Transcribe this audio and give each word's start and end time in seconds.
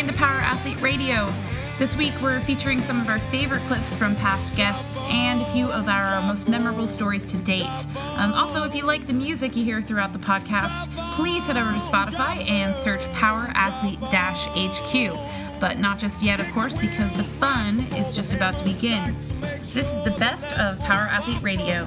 into 0.00 0.12
Power 0.14 0.40
Athlete 0.40 0.80
Radio. 0.80 1.30
This 1.78 1.94
week, 1.94 2.14
we're 2.22 2.40
featuring 2.40 2.80
some 2.80 3.02
of 3.02 3.10
our 3.10 3.18
favorite 3.18 3.60
clips 3.64 3.94
from 3.94 4.16
past 4.16 4.56
guests 4.56 5.02
and 5.10 5.42
a 5.42 5.44
few 5.50 5.66
of 5.66 5.88
our 5.88 6.22
most 6.22 6.48
memorable 6.48 6.86
stories 6.86 7.30
to 7.32 7.36
date. 7.36 7.86
Um, 8.16 8.32
also, 8.32 8.62
if 8.62 8.74
you 8.74 8.84
like 8.84 9.06
the 9.06 9.12
music 9.12 9.54
you 9.54 9.62
hear 9.62 9.82
throughout 9.82 10.14
the 10.14 10.18
podcast, 10.18 10.88
please 11.12 11.46
head 11.46 11.58
over 11.58 11.70
to 11.70 11.78
Spotify 11.78 12.48
and 12.48 12.74
search 12.74 13.12
Power 13.12 13.50
Athlete 13.54 13.98
HQ. 14.00 15.60
But 15.60 15.78
not 15.78 15.98
just 15.98 16.22
yet, 16.22 16.40
of 16.40 16.50
course, 16.52 16.78
because 16.78 17.14
the 17.14 17.24
fun 17.24 17.80
is 17.94 18.14
just 18.14 18.32
about 18.32 18.56
to 18.56 18.64
begin. 18.64 19.14
This 19.60 19.92
is 19.92 20.02
the 20.02 20.12
best 20.12 20.52
of 20.52 20.78
Power 20.80 21.08
Athlete 21.10 21.42
Radio. 21.42 21.86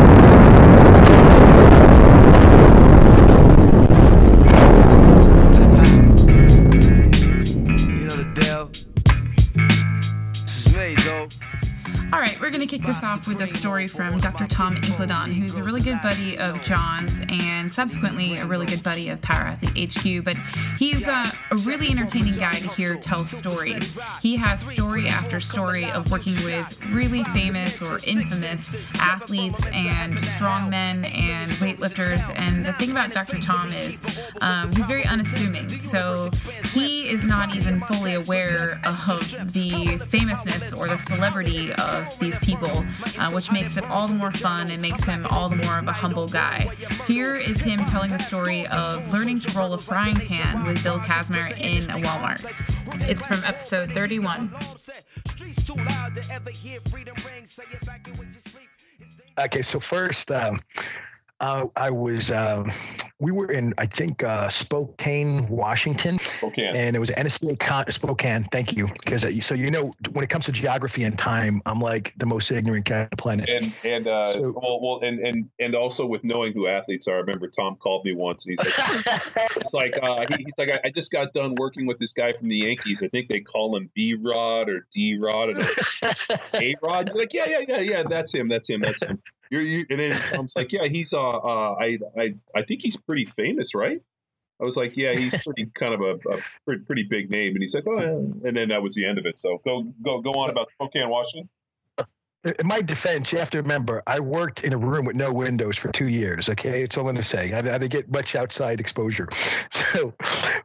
Off 13.03 13.27
with 13.27 13.41
a 13.41 13.47
story 13.47 13.87
from 13.87 14.19
Dr. 14.19 14.45
Tom 14.45 14.75
Incledon, 14.75 15.33
who's 15.33 15.57
a 15.57 15.63
really 15.63 15.81
good 15.81 15.99
buddy 16.01 16.37
of 16.37 16.61
John's 16.61 17.21
and 17.29 17.71
subsequently 17.71 18.37
a 18.37 18.45
really 18.45 18.65
good 18.65 18.83
buddy 18.83 19.09
of 19.09 19.21
Power 19.21 19.47
Athlete 19.47 19.93
HQ. 19.93 20.23
But 20.23 20.37
he's 20.77 21.07
uh, 21.07 21.29
a 21.51 21.55
really 21.57 21.89
entertaining 21.89 22.35
guy 22.35 22.53
to 22.53 22.67
hear 22.69 22.95
tell 22.95 23.23
stories. 23.23 23.97
He 24.21 24.35
has 24.35 24.61
story 24.61 25.07
after 25.07 25.39
story 25.39 25.89
of 25.89 26.11
working 26.11 26.33
with 26.45 26.79
really 26.89 27.23
famous 27.25 27.81
or 27.81 27.99
infamous 28.05 28.75
athletes 28.99 29.67
and 29.67 30.15
strongmen 30.15 31.05
and 31.13 31.49
weightlifters. 31.51 32.31
And 32.37 32.65
the 32.65 32.73
thing 32.73 32.91
about 32.91 33.13
Dr. 33.13 33.39
Tom 33.39 33.73
is 33.73 34.01
um, 34.41 34.71
he's 34.73 34.87
very 34.87 35.05
unassuming. 35.05 35.69
So 35.83 36.29
he 36.73 37.09
is 37.09 37.25
not 37.25 37.55
even 37.55 37.79
fully 37.81 38.13
aware 38.13 38.79
of 38.83 39.53
the 39.53 39.97
famousness 40.07 40.73
or 40.73 40.87
the 40.87 40.97
celebrity 40.97 41.73
of 41.73 42.17
these 42.19 42.37
people, 42.39 42.85
uh, 43.19 43.31
which 43.31 43.51
makes 43.51 43.77
it 43.77 43.83
all 43.85 44.07
the 44.07 44.13
more 44.13 44.31
fun 44.31 44.69
and 44.71 44.81
makes 44.81 45.05
him 45.05 45.25
all 45.27 45.49
the 45.49 45.55
more 45.55 45.79
of 45.79 45.87
a 45.87 45.91
humble 45.91 46.27
guy. 46.27 46.69
Here 47.07 47.35
is 47.35 47.61
him 47.61 47.85
telling 47.85 48.11
the 48.11 48.19
story 48.19 48.67
of 48.67 49.11
learning 49.13 49.39
to 49.41 49.51
roll 49.57 49.73
a 49.73 49.77
frying 49.77 50.15
pan 50.15 50.65
with 50.65 50.83
Bill 50.83 50.99
Kazmaier 50.99 51.57
in 51.59 51.89
a 51.89 51.95
Walmart. 51.95 52.43
It's 53.09 53.25
from 53.25 53.43
episode 53.45 53.93
31. 53.93 54.53
Okay, 59.37 59.61
so 59.61 59.79
first, 59.79 60.29
um, 60.31 60.61
uh, 61.39 61.65
I 61.75 61.89
was, 61.89 62.29
um, 62.31 62.71
we 63.21 63.31
were 63.31 63.51
in, 63.51 63.71
I 63.77 63.85
think, 63.85 64.23
uh, 64.23 64.49
Spokane, 64.49 65.47
Washington. 65.47 66.19
Spokane. 66.39 66.75
And 66.75 66.95
it 66.95 66.99
was 66.99 67.11
NSCA 67.11 67.59
con- 67.59 67.85
Spokane. 67.89 68.47
Thank 68.51 68.75
you. 68.75 68.87
Because 68.87 69.23
uh, 69.23 69.29
so, 69.41 69.53
you 69.53 69.69
know, 69.69 69.93
when 70.11 70.23
it 70.23 70.29
comes 70.31 70.45
to 70.45 70.51
geography 70.51 71.03
and 71.03 71.15
time, 71.19 71.61
I'm 71.67 71.79
like 71.79 72.13
the 72.17 72.25
most 72.25 72.49
ignorant 72.49 72.85
guy 72.85 73.01
on 73.01 73.07
the 73.11 73.17
planet. 73.17 73.47
And 73.47 73.73
and 73.83 74.07
uh, 74.07 74.33
So- 74.33 74.53
well, 74.59 74.81
well, 74.81 74.99
and 75.07 75.19
and 75.19 75.49
and 75.59 75.75
also 75.75 76.07
with 76.07 76.23
knowing 76.23 76.53
who 76.53 76.65
athletes 76.65 77.07
are, 77.07 77.13
I 77.13 77.19
remember 77.19 77.47
Tom 77.47 77.75
called 77.75 78.03
me 78.05 78.13
once, 78.15 78.47
and 78.47 78.57
he's 78.57 78.65
like, 78.65 79.21
it's 79.57 79.73
like 79.75 79.93
uh, 80.01 80.25
he, 80.27 80.43
he's 80.43 80.57
like, 80.57 80.71
I, 80.71 80.79
I 80.85 80.89
just 80.89 81.11
got 81.11 81.31
done 81.31 81.53
working 81.59 81.85
with 81.85 81.99
this 81.99 82.13
guy 82.13 82.33
from 82.33 82.49
the 82.49 82.57
Yankees. 82.57 83.03
I 83.03 83.07
think 83.07 83.29
they 83.29 83.41
call 83.41 83.77
him 83.77 83.91
B 83.93 84.15
Rod 84.19 84.67
or 84.67 84.87
D 84.91 85.19
Rod, 85.21 85.49
and 85.49 85.63
A 86.55 86.75
Rod. 86.81 87.11
Like, 87.13 87.35
yeah, 87.35 87.45
yeah, 87.47 87.59
yeah, 87.67 87.79
yeah, 87.81 88.03
that's 88.09 88.33
him, 88.33 88.49
that's 88.49 88.67
him, 88.67 88.81
that's 88.81 89.03
him. 89.03 89.21
You're, 89.51 89.61
you, 89.61 89.85
and 89.89 89.99
then 89.99 90.21
Tom's 90.31 90.55
like, 90.55 90.71
yeah, 90.71 90.87
he's 90.87 91.13
uh, 91.13 91.19
uh, 91.19 91.75
I, 91.77 91.99
I, 92.17 92.35
I 92.55 92.63
think 92.63 92.81
he's 92.81 92.95
pretty 92.95 93.25
famous, 93.35 93.75
right? 93.75 94.01
I 94.61 94.63
was 94.63 94.77
like, 94.77 94.95
yeah, 94.95 95.13
he's 95.13 95.35
pretty 95.43 95.65
kind 95.75 95.93
of 95.93 95.99
a, 95.99 96.13
a 96.29 96.39
pretty, 96.65 96.83
pretty 96.85 97.03
big 97.03 97.29
name, 97.29 97.53
and 97.55 97.61
he's 97.61 97.75
like, 97.75 97.83
oh, 97.85 97.99
yeah. 97.99 98.47
and 98.47 98.55
then 98.55 98.69
that 98.69 98.81
was 98.81 98.95
the 98.95 99.05
end 99.05 99.17
of 99.17 99.25
it. 99.25 99.37
So 99.37 99.61
go, 99.65 99.83
go, 100.01 100.21
go 100.21 100.31
on 100.31 100.51
about 100.51 100.71
Spokane, 100.71 101.09
Washington. 101.09 101.49
in 102.45 102.65
my 102.65 102.81
defense, 102.81 103.33
you 103.33 103.39
have 103.39 103.49
to 103.49 103.57
remember, 103.57 104.01
I 104.07 104.21
worked 104.21 104.63
in 104.63 104.71
a 104.71 104.77
room 104.77 105.03
with 105.03 105.17
no 105.17 105.33
windows 105.33 105.77
for 105.77 105.91
two 105.91 106.07
years. 106.07 106.47
Okay, 106.47 106.81
it's 106.83 106.95
all 106.95 107.01
I'm 107.01 107.15
going 107.15 107.17
to 107.17 107.23
say. 107.23 107.51
I, 107.51 107.57
I 107.57 107.61
didn't 107.61 107.91
get 107.91 108.09
much 108.09 108.35
outside 108.35 108.79
exposure. 108.79 109.27
So 109.93 110.13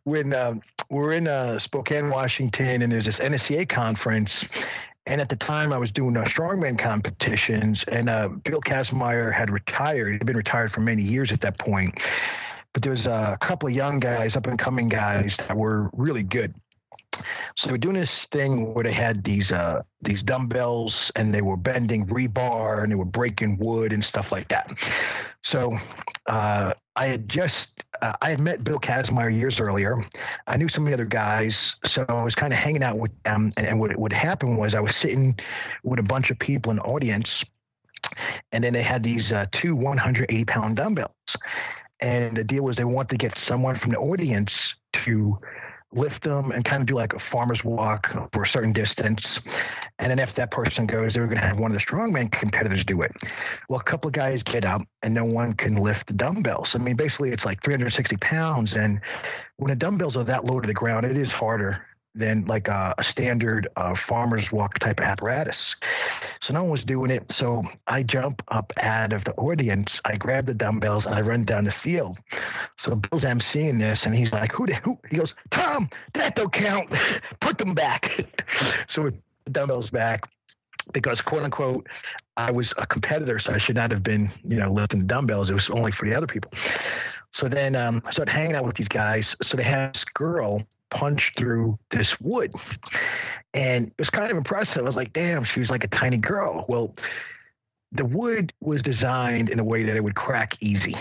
when 0.05 0.33
um, 0.33 0.63
we're 0.89 1.15
in 1.15 1.27
uh, 1.27 1.59
Spokane, 1.59 2.11
Washington, 2.11 2.83
and 2.83 2.93
there's 2.93 3.07
this 3.07 3.19
NSCA 3.19 3.69
conference, 3.69 4.45
and 5.07 5.21
at 5.21 5.29
the 5.29 5.37
time 5.37 5.73
I 5.73 5.79
was 5.79 5.93
doing 5.93 6.17
uh, 6.17 6.25
strongman 6.25 6.79
competitions, 6.79 7.85
and 7.89 8.09
uh, 8.09 8.29
Bill 8.45 8.61
Kazmaier 8.61 9.33
had 9.33 9.51
retired. 9.51 10.13
He'd 10.15 10.27
been 10.27 10.37
retired 10.37 10.73
for 10.73 10.81
many 10.81 11.03
years 11.03 11.33
at 11.33 11.41
that 11.43 11.59
point. 11.59 12.03
But 12.73 12.83
there 12.83 12.91
was 12.91 13.07
a 13.07 13.39
couple 13.41 13.69
of 13.69 13.75
young 13.75 14.01
guys, 14.01 14.37
up 14.37 14.47
and 14.47 14.59
coming 14.59 14.89
guys 14.89 15.39
that 15.39 15.57
were 15.57 15.89
really 15.95 16.23
good. 16.23 16.55
So 17.57 17.67
they 17.67 17.73
were 17.73 17.79
doing 17.79 17.97
this 17.97 18.27
thing 18.33 18.75
where 18.75 18.85
they 18.85 18.93
had 18.93 19.25
these 19.25 19.53
uh 19.53 19.83
these 20.03 20.23
dumbbells 20.23 21.11
and 21.17 21.35
they 21.35 21.43
were 21.43 21.57
bending 21.57 22.07
rebar 22.07 22.83
and 22.83 22.93
they 22.93 22.97
were 22.97 23.05
breaking 23.05 23.59
wood 23.59 23.93
and 23.93 24.05
stuff 24.05 24.33
like 24.33 24.49
that. 24.49 24.71
So 25.43 25.77
uh, 26.27 26.75
I 26.97 27.07
had 27.07 27.29
just 27.29 27.85
uh, 28.03 28.15
I 28.21 28.31
had 28.31 28.41
met 28.41 28.65
Bill 28.65 28.81
Kazmaier 28.81 29.35
years 29.37 29.61
earlier. 29.61 29.97
I 30.47 30.57
knew 30.57 30.69
some 30.69 30.85
of 30.85 30.91
the 30.91 30.95
other 30.95 31.05
guys, 31.05 31.77
so 31.85 32.05
I 32.09 32.23
was 32.25 32.35
kind 32.35 32.53
of 32.53 32.59
hanging 32.59 32.83
out 32.83 32.99
with 32.99 33.13
them. 33.23 33.53
And, 33.57 33.67
and 33.67 33.81
what 33.81 33.97
what 33.97 34.13
happened 34.13 34.59
was 34.59 34.75
I 34.75 34.81
was 34.81 34.97
sitting 34.97 35.37
with 35.85 36.01
a 36.01 36.03
bunch 36.03 36.31
of 36.31 36.39
people 36.39 36.71
in 36.71 36.77
the 36.79 36.83
audience, 36.83 37.45
and 38.53 38.65
then 38.65 38.73
they 38.73 38.83
had 38.83 39.03
these 39.03 39.33
uh, 39.33 39.47
two 39.53 39.77
180 39.77 40.45
pound 40.47 40.77
dumbbells. 40.77 41.11
And 42.01 42.37
the 42.37 42.45
deal 42.45 42.63
was 42.63 42.77
they 42.77 42.85
wanted 42.85 43.11
to 43.11 43.17
get 43.17 43.39
someone 43.39 43.77
from 43.77 43.93
the 43.93 43.99
audience 43.99 44.75
to 45.05 45.39
lift 45.93 46.25
them 46.25 46.51
and 46.51 46.65
kind 46.65 46.83
of 46.83 46.87
do 46.87 46.95
like 46.95 47.13
a 47.13 47.19
farmer's 47.19 47.65
walk 47.65 48.09
for 48.33 48.43
a 48.43 48.47
certain 48.47 48.73
distance. 48.73 49.41
And 49.99 50.11
then 50.11 50.19
if 50.19 50.35
that 50.35 50.51
person 50.51 50.87
goes, 50.87 51.15
they 51.15 51.21
were 51.21 51.27
going 51.27 51.39
to 51.39 51.47
have 51.47 51.59
one 51.59 51.71
of 51.71 51.79
the 51.79 51.85
strongman 51.85 52.31
competitors 52.33 52.85
do 52.85 53.03
it. 53.03 53.13
Well, 53.69 53.81
a 53.81 53.85
couple 53.85 54.09
of 54.09 54.15
guys 54.15 54.43
get 54.43 54.65
up 54.65 54.83
and 55.03 55.15
no 55.15 55.25
one 55.25 55.55
can 55.55 55.77
lift 55.77 56.09
the 56.09 56.15
dumbbells. 56.15 56.75
I 56.75 56.79
mean, 56.79 56.97
basically, 56.97 57.31
it's 57.31 57.45
like 57.45 57.63
360 57.63 58.17
pounds. 58.19 58.75
And 58.75 59.01
when 59.57 59.71
the 59.71 59.77
dumbbells 59.77 60.17
are 60.17 60.25
that 60.25 60.45
low 60.45 60.61
to 60.61 60.67
the 60.67 60.75
ground, 60.75 61.07
it 61.07 61.17
is 61.17 61.31
harder 61.31 61.83
than 62.17 62.45
like 62.47 62.69
a, 62.69 62.95
a 62.99 63.05
standard 63.05 63.69
uh, 63.77 63.95
farmer's 64.09 64.51
walk 64.51 64.79
type 64.79 65.01
apparatus. 65.01 65.77
So 66.41 66.55
no 66.55 66.63
one 66.63 66.73
was 66.73 66.85
doing 66.85 67.11
it. 67.11 67.31
So 67.31 67.63
I 67.87 68.03
jump 68.03 68.43
up 68.49 68.73
out 68.79 69.13
of 69.13 69.25
the 69.25 69.35
audience. 69.35 70.01
I 70.05 70.17
grab 70.17 70.47
the 70.47 70.55
dumbbells 70.55 71.07
and 71.07 71.15
I 71.15 71.21
run 71.21 71.45
down 71.45 71.65
the 71.65 71.75
field. 71.83 72.19
So 72.77 72.97
Bill's 72.97 73.25
emceeing 73.25 73.79
this, 73.79 74.07
and 74.07 74.15
he's 74.15 74.33
like, 74.33 74.53
"Who? 74.53 74.67
The, 74.67 74.77
who?" 74.77 74.99
He 75.09 75.17
goes, 75.17 75.35
"Tom, 75.51 75.89
that 76.15 76.37
don't 76.37 76.53
count. 76.53 76.91
Put 77.41 77.59
them 77.59 77.75
back." 77.75 78.11
so 78.89 79.03
we 79.03 79.11
put 79.11 79.53
dumbbells 79.53 79.91
back 79.91 80.23
because, 80.93 81.21
quote 81.21 81.43
unquote, 81.43 81.87
I 82.37 82.51
was 82.51 82.75
a 82.77 82.87
competitor, 82.87 83.39
so 83.39 83.53
I 83.53 83.59
should 83.59 83.77
not 83.77 83.91
have 83.91 84.03
been, 84.03 84.31
you 84.45 84.59
know, 84.59 84.73
lifting 84.73 85.01
the 85.01 85.07
dumbbells. 85.07 85.51
It 85.51 85.55
was 85.55 85.71
only 85.71 85.91
for 85.91 86.07
the 86.09 86.15
other 86.15 86.27
people. 86.27 86.51
So 87.33 87.49
then 87.49 87.75
um, 87.75 88.03
I 88.05 88.11
started 88.13 88.33
hanging 88.33 88.55
out 88.55 88.65
with 88.65 88.77
these 88.77 88.89
guys. 88.89 89.37
So 89.43 89.57
they 89.57 89.63
had 89.63 89.95
this 89.95 90.05
girl 90.15 90.67
punch 90.91 91.33
through 91.37 91.79
this 91.91 92.17
wood, 92.21 92.53
and 93.55 93.89
it 93.89 93.95
was 93.99 94.11
kind 94.11 94.31
of 94.31 94.37
impressive. 94.37 94.83
I 94.83 94.85
was 94.85 94.97
like, 94.97 95.13
"Damn, 95.13 95.45
she 95.45 95.61
was 95.61 95.71
like 95.71 95.85
a 95.85 95.89
tiny 95.89 96.19
girl." 96.19 96.65
Well 96.69 96.95
the 97.93 98.05
wood 98.05 98.53
was 98.61 98.83
designed 98.83 99.49
in 99.49 99.59
a 99.59 99.65
way 99.65 99.85
that 99.85 99.97
it 99.97 100.03
would 100.03 100.15
crack 100.15 100.55
easy. 100.61 100.95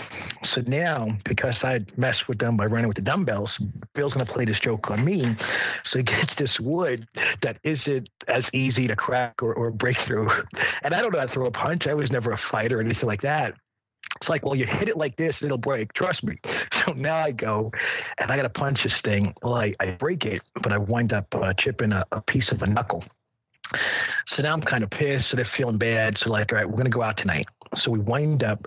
So 0.44 0.62
now, 0.66 1.08
because 1.24 1.64
I 1.64 1.84
messed 1.96 2.28
with 2.28 2.38
them 2.38 2.56
by 2.56 2.66
running 2.66 2.88
with 2.88 2.96
the 2.96 3.02
dumbbells, 3.02 3.60
Bill's 3.94 4.14
to 4.14 4.24
play 4.24 4.44
this 4.44 4.60
joke 4.60 4.90
on 4.90 5.04
me. 5.04 5.36
So 5.84 5.98
he 5.98 6.04
gets 6.04 6.34
this 6.36 6.60
wood 6.60 7.06
that 7.42 7.58
isn't 7.64 8.08
as 8.28 8.48
easy 8.54 8.86
to 8.88 8.96
crack 8.96 9.42
or, 9.42 9.54
or 9.54 9.70
break 9.70 9.98
through. 9.98 10.28
And 10.82 10.94
I 10.94 11.02
don't 11.02 11.12
know 11.12 11.18
how 11.18 11.26
to 11.26 11.32
throw 11.32 11.46
a 11.46 11.50
punch. 11.50 11.86
I 11.86 11.94
was 11.94 12.10
never 12.10 12.32
a 12.32 12.38
fighter 12.38 12.78
or 12.78 12.80
anything 12.80 13.06
like 13.06 13.22
that. 13.22 13.54
It's 14.20 14.28
like, 14.28 14.44
well, 14.44 14.54
you 14.54 14.64
hit 14.64 14.88
it 14.88 14.96
like 14.96 15.16
this, 15.16 15.42
it'll 15.42 15.58
break. 15.58 15.92
Trust 15.92 16.24
me. 16.24 16.38
So 16.86 16.92
now 16.96 17.16
I 17.16 17.32
go 17.32 17.72
and 18.18 18.30
I 18.30 18.36
got 18.36 18.42
to 18.42 18.48
punch 18.48 18.82
this 18.82 19.00
thing. 19.02 19.34
Well, 19.42 19.54
I, 19.54 19.74
I 19.80 19.92
break 19.92 20.24
it, 20.24 20.42
but 20.54 20.72
I 20.72 20.78
wind 20.78 21.12
up 21.12 21.26
uh, 21.34 21.52
chipping 21.54 21.92
a, 21.92 22.06
a 22.12 22.20
piece 22.20 22.52
of 22.52 22.62
a 22.62 22.66
knuckle. 22.66 23.04
So 24.26 24.42
now 24.42 24.52
I'm 24.52 24.62
kind 24.62 24.84
of 24.84 24.90
pissed. 24.90 25.30
So 25.30 25.36
they're 25.36 25.44
feeling 25.44 25.78
bad. 25.78 26.18
So 26.18 26.30
like, 26.30 26.52
all 26.52 26.58
right, 26.58 26.68
we're 26.68 26.76
gonna 26.76 26.90
go 26.90 27.02
out 27.02 27.16
tonight. 27.16 27.46
So 27.74 27.90
we 27.90 27.98
wind 27.98 28.42
up 28.42 28.66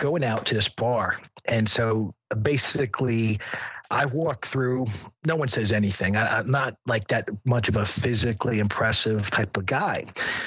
going 0.00 0.24
out 0.24 0.46
to 0.46 0.54
this 0.54 0.68
bar. 0.68 1.16
And 1.46 1.68
so 1.68 2.14
basically, 2.42 3.38
I 3.90 4.06
walk 4.06 4.46
through, 4.46 4.86
no 5.24 5.36
one 5.36 5.48
says 5.48 5.70
anything. 5.70 6.16
I, 6.16 6.40
am 6.40 6.50
not 6.50 6.76
like 6.86 7.06
that 7.08 7.28
much 7.44 7.68
of 7.68 7.76
a 7.76 7.86
physically 7.86 8.58
impressive 8.58 9.30
type 9.30 9.56
of 9.56 9.64
guy. 9.64 10.06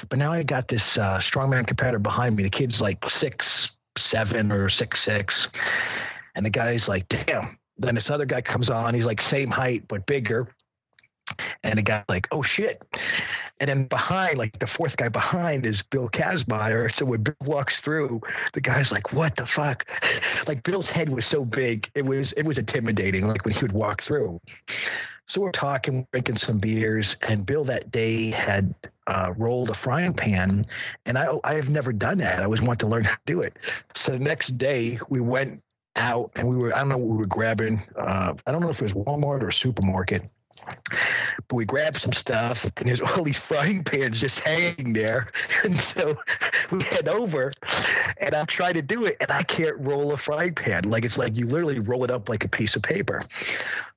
But 0.09 0.19
now 0.19 0.33
I 0.33 0.43
got 0.43 0.67
this 0.67 0.97
uh, 0.97 1.19
strongman 1.19 1.65
competitor 1.65 1.99
behind 1.99 2.35
me. 2.35 2.43
The 2.43 2.49
kid's 2.49 2.81
like 2.81 2.97
six, 3.07 3.69
seven 3.97 4.51
or 4.51 4.67
six, 4.67 5.05
six. 5.05 5.47
And 6.35 6.45
the 6.45 6.49
guy's 6.49 6.87
like, 6.87 7.07
damn. 7.07 7.57
Then 7.77 7.95
this 7.95 8.09
other 8.09 8.25
guy 8.25 8.41
comes 8.41 8.69
on. 8.69 8.93
He's 8.93 9.05
like 9.05 9.21
same 9.21 9.49
height, 9.49 9.87
but 9.87 10.05
bigger. 10.05 10.47
And 11.63 11.77
the 11.77 11.83
guy's 11.83 12.03
like, 12.09 12.27
oh 12.31 12.41
shit. 12.41 12.83
And 13.59 13.69
then 13.69 13.85
behind, 13.85 14.37
like 14.37 14.57
the 14.59 14.67
fourth 14.67 14.95
guy 14.95 15.09
behind 15.09 15.65
is 15.65 15.81
Bill 15.81 16.09
Kazmaier. 16.09 16.93
So 16.93 17.05
when 17.05 17.23
Bill 17.23 17.35
walks 17.41 17.81
through, 17.81 18.21
the 18.53 18.61
guy's 18.61 18.91
like, 18.91 19.11
"What 19.11 19.35
the 19.35 19.45
fuck?" 19.45 19.85
like 20.47 20.63
Bill's 20.63 20.89
head 20.89 21.09
was 21.09 21.25
so 21.25 21.43
big, 21.43 21.89
it 21.93 22.05
was 22.05 22.31
it 22.37 22.43
was 22.45 22.57
intimidating. 22.57 23.27
Like 23.27 23.43
when 23.43 23.53
he 23.53 23.61
would 23.61 23.73
walk 23.73 24.01
through. 24.01 24.39
So 25.27 25.41
we're 25.41 25.51
talking, 25.51 26.07
drinking 26.11 26.37
some 26.37 26.57
beers, 26.57 27.15
and 27.21 27.45
Bill 27.45 27.63
that 27.65 27.91
day 27.91 28.31
had 28.31 28.73
uh, 29.05 29.33
rolled 29.37 29.69
a 29.69 29.75
frying 29.75 30.13
pan, 30.13 30.65
and 31.05 31.17
I 31.17 31.27
I 31.43 31.55
have 31.55 31.69
never 31.69 31.91
done 31.91 32.19
that. 32.19 32.39
I 32.39 32.45
always 32.45 32.61
want 32.61 32.79
to 32.79 32.87
learn 32.87 33.03
how 33.03 33.15
to 33.15 33.21
do 33.25 33.41
it. 33.41 33.57
So 33.93 34.13
the 34.13 34.19
next 34.19 34.57
day 34.57 34.99
we 35.09 35.19
went 35.19 35.61
out 35.95 36.31
and 36.35 36.47
we 36.47 36.55
were 36.55 36.75
I 36.75 36.79
don't 36.79 36.89
know 36.89 36.97
what 36.97 37.09
we 37.09 37.17
were 37.17 37.25
grabbing. 37.25 37.81
Uh, 37.95 38.33
I 38.45 38.51
don't 38.51 38.61
know 38.61 38.69
if 38.69 38.77
it 38.79 38.83
was 38.83 38.93
Walmart 38.93 39.43
or 39.43 39.51
supermarket 39.51 40.23
but 41.47 41.55
we 41.55 41.65
grabbed 41.65 41.97
some 41.97 42.13
stuff, 42.13 42.59
and 42.77 42.87
there's 42.87 43.01
all 43.01 43.23
these 43.23 43.39
frying 43.47 43.83
pans 43.83 44.19
just 44.19 44.39
hanging 44.39 44.93
there. 44.93 45.27
And 45.61 45.77
so 45.77 46.15
we 46.71 46.81
head 46.83 47.09
over, 47.09 47.51
and 48.19 48.33
I 48.33 48.45
try 48.45 48.71
to 48.71 48.81
do 48.81 49.05
it, 49.05 49.17
and 49.19 49.29
I 49.29 49.43
can't 49.43 49.75
roll 49.79 50.13
a 50.13 50.17
frying 50.17 50.55
pan. 50.55 50.85
Like 50.85 51.03
it's 51.03 51.17
like 51.17 51.35
you 51.35 51.47
literally 51.47 51.79
roll 51.79 52.05
it 52.05 52.11
up 52.11 52.29
like 52.29 52.45
a 52.45 52.47
piece 52.47 52.77
of 52.77 52.81
paper. 52.81 53.23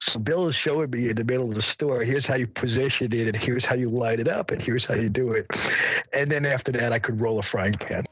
So 0.00 0.18
Bill 0.18 0.48
is 0.48 0.56
showing 0.56 0.90
me 0.90 1.08
in 1.10 1.16
the 1.16 1.24
middle 1.24 1.48
of 1.48 1.54
the 1.54 1.62
store, 1.62 2.02
here's 2.02 2.26
how 2.26 2.34
you 2.34 2.48
position 2.48 3.12
it, 3.12 3.28
and 3.28 3.36
here's 3.36 3.64
how 3.64 3.76
you 3.76 3.88
light 3.90 4.18
it 4.18 4.26
up, 4.26 4.50
and 4.50 4.60
here's 4.60 4.84
how 4.84 4.94
you 4.94 5.08
do 5.08 5.32
it. 5.32 5.46
And 6.12 6.30
then 6.30 6.44
after 6.44 6.72
that, 6.72 6.92
I 6.92 6.98
could 6.98 7.20
roll 7.20 7.38
a 7.38 7.44
frying 7.44 7.74
pan. 7.74 8.04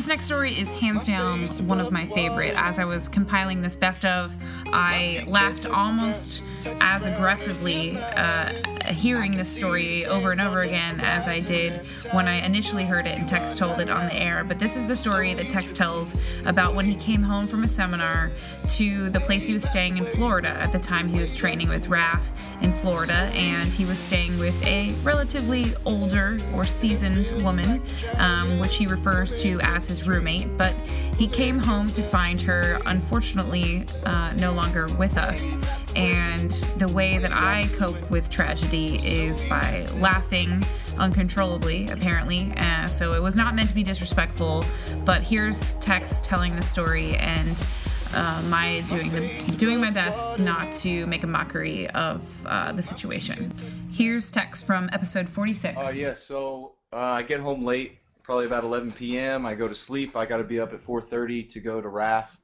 This 0.00 0.08
next 0.08 0.24
story 0.24 0.58
is 0.58 0.70
hands 0.70 1.04
down 1.04 1.40
one 1.68 1.78
of 1.78 1.92
my 1.92 2.06
favorite. 2.06 2.54
As 2.56 2.78
I 2.78 2.86
was 2.86 3.06
compiling 3.06 3.60
this 3.60 3.76
best 3.76 4.06
of, 4.06 4.34
I 4.72 5.22
laughed 5.26 5.66
almost 5.66 6.42
as 6.80 7.04
aggressively 7.04 7.98
uh, 7.98 8.50
hearing 8.92 9.36
this 9.36 9.52
story 9.52 10.06
over 10.06 10.32
and 10.32 10.40
over 10.40 10.62
again 10.62 11.00
as 11.00 11.28
I 11.28 11.40
did 11.40 11.86
when 12.12 12.26
I 12.28 12.44
initially 12.46 12.84
heard 12.84 13.06
it 13.06 13.18
and 13.18 13.28
Tex 13.28 13.52
told 13.52 13.78
it 13.78 13.90
on 13.90 14.06
the 14.06 14.14
air. 14.14 14.42
But 14.42 14.58
this 14.58 14.74
is 14.74 14.86
the 14.86 14.96
story 14.96 15.34
that 15.34 15.50
Tex 15.50 15.70
tells 15.70 16.16
about 16.46 16.74
when 16.74 16.86
he 16.86 16.94
came 16.94 17.22
home 17.22 17.46
from 17.46 17.64
a 17.64 17.68
seminar 17.68 18.30
to 18.68 19.10
the 19.10 19.20
place 19.20 19.44
he 19.44 19.52
was 19.52 19.64
staying 19.64 19.98
in 19.98 20.06
Florida. 20.06 20.48
At 20.48 20.72
the 20.72 20.78
time, 20.78 21.08
he 21.08 21.20
was 21.20 21.36
training 21.36 21.68
with 21.68 21.88
RAF 21.88 22.32
in 22.62 22.72
Florida, 22.72 23.30
and 23.34 23.72
he 23.72 23.84
was 23.84 23.98
staying 23.98 24.38
with 24.38 24.66
a 24.66 24.94
relatively 25.02 25.74
older 25.84 26.38
or 26.54 26.64
seasoned 26.64 27.30
woman, 27.44 27.82
um, 28.16 28.58
which 28.60 28.78
he 28.78 28.86
refers 28.86 29.42
to 29.42 29.60
as 29.60 29.89
as 29.89 29.89
his 29.90 30.08
roommate, 30.08 30.56
but 30.56 30.74
he 31.18 31.26
came 31.26 31.58
home 31.58 31.86
to 31.88 32.02
find 32.02 32.40
her, 32.40 32.80
unfortunately, 32.86 33.84
uh, 34.06 34.32
no 34.38 34.52
longer 34.52 34.86
with 34.98 35.18
us. 35.18 35.58
And 35.94 36.50
the 36.78 36.90
way 36.94 37.18
that 37.18 37.32
I 37.32 37.68
cope 37.74 38.10
with 38.10 38.30
tragedy 38.30 38.96
is 39.06 39.44
by 39.44 39.86
laughing 39.96 40.64
uncontrollably, 40.96 41.88
apparently. 41.90 42.54
Uh, 42.56 42.86
so 42.86 43.12
it 43.12 43.20
was 43.20 43.36
not 43.36 43.54
meant 43.54 43.68
to 43.68 43.74
be 43.74 43.82
disrespectful, 43.82 44.64
but 45.04 45.22
here's 45.22 45.74
Tex 45.76 46.22
telling 46.22 46.56
the 46.56 46.62
story 46.62 47.16
and. 47.16 47.66
Uh, 48.12 48.42
my 48.48 48.80
doing 48.88 49.08
the 49.12 49.54
doing 49.56 49.80
my 49.80 49.88
best 49.88 50.36
not 50.40 50.72
to 50.72 51.06
make 51.06 51.22
a 51.22 51.28
mockery 51.28 51.88
of 51.90 52.44
uh, 52.44 52.72
the 52.72 52.82
situation. 52.82 53.52
Here's 53.92 54.32
Tex 54.32 54.60
from 54.60 54.90
episode 54.92 55.28
46. 55.28 55.76
Oh 55.78 55.86
uh, 55.86 55.90
yeah, 55.92 56.14
so 56.14 56.72
uh, 56.92 56.96
I 56.96 57.22
get 57.22 57.38
home 57.38 57.64
late 57.64 57.99
probably 58.30 58.46
about 58.46 58.62
11 58.62 58.92
p.m. 58.92 59.44
I 59.44 59.56
go 59.56 59.66
to 59.66 59.74
sleep. 59.74 60.14
I 60.14 60.24
got 60.24 60.36
to 60.36 60.44
be 60.44 60.60
up 60.60 60.72
at 60.72 60.78
4:30 60.78 61.48
to 61.48 61.58
go 61.58 61.80
to 61.80 61.88
RAF 61.88 62.38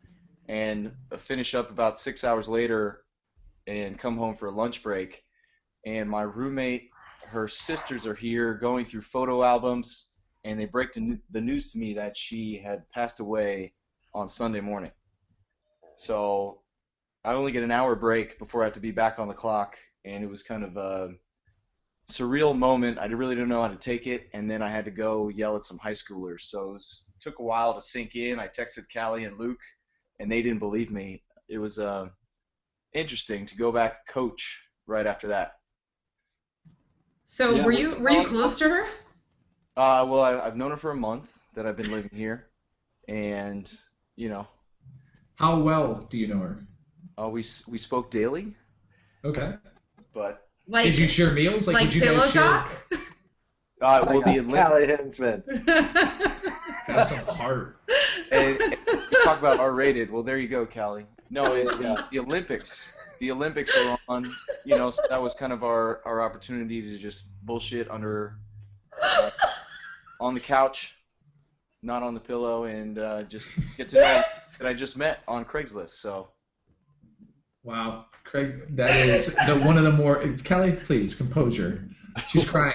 and 0.49 0.91
finish 1.17 1.55
up 1.55 1.71
about 1.71 1.97
six 1.97 2.25
hours 2.25 2.49
later 2.49 3.05
and 3.69 3.97
come 3.97 4.17
home 4.17 4.35
for 4.35 4.47
a 4.47 4.51
lunch 4.51 4.83
break. 4.83 5.23
And 5.85 6.11
my 6.11 6.23
roommate, 6.23 6.91
her 7.29 7.47
sisters 7.47 8.05
are 8.05 8.17
here 8.17 8.55
going 8.55 8.85
through 8.85 9.03
photo 9.03 9.45
albums, 9.45 10.09
and 10.43 10.59
they 10.59 10.65
break 10.65 10.93
the 10.93 11.41
news 11.41 11.71
to 11.71 11.79
me 11.79 11.95
that 11.95 12.17
she 12.17 12.59
had 12.59 12.91
passed 12.91 13.21
away 13.21 13.73
on 14.13 14.27
Sunday 14.27 14.61
morning. 14.61 14.91
So 15.95 16.63
I 17.25 17.33
only 17.35 17.53
get 17.53 17.63
an 17.63 17.71
hour 17.71 17.95
break 17.95 18.41
before 18.41 18.63
I 18.63 18.65
have 18.65 18.75
to 18.75 18.81
be 18.81 18.91
back 18.91 19.21
on 19.21 19.29
the 19.29 19.35
clock, 19.35 19.77
and 20.05 20.25
it 20.25 20.29
was 20.29 20.43
kind 20.43 20.65
of 20.65 20.77
a 20.77 21.15
surreal 22.09 22.57
moment. 22.57 22.99
I 22.99 23.07
really 23.07 23.35
didn't 23.35 23.49
know 23.49 23.63
how 23.63 23.69
to 23.69 23.77
take 23.77 24.07
it, 24.07 24.29
and 24.33 24.51
then 24.51 24.63
I 24.63 24.71
had 24.71 24.85
to 24.85 24.91
go 24.91 25.29
yell 25.29 25.57
at 25.57 25.65
some 25.65 25.79
high 25.79 25.91
schoolers. 25.93 26.43
So 26.43 26.71
it 26.71 26.73
was, 26.75 27.11
took 27.21 27.39
a 27.39 27.43
while 27.43 27.75
to 27.75 27.81
sink 27.81 28.15
in. 28.17 28.39
I 28.39 28.49
texted 28.49 28.85
Callie 28.93 29.25
and 29.25 29.39
Luke, 29.39 29.61
and 30.21 30.31
they 30.31 30.43
didn't 30.43 30.61
believe 30.61 30.91
me. 30.91 31.23
It 31.49 31.59
was 31.59 31.79
uh, 31.79 32.09
interesting 32.93 33.47
to 33.47 33.57
go 33.57 33.73
back 33.73 34.07
coach 34.09 34.63
right 34.87 35.07
after 35.07 35.29
that. 35.29 35.55
So 37.25 37.57
yeah, 37.57 37.65
were 37.65 37.73
you 37.73 37.97
were 37.99 38.11
you 38.11 38.25
close 38.25 38.59
to 38.61 38.69
her? 38.69 38.85
Uh, 39.77 40.07
well, 40.09 40.23
I, 40.23 40.41
I've 40.41 40.57
known 40.57 40.71
her 40.71 40.77
for 40.77 40.93
a 40.93 40.97
month 40.97 41.39
that 41.55 41.67
I've 41.67 41.77
been 41.77 41.91
living 41.91 42.11
here, 42.15 42.47
and 43.09 43.71
you 44.15 44.29
know. 44.29 44.47
How 45.35 45.59
well 45.59 46.07
do 46.09 46.19
you 46.19 46.29
know 46.29 46.39
her? 46.39 46.67
Uh, 47.19 47.29
we 47.29 47.45
we 47.67 47.79
spoke 47.79 48.11
daily. 48.11 48.55
Okay. 49.25 49.55
But 50.15 50.49
like, 50.69 50.85
did 50.85 50.99
you 50.99 51.07
share 51.07 51.33
meals? 51.33 51.67
Like, 51.67 51.75
like 51.75 51.95
you 51.95 52.01
pillow 52.01 52.27
talk? 52.29 52.71
Uh, 53.81 54.05
well, 54.09 54.21
the 54.23 54.39
Olymp- 54.39 54.67
Callie 54.67 54.87
That's 55.67 56.87
Got 56.87 57.07
some 57.07 57.37
heart. 57.37 57.79
And, 58.31 58.61
and 58.61 58.77
you 58.87 59.23
talk 59.23 59.39
about 59.39 59.61
R-rated. 59.61 60.11
Well, 60.11 60.23
there 60.23 60.39
you 60.39 60.49
go, 60.49 60.65
Callie. 60.65 61.07
No, 61.29 61.55
it, 61.55 61.69
yeah. 61.81 62.07
the 62.11 62.19
Olympics. 62.21 62.93
The 63.21 63.31
Olympics 63.33 63.77
were 63.77 63.99
on. 64.09 64.35
You 64.65 64.77
know, 64.77 64.91
so 64.91 65.03
that 65.11 65.21
was 65.21 65.35
kind 65.35 65.53
of 65.53 65.63
our 65.63 66.01
our 66.05 66.23
opportunity 66.23 66.83
to 66.83 66.99
just 66.99 67.25
bullshit 67.45 67.91
under 67.91 68.37
uh, 69.01 69.31
on 70.21 70.35
the 70.35 70.41
couch, 70.41 70.97
not 71.83 72.03
on 72.03 72.15
the 72.15 72.21
pillow, 72.21 72.65
and 72.65 72.99
uh, 72.99 73.23
just 73.25 73.55
get 73.77 73.89
to 73.89 73.97
know 73.97 74.23
that 74.59 74.67
I 74.67 74.75
just 74.75 74.97
met 74.97 75.21
on 75.29 75.45
Craigslist. 75.45 75.91
So. 75.91 76.29
Wow. 77.67 78.07
Craig, 78.23 78.77
that 78.77 78.95
is 79.07 79.35
the 79.47 79.57
one 79.57 79.77
of 79.77 79.83
the 79.83 79.91
more. 79.93 80.25
Callie, 80.47 80.73
please, 80.73 81.15
composure. 81.15 81.89
She's 82.29 82.45
crying. 82.49 82.75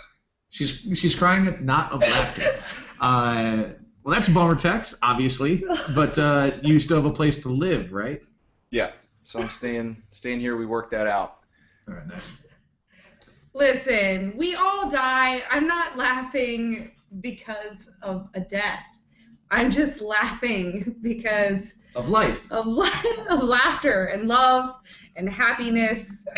She's 0.49 0.85
she's 0.95 1.15
crying 1.15 1.65
not 1.65 1.93
of 1.93 2.01
laughter. 2.01 2.61
Uh, 2.99 3.63
well, 4.03 4.13
that's 4.13 4.27
a 4.27 4.31
bummer 4.31 4.55
Tex, 4.55 4.93
obviously, 5.01 5.63
but 5.95 6.19
uh, 6.19 6.51
you 6.61 6.79
still 6.79 6.97
have 6.97 7.05
a 7.05 7.13
place 7.13 7.37
to 7.39 7.49
live, 7.49 7.93
right? 7.93 8.21
Yeah. 8.69 8.91
So 9.23 9.39
I'm 9.39 9.49
staying 9.49 10.03
staying 10.11 10.41
here. 10.41 10.57
We 10.57 10.65
worked 10.65 10.91
that 10.91 11.07
out. 11.07 11.37
All 11.87 11.95
right, 11.95 12.07
nice. 12.07 12.43
Listen, 13.53 14.33
we 14.35 14.55
all 14.55 14.89
die. 14.89 15.41
I'm 15.49 15.67
not 15.67 15.97
laughing 15.97 16.91
because 17.21 17.89
of 18.01 18.29
a 18.33 18.41
death. 18.41 18.85
I'm 19.51 19.69
just 19.69 20.01
laughing 20.01 20.95
because 21.01 21.75
of 21.95 22.09
life, 22.09 22.49
of, 22.51 22.65
of 23.29 23.43
laughter 23.43 24.05
and 24.05 24.27
love 24.27 24.79
and 25.15 25.29
happiness. 25.29 26.25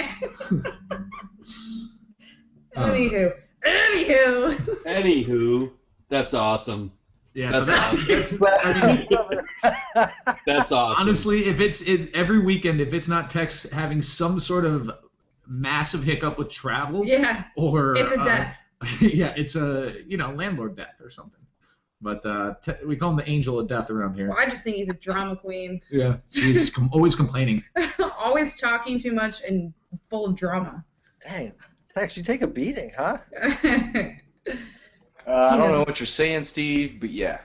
Anywho, 2.75 3.31
anywho. 3.63 4.55
Anywho, 4.87 5.71
that's 6.09 6.33
awesome. 6.33 6.91
Yeah, 7.35 7.51
that's, 7.51 7.67
so 7.67 7.71
that, 7.71 7.93
awesome. 7.93 9.45
that's, 9.93 10.37
that's 10.47 10.71
awesome. 10.71 11.07
Honestly, 11.07 11.45
if 11.45 11.59
it's 11.59 11.81
it, 11.81 12.09
every 12.15 12.39
weekend, 12.39 12.81
if 12.81 12.93
it's 12.93 13.07
not 13.07 13.29
Tex 13.29 13.69
having 13.69 14.01
some 14.01 14.39
sort 14.39 14.65
of 14.65 14.89
massive 15.47 16.03
hiccup 16.03 16.39
with 16.39 16.49
travel, 16.49 17.05
yeah, 17.05 17.45
or 17.55 17.95
it's 17.95 18.11
a 18.11 18.19
uh, 18.19 18.23
death. 18.23 18.57
Uh, 18.81 18.87
yeah, 19.01 19.33
it's 19.37 19.55
a 19.55 19.97
you 20.07 20.17
know 20.17 20.31
landlord 20.31 20.75
death 20.75 20.99
or 20.99 21.11
something. 21.11 21.42
But 22.03 22.25
uh, 22.25 22.55
te- 22.61 22.85
we 22.85 22.97
call 22.97 23.11
him 23.11 23.15
the 23.15 23.29
angel 23.29 23.57
of 23.57 23.67
death 23.69 23.89
around 23.89 24.15
here. 24.15 24.27
Well, 24.27 24.37
I 24.37 24.45
just 24.45 24.63
think 24.63 24.75
he's 24.75 24.89
a 24.89 24.93
drama 24.93 25.37
queen. 25.37 25.81
Yeah, 25.89 26.17
he's 26.29 26.69
com- 26.75 26.89
always 26.91 27.15
complaining. 27.15 27.63
always 28.19 28.59
talking 28.59 28.99
too 28.99 29.13
much 29.13 29.41
and 29.41 29.73
full 30.09 30.25
of 30.25 30.35
drama. 30.35 30.83
Dang, 31.23 31.53
Tex, 31.93 32.17
you 32.17 32.23
take 32.23 32.41
a 32.41 32.47
beating, 32.47 32.91
huh? 32.97 33.19
uh, 33.41 33.53
I 35.25 35.57
don't 35.57 35.71
know 35.71 35.83
what 35.87 36.01
you're 36.01 36.07
saying, 36.07 36.43
Steve, 36.43 36.99
but 36.99 37.09
yeah. 37.09 37.39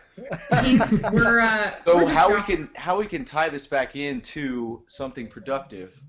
He's, 0.64 1.00
we're, 1.12 1.38
uh, 1.38 1.74
so 1.84 2.04
we're 2.04 2.08
how 2.08 2.34
we 2.34 2.42
can 2.42 2.68
how 2.74 2.98
we 2.98 3.06
can 3.06 3.24
tie 3.24 3.48
this 3.48 3.68
back 3.68 3.94
into 3.94 4.82
something 4.88 5.28
productive 5.28 6.02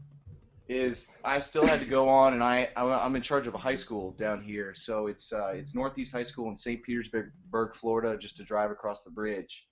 is 0.70 1.10
I 1.24 1.40
still 1.40 1.66
had 1.66 1.80
to 1.80 1.86
go 1.86 2.08
on, 2.08 2.34
and 2.34 2.44
I 2.44 2.70
I'm 2.78 3.16
in 3.16 3.24
charge 3.24 3.48
of 3.48 3.56
a 3.56 3.58
high 3.58 3.76
school 3.76 4.12
down 4.12 4.42
here. 4.42 4.74
So 4.76 5.08
it's 5.08 5.34
uh, 5.34 5.48
it's 5.48 5.74
Northeast 5.76 6.14
High 6.14 6.24
School 6.24 6.48
in 6.50 6.56
St. 6.56 6.82
Petersburg, 6.84 7.74
Florida, 7.74 8.18
just 8.18 8.38
to 8.38 8.44
drive 8.44 8.70
across 8.70 9.04
the 9.04 9.10
bridge. 9.10 9.68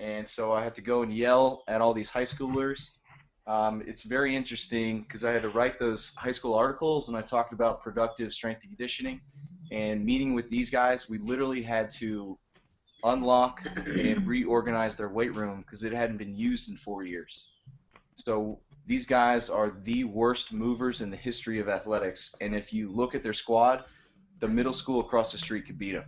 And 0.00 0.26
so 0.26 0.52
I 0.52 0.64
had 0.64 0.74
to 0.74 0.80
go 0.80 1.02
and 1.02 1.14
yell 1.14 1.62
at 1.68 1.80
all 1.80 1.94
these 1.94 2.10
high 2.10 2.24
schoolers. 2.24 2.90
Um, 3.46 3.82
it's 3.86 4.02
very 4.02 4.34
interesting 4.34 5.02
because 5.02 5.24
I 5.24 5.30
had 5.30 5.42
to 5.42 5.50
write 5.50 5.78
those 5.78 6.14
high 6.16 6.32
school 6.32 6.54
articles, 6.54 7.08
and 7.08 7.16
I 7.16 7.22
talked 7.22 7.52
about 7.52 7.80
productive 7.80 8.32
strength 8.32 8.62
and 8.62 8.70
conditioning. 8.70 9.20
And 9.70 10.04
meeting 10.04 10.34
with 10.34 10.50
these 10.50 10.68
guys, 10.68 11.08
we 11.08 11.18
literally 11.18 11.62
had 11.62 11.90
to 11.92 12.36
unlock 13.04 13.62
and 13.86 14.26
reorganize 14.26 14.96
their 14.96 15.08
weight 15.08 15.34
room 15.34 15.60
because 15.60 15.84
it 15.84 15.92
hadn't 15.92 16.16
been 16.16 16.34
used 16.34 16.70
in 16.70 16.76
four 16.76 17.04
years. 17.04 17.50
So 18.16 18.58
these 18.90 19.06
guys 19.06 19.48
are 19.48 19.70
the 19.84 20.02
worst 20.02 20.52
movers 20.52 21.00
in 21.00 21.12
the 21.12 21.16
history 21.16 21.60
of 21.60 21.68
athletics. 21.68 22.34
And 22.40 22.56
if 22.56 22.72
you 22.72 22.88
look 22.88 23.14
at 23.14 23.22
their 23.22 23.32
squad, 23.32 23.84
the 24.40 24.48
middle 24.48 24.72
school 24.72 24.98
across 24.98 25.30
the 25.30 25.38
street 25.38 25.66
could 25.66 25.78
beat 25.78 25.92
them. 25.92 26.06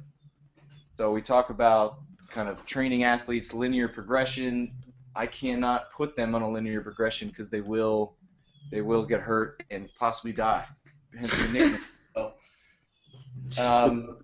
So 0.98 1.12
we 1.12 1.22
talk 1.22 1.50
about 1.50 1.98
kind 2.28 2.48
of 2.48 2.66
training 2.66 3.04
athletes, 3.04 3.54
linear 3.54 3.86
progression. 3.86 4.72
I 5.14 5.28
cannot 5.28 5.92
put 5.92 6.16
them 6.16 6.34
on 6.34 6.42
a 6.42 6.50
linear 6.50 6.80
progression 6.80 7.28
because 7.28 7.50
they 7.50 7.60
will 7.60 8.16
they 8.72 8.80
will 8.80 9.04
get 9.04 9.20
hurt 9.20 9.62
and 9.70 9.88
possibly 9.96 10.32
die. 10.32 10.66
Hence 11.16 11.36
the 11.36 11.52
nickname. 11.52 11.80
um, 13.60 14.16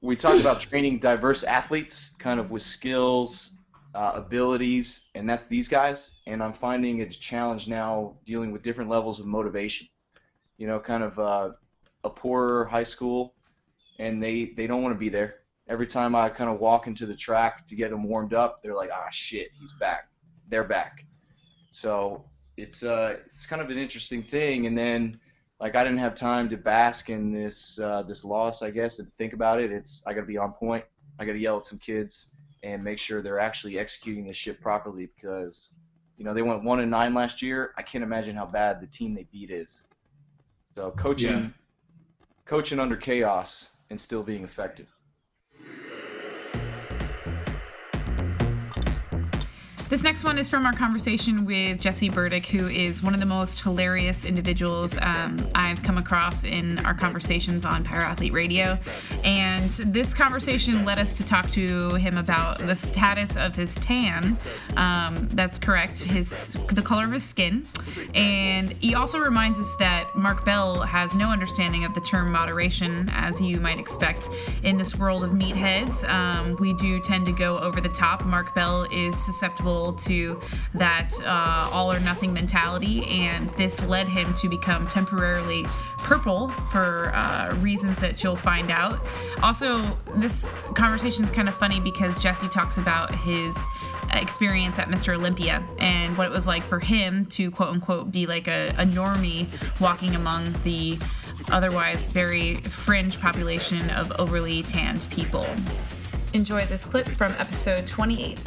we 0.00 0.16
talk 0.16 0.40
about 0.40 0.60
training 0.60 0.98
diverse 0.98 1.44
athletes, 1.44 2.16
kind 2.18 2.40
of 2.40 2.50
with 2.50 2.62
skills, 2.62 3.54
uh, 3.94 4.12
abilities, 4.14 5.08
and 5.14 5.28
that's 5.28 5.46
these 5.46 5.68
guys. 5.68 6.12
And 6.26 6.42
I'm 6.42 6.52
finding 6.52 7.00
it's 7.00 7.16
a 7.16 7.20
challenge 7.20 7.68
now 7.68 8.16
dealing 8.24 8.52
with 8.52 8.62
different 8.62 8.90
levels 8.90 9.20
of 9.20 9.26
motivation. 9.26 9.88
You 10.58 10.66
know, 10.66 10.78
kind 10.78 11.02
of 11.02 11.18
uh, 11.18 11.50
a 12.04 12.10
poorer 12.10 12.66
high 12.66 12.84
school, 12.84 13.34
and 13.98 14.22
they 14.22 14.46
they 14.56 14.66
don't 14.66 14.82
want 14.82 14.94
to 14.94 14.98
be 14.98 15.08
there. 15.08 15.36
Every 15.68 15.86
time 15.86 16.14
I 16.14 16.28
kind 16.28 16.50
of 16.50 16.58
walk 16.60 16.86
into 16.86 17.06
the 17.06 17.14
track 17.14 17.66
to 17.68 17.74
get 17.74 17.90
them 17.90 18.04
warmed 18.04 18.34
up, 18.34 18.62
they're 18.62 18.74
like, 18.74 18.90
"Ah, 18.92 19.08
shit, 19.10 19.50
he's 19.60 19.72
back." 19.74 20.08
They're 20.48 20.64
back. 20.64 21.04
So 21.70 22.24
it's 22.56 22.82
uh 22.82 23.16
it's 23.26 23.46
kind 23.46 23.62
of 23.62 23.70
an 23.70 23.78
interesting 23.78 24.22
thing. 24.22 24.66
And 24.66 24.76
then 24.76 25.18
like 25.60 25.76
I 25.76 25.82
didn't 25.82 25.98
have 25.98 26.14
time 26.14 26.48
to 26.50 26.56
bask 26.56 27.10
in 27.10 27.32
this 27.32 27.78
uh, 27.78 28.02
this 28.02 28.24
loss, 28.24 28.62
I 28.62 28.70
guess, 28.70 28.98
and 28.98 29.12
think 29.14 29.32
about 29.32 29.60
it. 29.60 29.72
It's 29.72 30.02
I 30.06 30.14
got 30.14 30.22
to 30.22 30.26
be 30.26 30.38
on 30.38 30.52
point. 30.52 30.84
I 31.18 31.24
got 31.24 31.32
to 31.32 31.38
yell 31.38 31.58
at 31.58 31.66
some 31.66 31.78
kids 31.78 32.32
and 32.62 32.82
make 32.84 32.98
sure 32.98 33.22
they're 33.22 33.40
actually 33.40 33.78
executing 33.78 34.26
this 34.26 34.36
shit 34.36 34.60
properly 34.60 35.08
because 35.14 35.74
you 36.16 36.24
know 36.24 36.34
they 36.34 36.42
went 36.42 36.62
one 36.62 36.80
and 36.80 36.90
nine 36.90 37.14
last 37.14 37.42
year. 37.42 37.72
I 37.76 37.82
can't 37.82 38.04
imagine 38.04 38.36
how 38.36 38.46
bad 38.46 38.80
the 38.80 38.86
team 38.86 39.14
they 39.14 39.26
beat 39.32 39.50
is. 39.50 39.82
So 40.76 40.90
coaching, 40.92 41.30
yeah. 41.30 41.48
coaching 42.44 42.78
under 42.78 42.96
chaos 42.96 43.70
and 43.90 44.00
still 44.00 44.22
being 44.22 44.42
effective. 44.42 44.88
This 49.90 50.04
next 50.04 50.22
one 50.22 50.38
is 50.38 50.48
from 50.48 50.66
our 50.66 50.72
conversation 50.72 51.44
with 51.44 51.80
Jesse 51.80 52.10
Burdick, 52.10 52.46
who 52.46 52.68
is 52.68 53.02
one 53.02 53.12
of 53.12 53.18
the 53.18 53.26
most 53.26 53.60
hilarious 53.60 54.24
individuals 54.24 54.96
um, 55.02 55.44
I've 55.52 55.82
come 55.82 55.98
across 55.98 56.44
in 56.44 56.78
our 56.86 56.94
conversations 56.94 57.64
on 57.64 57.84
Athlete 57.84 58.32
Radio. 58.32 58.78
And 59.24 59.68
this 59.68 60.14
conversation 60.14 60.84
led 60.84 61.00
us 61.00 61.16
to 61.16 61.24
talk 61.24 61.50
to 61.50 61.94
him 61.94 62.18
about 62.18 62.58
the 62.58 62.76
status 62.76 63.36
of 63.36 63.56
his 63.56 63.74
tan. 63.74 64.38
Um, 64.76 65.28
that's 65.32 65.58
correct, 65.58 66.04
his 66.04 66.56
the 66.68 66.82
color 66.82 67.06
of 67.06 67.10
his 67.10 67.24
skin. 67.24 67.66
And 68.14 68.70
he 68.74 68.94
also 68.94 69.18
reminds 69.18 69.58
us 69.58 69.74
that 69.80 70.08
Mark 70.14 70.44
Bell 70.44 70.82
has 70.82 71.16
no 71.16 71.30
understanding 71.30 71.84
of 71.84 71.94
the 71.94 72.00
term 72.00 72.30
moderation, 72.30 73.10
as 73.12 73.40
you 73.40 73.58
might 73.58 73.80
expect 73.80 74.28
in 74.62 74.78
this 74.78 74.94
world 74.94 75.24
of 75.24 75.30
meatheads. 75.30 76.08
Um, 76.08 76.56
we 76.60 76.74
do 76.74 77.00
tend 77.00 77.26
to 77.26 77.32
go 77.32 77.58
over 77.58 77.80
the 77.80 77.88
top. 77.88 78.24
Mark 78.24 78.54
Bell 78.54 78.86
is 78.92 79.18
susceptible 79.20 79.79
to 79.88 80.40
that 80.74 81.10
uh, 81.24 81.70
all 81.72 81.92
or 81.92 82.00
nothing 82.00 82.32
mentality, 82.32 83.04
and 83.06 83.50
this 83.50 83.84
led 83.86 84.08
him 84.08 84.32
to 84.34 84.48
become 84.48 84.86
temporarily 84.86 85.64
purple 85.98 86.48
for 86.48 87.10
uh, 87.14 87.54
reasons 87.60 87.98
that 87.98 88.22
you'll 88.22 88.36
find 88.36 88.70
out. 88.70 89.00
Also, 89.42 89.80
this 90.16 90.54
conversation 90.74 91.24
is 91.24 91.30
kind 91.30 91.48
of 91.48 91.54
funny 91.54 91.80
because 91.80 92.22
Jesse 92.22 92.48
talks 92.48 92.78
about 92.78 93.14
his 93.14 93.66
experience 94.12 94.78
at 94.78 94.88
Mr. 94.88 95.14
Olympia 95.14 95.62
and 95.78 96.16
what 96.16 96.26
it 96.26 96.32
was 96.32 96.46
like 96.46 96.62
for 96.62 96.80
him 96.80 97.26
to 97.26 97.50
quote 97.50 97.70
unquote 97.70 98.10
be 98.10 98.26
like 98.26 98.48
a, 98.48 98.68
a 98.78 98.84
normie 98.84 99.46
walking 99.80 100.14
among 100.14 100.52
the 100.64 100.98
otherwise 101.50 102.08
very 102.08 102.56
fringe 102.56 103.20
population 103.20 103.88
of 103.90 104.12
overly 104.18 104.62
tanned 104.62 105.06
people. 105.10 105.46
Enjoy 106.32 106.64
this 106.66 106.84
clip 106.84 107.08
from 107.08 107.32
episode 107.32 107.86
28. 107.86 108.40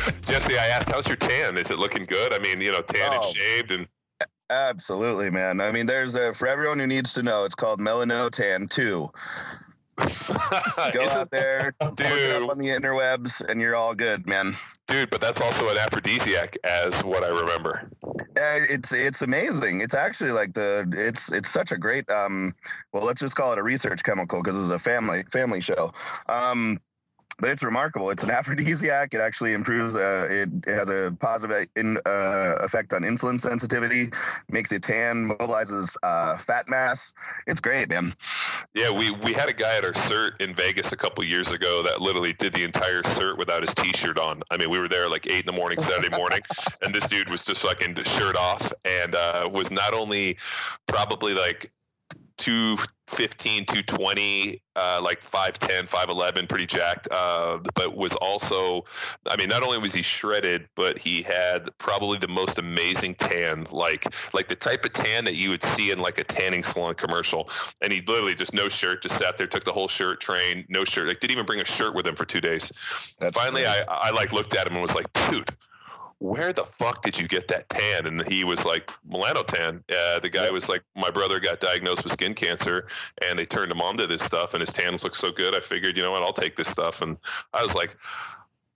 Jesse, 0.24 0.58
I 0.58 0.68
asked, 0.68 0.90
"How's 0.90 1.06
your 1.06 1.16
tan? 1.16 1.56
Is 1.56 1.70
it 1.70 1.78
looking 1.78 2.04
good? 2.04 2.32
I 2.32 2.38
mean, 2.38 2.60
you 2.60 2.72
know, 2.72 2.82
tan 2.82 3.10
oh, 3.12 3.14
and 3.16 3.24
shaved 3.24 3.72
and." 3.72 3.86
Absolutely, 4.48 5.30
man. 5.30 5.60
I 5.60 5.70
mean, 5.70 5.86
there's 5.86 6.14
a 6.14 6.34
for 6.34 6.48
everyone 6.48 6.78
who 6.78 6.86
needs 6.86 7.12
to 7.14 7.22
know. 7.22 7.44
It's 7.44 7.54
called 7.54 7.80
Melanotan 7.80 8.68
Two. 8.68 9.10
Go 10.92 11.08
out 11.08 11.30
there, 11.30 11.74
dude, 11.94 12.50
on 12.50 12.58
the 12.58 12.68
interwebs, 12.68 13.46
and 13.46 13.60
you're 13.60 13.76
all 13.76 13.94
good, 13.94 14.26
man. 14.26 14.56
Dude, 14.86 15.10
but 15.10 15.20
that's 15.20 15.40
also 15.40 15.68
an 15.68 15.76
aphrodisiac, 15.76 16.56
as 16.64 17.04
what 17.04 17.22
I 17.22 17.28
remember. 17.28 17.88
Yeah, 18.36 18.58
it's 18.68 18.92
it's 18.92 19.22
amazing. 19.22 19.82
It's 19.82 19.94
actually 19.94 20.32
like 20.32 20.54
the 20.54 20.90
it's 20.96 21.30
it's 21.30 21.50
such 21.50 21.70
a 21.70 21.76
great 21.76 22.10
um. 22.10 22.54
Well, 22.92 23.04
let's 23.04 23.20
just 23.20 23.36
call 23.36 23.52
it 23.52 23.58
a 23.58 23.62
research 23.62 24.02
chemical 24.02 24.42
because 24.42 24.60
it's 24.60 24.70
a 24.70 24.78
family 24.78 25.22
family 25.30 25.60
show. 25.60 25.92
Um, 26.28 26.80
but 27.40 27.50
it's 27.50 27.62
remarkable. 27.62 28.10
It's 28.10 28.22
an 28.22 28.30
aphrodisiac. 28.40 29.14
It 29.14 29.20
actually 29.20 29.52
improves. 29.52 29.96
Uh, 29.96 30.28
it, 30.30 30.48
it, 30.66 30.74
has 30.74 30.88
a 30.88 31.14
positive 31.18 31.66
in, 31.76 31.96
uh, 32.06 32.56
effect 32.60 32.92
on 32.92 33.02
insulin 33.02 33.40
sensitivity. 33.40 34.10
Makes 34.50 34.72
you 34.72 34.78
tan. 34.78 35.28
Mobilizes 35.28 35.96
uh, 36.02 36.36
fat 36.36 36.68
mass. 36.68 37.12
It's 37.46 37.60
great, 37.60 37.88
man. 37.88 38.14
Yeah, 38.74 38.90
we 38.90 39.10
we 39.10 39.32
had 39.32 39.48
a 39.48 39.52
guy 39.52 39.76
at 39.76 39.84
our 39.84 39.92
cert 39.92 40.40
in 40.40 40.54
Vegas 40.54 40.92
a 40.92 40.96
couple 40.96 41.24
years 41.24 41.52
ago 41.52 41.82
that 41.82 42.00
literally 42.00 42.32
did 42.34 42.52
the 42.52 42.64
entire 42.64 43.02
cert 43.02 43.38
without 43.38 43.62
his 43.62 43.74
t-shirt 43.74 44.18
on. 44.18 44.42
I 44.50 44.56
mean, 44.56 44.70
we 44.70 44.78
were 44.78 44.88
there 44.88 45.08
like 45.08 45.26
eight 45.26 45.40
in 45.40 45.46
the 45.46 45.52
morning 45.52 45.78
Saturday 45.78 46.16
morning, 46.16 46.40
and 46.82 46.94
this 46.94 47.08
dude 47.08 47.28
was 47.28 47.44
just 47.44 47.62
fucking 47.62 47.96
shirt 48.04 48.36
off 48.36 48.72
and 48.84 49.14
uh, 49.14 49.48
was 49.52 49.70
not 49.70 49.94
only 49.94 50.36
probably 50.86 51.34
like 51.34 51.72
215, 52.40 53.66
220, 53.66 54.62
uh, 54.74 55.00
like 55.04 55.20
5'10, 55.20 55.88
5'11, 55.88 56.48
pretty 56.48 56.64
jacked. 56.64 57.06
Uh, 57.10 57.58
but 57.74 57.94
was 57.94 58.14
also, 58.16 58.84
I 59.26 59.36
mean, 59.36 59.50
not 59.50 59.62
only 59.62 59.76
was 59.76 59.92
he 59.92 60.00
shredded, 60.00 60.66
but 60.74 60.98
he 60.98 61.20
had 61.20 61.68
probably 61.76 62.16
the 62.16 62.28
most 62.28 62.58
amazing 62.58 63.16
tan, 63.16 63.66
like 63.70 64.06
like 64.32 64.48
the 64.48 64.56
type 64.56 64.86
of 64.86 64.94
tan 64.94 65.24
that 65.24 65.34
you 65.34 65.50
would 65.50 65.62
see 65.62 65.90
in 65.90 65.98
like 65.98 66.16
a 66.16 66.24
tanning 66.24 66.62
salon 66.62 66.94
commercial. 66.94 67.50
And 67.82 67.92
he 67.92 68.00
literally 68.00 68.34
just 68.34 68.54
no 68.54 68.70
shirt, 68.70 69.02
just 69.02 69.18
sat 69.18 69.36
there, 69.36 69.46
took 69.46 69.64
the 69.64 69.72
whole 69.72 69.88
shirt 69.88 70.20
train, 70.20 70.64
no 70.70 70.84
shirt, 70.84 71.08
like 71.08 71.20
didn't 71.20 71.32
even 71.32 71.44
bring 71.46 71.60
a 71.60 71.66
shirt 71.66 71.94
with 71.94 72.06
him 72.06 72.14
for 72.14 72.24
two 72.24 72.40
days. 72.40 73.14
That's 73.20 73.36
Finally, 73.36 73.66
I, 73.66 73.84
I 73.86 74.10
like 74.12 74.32
looked 74.32 74.54
at 74.56 74.66
him 74.66 74.72
and 74.72 74.82
was 74.82 74.94
like, 74.94 75.12
dude 75.30 75.50
where 76.20 76.52
the 76.52 76.64
fuck 76.64 77.00
did 77.00 77.18
you 77.18 77.26
get 77.26 77.48
that 77.48 77.68
tan? 77.70 78.06
And 78.06 78.26
he 78.28 78.44
was 78.44 78.66
like, 78.66 78.92
Melanotan. 79.08 79.82
Uh, 79.90 80.20
the 80.20 80.28
guy 80.28 80.50
was 80.50 80.68
like, 80.68 80.82
my 80.94 81.10
brother 81.10 81.40
got 81.40 81.60
diagnosed 81.60 82.04
with 82.04 82.12
skin 82.12 82.34
cancer 82.34 82.86
and 83.26 83.38
they 83.38 83.46
turned 83.46 83.72
him 83.72 83.80
on 83.80 83.96
to 83.96 84.06
this 84.06 84.22
stuff 84.22 84.52
and 84.52 84.60
his 84.60 84.72
tans 84.72 85.02
look 85.02 85.14
so 85.14 85.32
good. 85.32 85.56
I 85.56 85.60
figured, 85.60 85.96
you 85.96 86.02
know 86.02 86.12
what, 86.12 86.22
I'll 86.22 86.34
take 86.34 86.56
this 86.56 86.68
stuff. 86.68 87.00
And 87.00 87.16
I 87.54 87.62
was 87.62 87.74
like, 87.74 87.96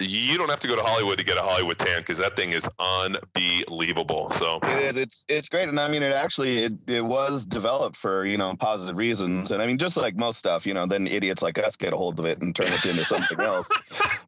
you 0.06 0.38
don't 0.38 0.50
have 0.50 0.61
to 0.61 0.68
go 0.68 0.76
to 0.76 0.82
Hollywood 0.82 1.18
to 1.18 1.25
get 1.25 1.37
a 1.37 1.42
Hollywood 1.42 1.78
tan 1.78 2.00
because 2.00 2.18
that 2.18 2.37
thing 2.37 2.52
is 2.52 2.68
unbelievable. 2.78 4.30
So 4.30 4.58
it 4.62 4.82
is. 4.82 4.96
It's 4.96 5.26
it's 5.28 5.49
great, 5.49 5.68
and 5.68 5.78
I 5.78 5.88
mean, 5.88 6.02
it 6.02 6.12
actually 6.12 6.64
it, 6.64 6.73
it 6.87 7.04
was 7.04 7.44
developed 7.46 7.96
for 7.96 8.25
you 8.25 8.37
know 8.37 8.54
positive 8.56 8.96
reasons, 8.96 9.50
and 9.50 9.62
I 9.62 9.66
mean, 9.66 9.78
just 9.78 9.96
like 9.96 10.16
most 10.16 10.38
stuff, 10.38 10.66
you 10.66 10.75
know, 10.75 10.87
then 10.87 11.06
idiots 11.06 11.42
like 11.42 11.58
us 11.58 11.76
get 11.76 11.92
a 11.92 11.96
hold 11.96 12.18
of 12.18 12.26
it 12.26 12.40
and 12.40 12.54
turn 12.54 12.66
it 12.66 12.84
into 12.84 13.04
something 13.04 13.40
else. 13.40 13.68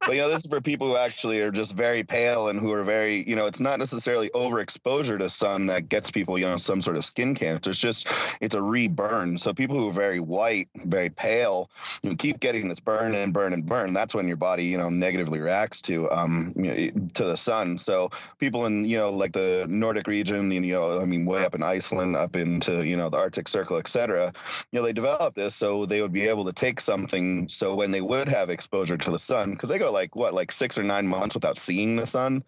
But 0.07 0.15
you 0.15 0.21
know, 0.21 0.29
this 0.29 0.45
is 0.45 0.51
for 0.51 0.61
people 0.61 0.87
who 0.87 0.97
actually 0.97 1.41
are 1.41 1.51
just 1.51 1.73
very 1.73 2.05
pale 2.05 2.49
and 2.49 2.61
who 2.61 2.73
are 2.73 2.85
very 2.85 3.29
you 3.29 3.35
know, 3.35 3.47
it's 3.47 3.59
not 3.59 3.81
necessarily 3.81 4.31
overexposure 4.31 5.19
to 5.19 5.29
sun 5.29 5.67
that 5.67 5.89
gets 5.89 6.13
people 6.13 6.39
you 6.39 6.45
know 6.45 6.59
some 6.59 6.81
sort 6.81 6.97
of 6.97 7.05
skin 7.05 7.35
cancer. 7.35 7.71
It's 7.71 7.81
just 7.81 8.07
it's 8.41 8.55
a 8.55 8.63
reburn. 8.63 9.37
So 9.37 9.53
people 9.53 9.77
who 9.77 9.89
are 9.89 9.93
very 9.93 10.21
white, 10.21 10.69
very 10.85 11.11
pale, 11.11 11.71
you 12.03 12.15
keep 12.15 12.39
getting 12.39 12.69
this 12.69 12.79
burn 12.79 13.17
and 13.17 13.33
burn 13.33 13.53
and 13.53 13.67
burn. 13.67 13.93
That's 13.93 14.15
when 14.15 14.29
your 14.29 14.37
body 14.37 14.65
you 14.65 14.79
know 14.79 14.89
negatively 14.89 15.41
reacts 15.41 15.66
backs 15.67 15.81
to 15.83 16.11
um 16.13 16.53
you 16.57 16.93
know, 16.93 17.09
to 17.15 17.25
the 17.25 17.37
sun. 17.37 17.79
So 17.79 18.11
people 18.39 18.67
in 18.67 18.85
you 18.85 18.99
know 18.99 19.11
like 19.11 19.33
the 19.33 19.67
Nordic 19.69 20.07
region, 20.07 20.53
you 20.53 20.61
know, 20.61 21.01
I 21.01 21.05
mean 21.05 21.27
way 21.27 21.45
up 21.45 21.55
in 21.55 21.63
Iceland, 21.63 22.17
up 22.17 22.37
into 22.37 22.85
you 22.85 22.97
know 22.97 23.11
the 23.11 23.17
Arctic 23.17 23.49
Circle, 23.49 23.77
etc. 23.79 24.33
You 24.71 24.79
know, 24.81 24.87
they 24.87 24.93
developed 24.93 25.37
this 25.37 25.55
so 25.55 25.87
they 25.87 26.01
would 26.03 26.13
be 26.13 26.29
able 26.29 26.45
to 26.45 26.53
take 26.53 26.81
something. 26.81 27.49
So 27.49 27.75
when 27.75 27.91
they 27.91 28.01
would 28.01 28.29
have 28.29 28.49
exposure 28.51 28.97
to 28.97 29.11
the 29.11 29.19
sun, 29.19 29.53
because 29.53 29.71
they 29.71 29.79
go 29.79 29.91
like 29.91 30.15
what 30.15 30.35
like 30.35 30.53
six 30.53 30.79
or 30.79 30.83
nine 30.85 31.07
months 31.07 31.35
without 31.35 31.57
seeing 31.57 31.97
the 31.97 32.07
sun, 32.07 32.45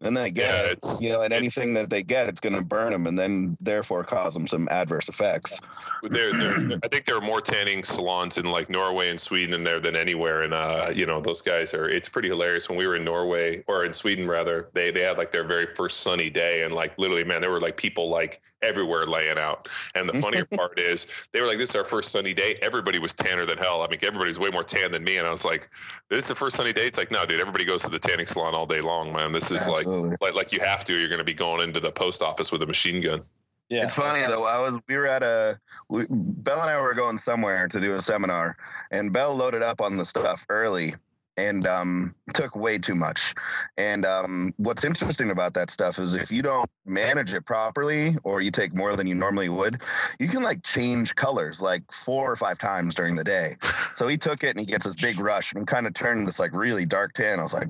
and 0.00 0.16
then 0.16 0.24
again, 0.24 0.50
Yeah, 0.50 0.70
it's- 0.72 1.02
you 1.02 1.10
know, 1.10 1.22
and 1.22 1.32
anything 1.32 1.74
that 1.74 1.90
they 1.90 2.02
get, 2.02 2.28
it's 2.28 2.40
going 2.40 2.54
to 2.54 2.62
burn 2.62 2.92
them, 2.92 3.06
and 3.06 3.18
then 3.18 3.56
therefore 3.60 4.04
cause 4.04 4.34
them 4.34 4.46
some 4.46 4.68
adverse 4.70 5.08
effects. 5.08 5.60
There, 6.02 6.32
there, 6.32 6.78
I 6.84 6.88
think 6.88 7.04
there 7.04 7.16
are 7.16 7.20
more 7.20 7.40
tanning 7.40 7.84
salons 7.84 8.38
in 8.38 8.46
like 8.46 8.70
Norway 8.70 9.10
and 9.10 9.20
Sweden 9.20 9.54
in 9.54 9.64
there 9.64 9.80
than 9.80 9.96
anywhere. 9.96 10.42
And 10.42 10.54
uh, 10.54 10.90
you 10.94 11.06
know, 11.06 11.20
those 11.20 11.42
guys 11.42 11.74
are. 11.74 11.88
It's 11.88 12.08
pretty 12.08 12.28
hilarious. 12.28 12.49
When 12.68 12.78
we 12.78 12.86
were 12.86 12.96
in 12.96 13.04
Norway 13.04 13.62
or 13.66 13.84
in 13.84 13.92
Sweden, 13.92 14.26
rather, 14.26 14.70
they 14.72 14.90
they 14.90 15.02
had 15.02 15.18
like 15.18 15.30
their 15.30 15.44
very 15.44 15.66
first 15.66 16.00
sunny 16.00 16.30
day, 16.30 16.62
and 16.62 16.74
like 16.74 16.96
literally, 16.98 17.24
man, 17.24 17.40
there 17.40 17.50
were 17.50 17.60
like 17.60 17.76
people 17.76 18.08
like 18.08 18.40
everywhere 18.62 19.06
laying 19.06 19.38
out. 19.38 19.68
And 19.94 20.08
the 20.08 20.20
funnier 20.20 20.44
part 20.56 20.78
is, 20.78 21.28
they 21.32 21.40
were 21.40 21.46
like, 21.46 21.58
"This 21.58 21.70
is 21.70 21.76
our 21.76 21.84
first 21.84 22.12
sunny 22.12 22.34
day." 22.34 22.56
Everybody 22.62 22.98
was 22.98 23.14
tanner 23.14 23.46
than 23.46 23.58
hell. 23.58 23.82
I 23.82 23.88
mean, 23.88 23.98
everybody's 24.02 24.38
way 24.38 24.50
more 24.50 24.64
tan 24.64 24.92
than 24.92 25.04
me. 25.04 25.18
And 25.18 25.26
I 25.26 25.30
was 25.30 25.44
like, 25.44 25.70
"This 26.08 26.24
is 26.24 26.28
the 26.28 26.34
first 26.34 26.56
sunny 26.56 26.72
day." 26.72 26.86
It's 26.86 26.98
like, 26.98 27.10
no, 27.10 27.24
dude, 27.24 27.40
everybody 27.40 27.64
goes 27.64 27.82
to 27.82 27.90
the 27.90 27.98
tanning 27.98 28.26
salon 28.26 28.54
all 28.54 28.66
day 28.66 28.80
long, 28.80 29.12
man. 29.12 29.32
This 29.32 29.50
is 29.50 29.68
like, 29.68 29.86
like, 30.20 30.34
like 30.34 30.52
you 30.52 30.60
have 30.60 30.84
to. 30.84 30.94
You're 30.94 31.08
going 31.08 31.18
to 31.18 31.24
be 31.24 31.34
going 31.34 31.62
into 31.62 31.80
the 31.80 31.92
post 31.92 32.22
office 32.22 32.50
with 32.52 32.62
a 32.62 32.66
machine 32.66 33.00
gun. 33.00 33.22
Yeah. 33.70 33.84
It's 33.84 33.94
funny 33.94 34.26
though. 34.26 34.44
I 34.44 34.58
was 34.58 34.80
we 34.88 34.96
were 34.96 35.06
at 35.06 35.22
a 35.22 35.58
we, 35.88 36.04
Bell 36.10 36.60
and 36.60 36.68
I 36.68 36.80
were 36.80 36.92
going 36.92 37.18
somewhere 37.18 37.68
to 37.68 37.80
do 37.80 37.94
a 37.94 38.02
seminar, 38.02 38.56
and 38.90 39.12
Bell 39.12 39.34
loaded 39.34 39.62
up 39.62 39.80
on 39.80 39.96
the 39.96 40.04
stuff 40.04 40.44
early 40.48 40.94
and 41.40 41.66
um, 41.66 42.14
took 42.34 42.54
way 42.54 42.78
too 42.78 42.94
much. 42.94 43.34
And 43.78 44.04
um, 44.04 44.52
what's 44.58 44.84
interesting 44.84 45.30
about 45.30 45.54
that 45.54 45.70
stuff 45.70 45.98
is 45.98 46.14
if 46.14 46.30
you 46.30 46.42
don't 46.42 46.68
manage 46.84 47.32
it 47.32 47.46
properly, 47.46 48.16
or 48.24 48.40
you 48.40 48.50
take 48.50 48.74
more 48.74 48.94
than 48.96 49.06
you 49.06 49.14
normally 49.14 49.48
would, 49.48 49.80
you 50.18 50.28
can 50.28 50.42
like 50.42 50.62
change 50.62 51.14
colors 51.14 51.60
like 51.60 51.82
four 51.92 52.30
or 52.30 52.36
five 52.36 52.58
times 52.58 52.94
during 52.94 53.16
the 53.16 53.24
day. 53.24 53.56
So 53.94 54.06
he 54.06 54.16
took 54.18 54.44
it 54.44 54.50
and 54.50 54.60
he 54.60 54.66
gets 54.66 54.86
this 54.86 54.96
big 54.96 55.18
rush 55.18 55.52
and 55.52 55.66
kind 55.66 55.86
of 55.86 55.94
turned 55.94 56.26
this 56.26 56.38
like 56.38 56.52
really 56.52 56.84
dark 56.86 57.14
tan. 57.14 57.40
I 57.40 57.42
was 57.42 57.54
like. 57.54 57.68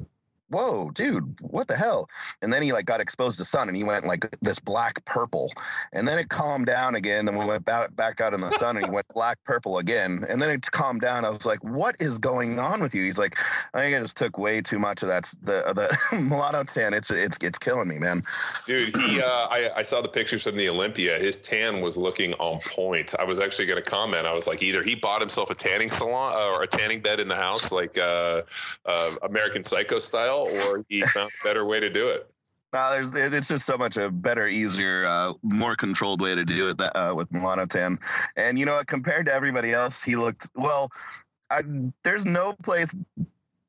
Whoa, 0.51 0.91
dude, 0.91 1.41
what 1.41 1.69
the 1.69 1.77
hell? 1.77 2.09
And 2.43 2.53
then 2.53 2.63
he 2.63 2.73
like 2.73 2.87
got 2.87 3.01
exposed 3.01 3.39
to 3.39 3.45
sun 3.45 3.69
and 3.69 3.77
he 3.77 3.85
went 3.85 4.05
like 4.05 4.37
this 4.41 4.59
black 4.59 5.05
purple. 5.05 5.53
And 5.93 6.07
then 6.07 6.19
it 6.19 6.29
calmed 6.29 6.67
down 6.67 6.95
again. 6.95 7.29
And 7.29 7.39
we 7.39 7.47
went 7.47 7.65
back, 7.65 7.95
back 7.97 8.21
out 8.21 8.35
in 8.35 8.41
the 8.41 8.51
sun 8.59 8.77
and 8.77 8.85
he 8.85 8.91
went 8.91 9.07
black 9.15 9.39
purple 9.45 9.79
again. 9.79 10.25
And 10.29 10.43
then 10.43 10.51
it 10.51 10.71
calmed 10.71 11.01
down. 11.01 11.25
I 11.25 11.29
was 11.29 11.47
like, 11.47 11.63
what 11.63 11.97
is 12.01 12.19
going 12.19 12.59
on 12.59 12.81
with 12.81 12.95
you? 12.95 13.05
He's 13.05 13.19
like, 13.19 13.39
I 13.75 13.81
think 13.81 13.97
I 13.97 14.01
just 14.01 14.17
took 14.17 14.39
way 14.39 14.61
too 14.61 14.79
much 14.79 15.03
of 15.03 15.09
that. 15.09 15.33
The, 15.43 15.73
the 16.13 16.21
mulatto 16.29 16.65
tan. 16.65 16.95
It's, 16.95 17.11
it's, 17.11 17.39
it's 17.43 17.59
killing 17.59 17.89
me, 17.89 17.99
man. 17.99 18.23
Dude, 18.67 18.95
he 18.97 19.21
uh, 19.23 19.47
I, 19.51 19.71
I 19.77 19.83
saw 19.83 20.01
the 20.01 20.09
pictures 20.09 20.43
from 20.43 20.57
the 20.57 20.69
Olympia. 20.69 21.19
His 21.19 21.39
tan 21.39 21.81
was 21.81 21.97
looking 21.97 22.35
on 22.35 22.61
point. 22.61 23.15
I 23.19 23.25
was 23.25 23.41
actually 23.41 23.67
going 23.67 23.83
to 23.83 23.89
comment. 23.89 24.27
I 24.27 24.33
was 24.33 24.47
like, 24.47 24.63
either 24.63 24.83
he 24.83 24.95
bought 24.95 25.21
himself 25.21 25.51
a 25.51 25.55
tanning 25.55 25.91
salon 25.91 26.35
uh, 26.35 26.57
or 26.57 26.63
a 26.63 26.67
tanning 26.67 27.01
bed 27.01 27.21
in 27.21 27.29
the 27.29 27.37
house, 27.37 27.71
like 27.71 27.97
uh, 27.99 28.43
uh, 28.87 29.15
American 29.23 29.63
Psycho 29.63 29.99
style, 29.99 30.40
or 30.47 30.85
he 30.89 31.03
found 31.03 31.31
a 31.43 31.47
better 31.47 31.65
way 31.65 31.81
to 31.81 31.91
do 31.91 32.09
it. 32.09 32.29
No, 32.73 32.89
there's 32.93 33.13
it's 33.17 33.49
just 33.49 33.67
so 33.67 33.77
much 33.77 33.97
a 33.97 34.13
better, 34.13 34.47
easier, 34.47 35.05
uh, 35.05 35.33
more 35.43 35.75
controlled 35.75 36.21
way 36.21 36.37
to 36.37 36.45
do 36.45 36.69
it 36.69 36.79
that, 36.79 36.97
uh, 36.97 37.13
with 37.17 37.29
Monotan. 37.31 38.01
And 38.37 38.61
you 38.61 38.65
know 38.65 38.77
what? 38.77 38.87
Compared 38.87 39.27
to 39.27 39.35
everybody 39.35 39.73
else, 39.73 40.05
he 40.05 40.15
looked 40.15 40.49
well. 40.55 40.93
I, 41.51 41.63
there's 42.05 42.25
no 42.25 42.53
place 42.63 42.95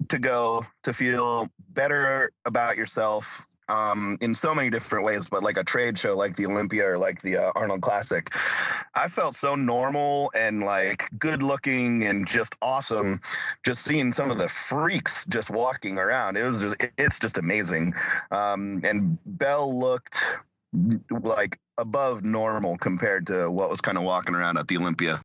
to 0.10 0.20
go 0.20 0.64
to 0.84 0.94
feel 0.94 1.50
better 1.70 2.32
about 2.46 2.78
yourself 2.78 3.48
um, 3.72 4.18
in 4.20 4.36
so 4.36 4.54
many 4.54 4.70
different 4.70 5.06
ways, 5.06 5.30
but 5.30 5.44
like 5.44 5.58
a 5.58 5.64
trade 5.64 5.98
show 5.98 6.16
like 6.16 6.36
the 6.36 6.46
Olympia 6.46 6.92
or 6.92 6.98
like 6.98 7.22
the 7.22 7.38
uh, 7.38 7.52
Arnold 7.56 7.82
Classic, 7.82 8.30
I 8.96 9.08
felt 9.08 9.36
so 9.36 9.56
normal 9.56 10.32
and 10.36 10.62
like 10.62 11.10
good 11.18 11.42
looking 11.42 12.04
and 12.04 12.28
just 12.28 12.56
awesome. 12.62 13.22
Just 13.66 13.84
seeing 13.84 14.12
some 14.12 14.30
of 14.30 14.38
the 14.38 14.50
freaks 14.50 15.26
just 15.26 15.50
walking 15.50 15.98
around, 15.98 16.36
it 16.36 16.44
was 16.44 16.62
just 16.62 16.76
it- 16.82 16.92
it's 16.98 17.18
just 17.20 17.38
amazing. 17.38 17.94
Um, 18.32 18.82
and 18.84 19.18
Bell 19.26 19.74
looked 19.80 20.22
like 21.10 21.58
above 21.78 22.24
normal 22.24 22.78
compared 22.78 23.28
to 23.28 23.50
what 23.50 23.70
was 23.70 23.82
kind 23.82 23.98
of 23.98 24.04
walking 24.04 24.36
around 24.36 24.58
at 24.60 24.68
the 24.68 24.78
Olympia. 24.78 25.22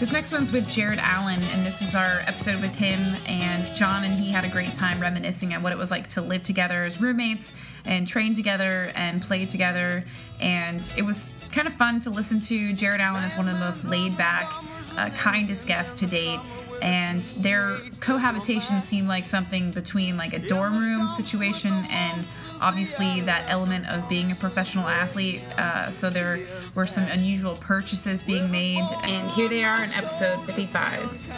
This 0.00 0.12
next 0.12 0.32
one's 0.32 0.50
with 0.50 0.66
Jared 0.66 0.98
Allen, 0.98 1.42
and 1.52 1.66
this 1.66 1.82
is 1.82 1.94
our 1.94 2.22
episode 2.26 2.62
with 2.62 2.74
him 2.74 3.16
and 3.28 3.66
John, 3.76 4.02
and 4.02 4.14
he 4.14 4.30
had 4.30 4.46
a 4.46 4.48
great 4.48 4.72
time 4.72 4.98
reminiscing 4.98 5.52
at 5.52 5.60
what 5.60 5.72
it 5.72 5.78
was 5.78 5.90
like 5.90 6.06
to 6.08 6.22
live 6.22 6.42
together 6.42 6.84
as 6.84 7.02
roommates 7.02 7.52
and 7.84 8.08
train 8.08 8.32
together 8.32 8.92
and 8.94 9.20
play 9.20 9.44
together. 9.44 10.02
And 10.40 10.90
it 10.96 11.02
was 11.02 11.34
kind 11.52 11.68
of 11.68 11.74
fun 11.74 12.00
to 12.00 12.08
listen 12.08 12.40
to. 12.40 12.72
Jared 12.72 13.02
Allen 13.02 13.24
is 13.24 13.34
one 13.34 13.46
of 13.46 13.52
the 13.52 13.60
most 13.60 13.84
laid 13.84 14.16
back, 14.16 14.50
uh, 14.96 15.10
kindest 15.10 15.66
guests 15.66 15.94
to 15.96 16.06
date. 16.06 16.40
And 16.80 17.22
their 17.36 17.76
cohabitation 18.00 18.80
seemed 18.80 19.06
like 19.06 19.26
something 19.26 19.70
between 19.70 20.16
like 20.16 20.32
a 20.32 20.38
dorm 20.38 20.78
room 20.78 21.10
situation 21.10 21.74
and 21.90 22.26
obviously 22.60 23.20
that 23.22 23.44
element 23.48 23.86
of 23.86 24.08
being 24.08 24.30
a 24.30 24.34
professional 24.34 24.86
athlete. 24.88 25.42
Uh, 25.56 25.90
so 25.90 26.10
there 26.10 26.40
were 26.74 26.86
some 26.86 27.04
unusual 27.04 27.56
purchases 27.56 28.22
being 28.22 28.50
made. 28.50 28.84
And 29.02 29.28
here 29.30 29.48
they 29.48 29.64
are 29.64 29.82
in 29.82 29.90
episode 29.92 30.44
55. 30.46 31.28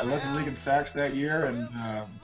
I 0.00 0.04
led 0.04 0.22
the 0.22 0.34
league 0.36 0.48
in 0.48 0.56
sacks 0.56 0.92
that 0.92 1.14
year 1.14 1.46
and 1.46 1.68
um, 1.68 2.20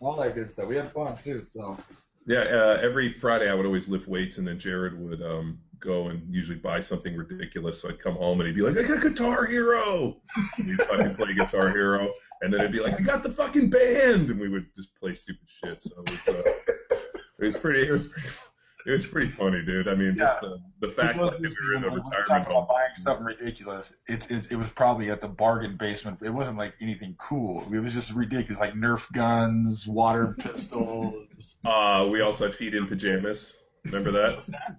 all 0.00 0.16
that 0.16 0.34
good 0.34 0.48
stuff. 0.48 0.66
We 0.68 0.76
had 0.76 0.92
fun 0.92 1.16
too. 1.22 1.42
So 1.44 1.78
Yeah, 2.26 2.40
uh, 2.40 2.78
every 2.82 3.14
Friday 3.14 3.50
I 3.50 3.54
would 3.54 3.66
always 3.66 3.88
lift 3.88 4.06
weights, 4.08 4.38
and 4.38 4.46
then 4.46 4.58
Jared 4.58 4.98
would 4.98 5.22
um, 5.22 5.58
go 5.80 6.08
and 6.08 6.22
usually 6.32 6.58
buy 6.58 6.80
something 6.80 7.16
ridiculous. 7.16 7.80
So 7.80 7.88
I'd 7.88 8.00
come 8.00 8.14
home 8.14 8.40
and 8.40 8.48
he'd 8.48 8.56
be 8.56 8.62
like, 8.62 8.76
"I 8.76 8.86
got 8.86 9.02
Guitar 9.02 9.46
Hero," 9.46 10.20
and 10.58 10.68
we'd 10.68 10.82
fucking 10.82 11.14
play 11.14 11.34
Guitar 11.34 11.70
Hero, 11.70 12.10
and 12.42 12.52
then 12.52 12.60
it'd 12.60 12.72
be 12.72 12.80
like, 12.80 12.94
"I 12.94 13.02
got 13.02 13.22
the 13.22 13.32
fucking 13.32 13.70
band," 13.70 14.30
and 14.30 14.40
we 14.40 14.48
would 14.48 14.66
just 14.74 14.94
play 14.96 15.14
stupid 15.14 15.48
shit. 15.48 15.82
So 15.82 16.02
it 16.06 16.10
was, 16.10 16.28
uh, 16.28 16.42
it 17.38 17.44
was 17.44 17.56
pretty, 17.56 17.88
it 17.88 17.92
was 17.92 18.06
pretty, 18.06 18.28
it 18.86 18.90
was 18.92 19.06
pretty 19.06 19.30
funny, 19.30 19.62
dude. 19.64 19.88
I 19.88 19.94
mean, 19.94 20.16
just 20.16 20.40
the 20.40 20.58
the 20.80 20.88
fact 20.88 21.18
that 21.18 21.40
we 21.40 21.48
were 21.48 21.74
in 21.76 21.84
a 21.84 21.90
retirement 21.90 22.46
home. 22.46 22.66
buying 22.68 22.94
something 22.96 23.24
ridiculous. 23.24 23.94
It, 24.08 24.30
it 24.30 24.48
it 24.50 24.56
was 24.56 24.68
probably 24.70 25.10
at 25.10 25.20
the 25.20 25.28
bargain 25.28 25.76
basement. 25.76 26.20
It 26.22 26.30
wasn't 26.30 26.58
like 26.58 26.74
anything 26.80 27.14
cool. 27.18 27.66
It 27.72 27.80
was 27.80 27.92
just 27.92 28.12
ridiculous, 28.12 28.60
like 28.60 28.74
Nerf 28.74 29.10
guns, 29.12 29.86
water 29.86 30.34
pistols. 30.38 31.56
Uh, 31.64 32.08
we 32.10 32.20
also 32.20 32.46
had 32.46 32.54
feet 32.54 32.74
in 32.74 32.86
pajamas. 32.86 33.56
Remember 33.84 34.10
that? 34.12 34.76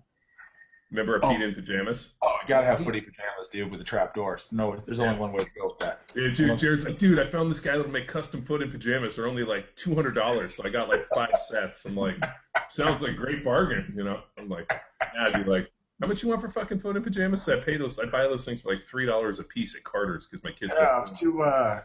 Remember 0.92 1.16
our 1.16 1.20
Oh. 1.24 1.36
in 1.42 1.54
pajamas? 1.54 2.14
Oh, 2.22 2.36
you 2.42 2.48
gotta 2.48 2.66
have 2.66 2.84
footy 2.84 3.00
pajamas, 3.02 3.48
dude, 3.52 3.70
with 3.70 3.80
the 3.80 3.86
trap 3.86 4.16
doors. 4.16 4.48
No, 4.52 4.76
there's 4.86 5.00
only 5.00 5.20
one 5.20 5.32
way 5.32 5.44
to 5.44 5.50
go 5.52 5.68
with 5.68 5.80
that. 5.80 6.02
Yeah, 6.16 6.30
dude, 6.30 6.58
Jared's 6.58 6.84
like, 6.84 6.98
dude, 6.98 7.20
I 7.20 7.26
found 7.26 7.52
this 7.52 7.60
guy 7.60 7.78
that'll 7.78 7.92
make 7.92 8.08
custom 8.08 8.44
foot 8.44 8.64
in 8.64 8.72
pajamas. 8.72 9.16
They're 9.16 9.28
only 9.28 9.44
like 9.44 9.76
two 9.76 9.94
hundred 9.94 10.16
dollars, 10.16 10.56
so 10.56 10.64
I 10.66 10.70
got 10.70 10.90
like 10.90 11.08
five 11.14 11.40
sets. 11.48 11.86
I'm 11.86 11.96
like, 11.96 12.16
sounds 12.70 13.04
like 13.04 13.12
a 13.12 13.16
great 13.16 13.44
bargain, 13.44 13.94
you 13.96 14.04
know? 14.04 14.22
I'm 14.38 14.50
like, 14.50 14.66
yeah, 15.14 15.28
I'd 15.28 15.46
be 15.46 15.50
like, 15.50 15.70
how 16.02 16.08
much 16.08 16.24
you 16.24 16.30
want 16.30 16.42
for 16.42 16.50
fucking 16.50 16.80
foot 16.80 16.96
in 16.98 17.04
pajamas? 17.04 17.44
So 17.44 17.56
I 17.56 17.60
pay 17.60 17.78
those, 17.78 18.00
I 18.00 18.06
buy 18.06 18.24
those 18.24 18.44
things 18.46 18.62
for 18.62 18.74
like 18.74 18.84
three 18.84 19.06
dollars 19.06 19.38
a 19.40 19.44
piece 19.44 19.76
at 19.76 19.84
Carter's 19.84 20.26
because 20.26 20.44
my 20.44 20.52
kids. 20.52 20.74
Yeah, 20.76 20.86
I 20.86 21.00
was 21.00 21.12
too 21.12 21.44
uh, 21.44 21.82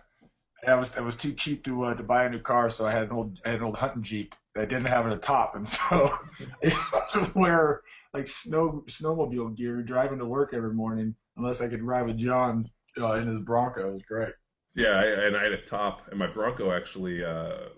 I 0.66 0.74
was 0.76 0.90
I 0.96 1.00
was 1.02 1.16
too 1.16 1.32
cheap 1.34 1.62
to 1.64 1.84
uh, 1.84 1.94
to 1.94 2.02
buy 2.02 2.24
a 2.24 2.30
new 2.30 2.38
car, 2.40 2.70
so 2.70 2.86
I 2.86 2.92
had 2.92 3.02
an 3.02 3.12
old 3.12 3.38
I 3.44 3.50
had 3.50 3.58
an 3.58 3.64
old 3.66 3.76
hunting 3.76 4.02
jeep 4.02 4.34
that 4.54 4.70
didn't 4.70 4.86
have 4.86 5.04
a 5.04 5.16
top, 5.18 5.56
and 5.56 5.68
so 5.68 6.16
I 6.64 7.06
to 7.12 7.30
wear 7.34 7.82
like 8.14 8.28
snow 8.28 8.84
snowmobile 8.88 9.56
gear 9.56 9.82
driving 9.82 10.18
to 10.18 10.24
work 10.26 10.54
every 10.54 10.72
morning, 10.72 11.14
unless 11.36 11.60
I 11.60 11.68
could 11.68 11.82
ride 11.82 12.06
with 12.06 12.16
John 12.16 12.70
uh, 12.98 13.14
in 13.14 13.26
his 13.26 13.40
Bronco. 13.40 13.90
It 13.90 13.92
was 13.94 14.02
great. 14.02 14.32
Yeah, 14.76 14.90
I, 14.90 15.04
and 15.26 15.36
I 15.36 15.42
had 15.42 15.52
a 15.52 15.62
top, 15.62 16.02
and 16.10 16.18
my 16.18 16.28
Bronco 16.28 16.72
actually 16.72 17.24
uh, 17.24 17.68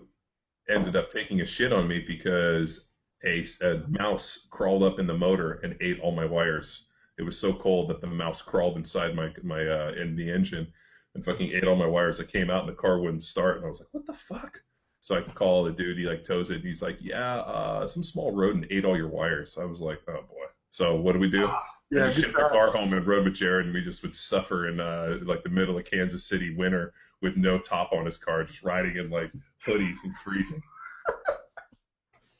ended 0.69 0.95
up 0.95 1.09
taking 1.09 1.41
a 1.41 1.45
shit 1.45 1.73
on 1.73 1.87
me 1.87 2.03
because 2.07 2.87
a, 3.25 3.43
a 3.61 3.83
mouse 3.89 4.47
crawled 4.51 4.83
up 4.83 4.99
in 4.99 5.07
the 5.07 5.17
motor 5.17 5.59
and 5.63 5.75
ate 5.81 5.99
all 5.99 6.15
my 6.15 6.25
wires. 6.25 6.87
It 7.17 7.23
was 7.23 7.37
so 7.37 7.53
cold 7.53 7.89
that 7.89 7.99
the 7.99 8.07
mouse 8.07 8.41
crawled 8.41 8.77
inside 8.77 9.15
my 9.15 9.29
my 9.43 9.67
uh, 9.67 9.91
in 9.99 10.15
the 10.15 10.31
engine 10.31 10.67
and 11.15 11.25
fucking 11.25 11.51
ate 11.51 11.65
all 11.65 11.75
my 11.75 11.87
wires. 11.87 12.19
I 12.19 12.25
came 12.25 12.51
out 12.51 12.61
and 12.61 12.69
the 12.69 12.79
car 12.79 12.99
wouldn't 12.99 13.23
start, 13.23 13.57
and 13.57 13.65
I 13.65 13.69
was 13.69 13.79
like, 13.79 13.89
"What 13.91 14.05
the 14.05 14.13
fuck?" 14.13 14.61
So 15.07 15.15
I 15.15 15.21
call 15.21 15.63
the 15.63 15.71
dude. 15.71 15.97
He 15.97 16.03
like 16.03 16.25
tows 16.25 16.51
it. 16.51 16.55
And 16.55 16.65
he's 16.65 16.81
like, 16.81 16.97
"Yeah, 16.99 17.37
uh, 17.37 17.87
some 17.87 18.03
small 18.03 18.33
rodent 18.33 18.65
ate 18.69 18.83
all 18.83 18.97
your 18.97 19.07
wires." 19.07 19.57
I 19.57 19.63
was 19.63 19.79
like, 19.79 20.01
"Oh 20.09 20.23
boy." 20.23 20.47
So 20.69 20.97
what 20.97 21.13
do 21.13 21.19
we 21.19 21.29
do? 21.29 21.47
we 21.89 21.97
Yeah, 21.97 22.07
just 22.07 22.17
good 22.17 22.23
shipped 22.23 22.35
the 22.35 22.49
car 22.49 22.69
home 22.69 22.91
and 22.91 23.07
rode 23.07 23.23
with 23.23 23.35
Jared, 23.35 23.67
and 23.67 23.73
we 23.73 23.79
just 23.79 24.03
would 24.03 24.13
suffer 24.13 24.67
in 24.67 24.81
uh, 24.81 25.19
like 25.21 25.43
the 25.43 25.49
middle 25.49 25.77
of 25.77 25.85
Kansas 25.85 26.25
City 26.25 26.53
winter 26.53 26.91
with 27.21 27.37
no 27.37 27.57
top 27.57 27.93
on 27.93 28.05
his 28.05 28.17
car, 28.17 28.43
just 28.43 28.63
riding 28.63 28.97
in 28.97 29.09
like 29.09 29.31
hoodies 29.65 29.95
and 30.03 30.13
freezing. 30.17 30.61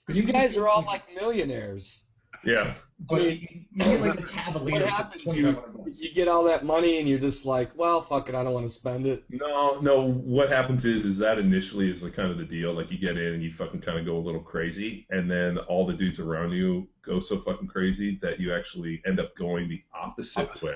You 0.10 0.24
guys 0.24 0.56
are 0.56 0.70
all 0.70 0.84
like 0.84 1.04
millionaires. 1.14 2.06
Yeah. 2.44 2.76
But 3.00 3.22
you, 3.22 3.48
you 3.74 3.84
get 3.84 4.02
like 4.02 4.20
a 4.20 4.24
Cavalier. 4.24 4.80
What 4.80 4.90
happens? 4.90 5.36
You, 5.36 5.64
you 5.94 6.14
get 6.14 6.28
all 6.28 6.44
that 6.46 6.66
money 6.66 7.00
and 7.00 7.08
you're 7.08 7.20
just 7.20 7.46
like, 7.46 7.70
well, 7.76 8.02
fuck 8.02 8.28
it, 8.30 8.36
I 8.36 8.44
don't 8.44 8.54
want 8.54 8.66
to 8.66 8.72
spend 8.72 9.06
it. 9.06 9.24
No, 9.30 9.80
no. 9.82 10.12
What 10.12 10.50
happens 10.50 10.84
is, 10.86 11.06
is 11.06 11.18
that 11.20 11.38
initially 11.38 11.92
is 11.92 12.02
like 12.02 12.14
kind 12.14 12.32
of 12.32 12.40
the 12.40 12.46
deal. 12.46 12.74
Like 12.74 12.92
you 12.92 12.98
get 12.98 13.18
in 13.18 13.34
and 13.34 13.44
you 13.44 13.54
fucking 13.54 13.82
kind 13.82 14.00
of 14.00 14.06
go 14.06 14.18
a 14.18 14.20
little 14.20 14.42
crazy, 14.42 15.06
and 15.12 15.30
then 15.30 15.60
all 15.60 15.86
the 15.86 15.94
dudes 15.94 16.20
around 16.20 16.52
you 16.52 16.88
go 17.04 17.20
so 17.20 17.40
fucking 17.40 17.68
crazy 17.68 18.18
that 18.22 18.40
you 18.40 18.54
actually 18.54 19.02
end 19.06 19.20
up 19.20 19.36
going 19.38 19.70
the 19.70 19.82
opposite, 19.94 20.50
way. 20.64 20.74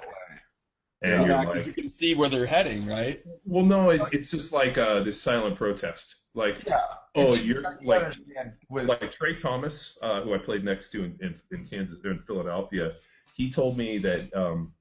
And 1.01 1.23
Yeah, 1.23 1.41
you're 1.41 1.45
'cause 1.45 1.55
like, 1.55 1.65
you 1.65 1.73
can 1.73 1.89
see 1.89 2.13
where 2.13 2.29
they're 2.29 2.45
heading, 2.45 2.85
right? 2.85 3.23
well, 3.45 3.65
no, 3.65 3.89
it, 3.89 4.01
it's 4.11 4.29
just 4.29 4.53
like 4.53 4.77
uh, 4.77 5.03
this 5.03 5.19
silent 5.19 5.55
protest. 5.55 6.17
Like, 6.35 6.63
Yeah. 6.65 6.81
oh, 7.15 7.33
you're 7.35 7.61
like, 7.61 8.15
with 8.69 8.87
like 8.87 9.11
Trey 9.11 9.35
Thomas, 9.35 9.97
uh, 10.01 10.21
who 10.21 10.33
I 10.33 10.37
played 10.37 10.63
next 10.63 10.91
to 10.91 11.03
in, 11.03 11.17
in, 11.21 11.39
in 11.51 11.67
Kansas, 11.67 11.99
in 12.05 12.19
Philadelphia. 12.27 12.93
He 13.35 13.49
told 13.49 13.77
me 13.77 13.97
that. 13.99 14.33
Um, 14.35 14.73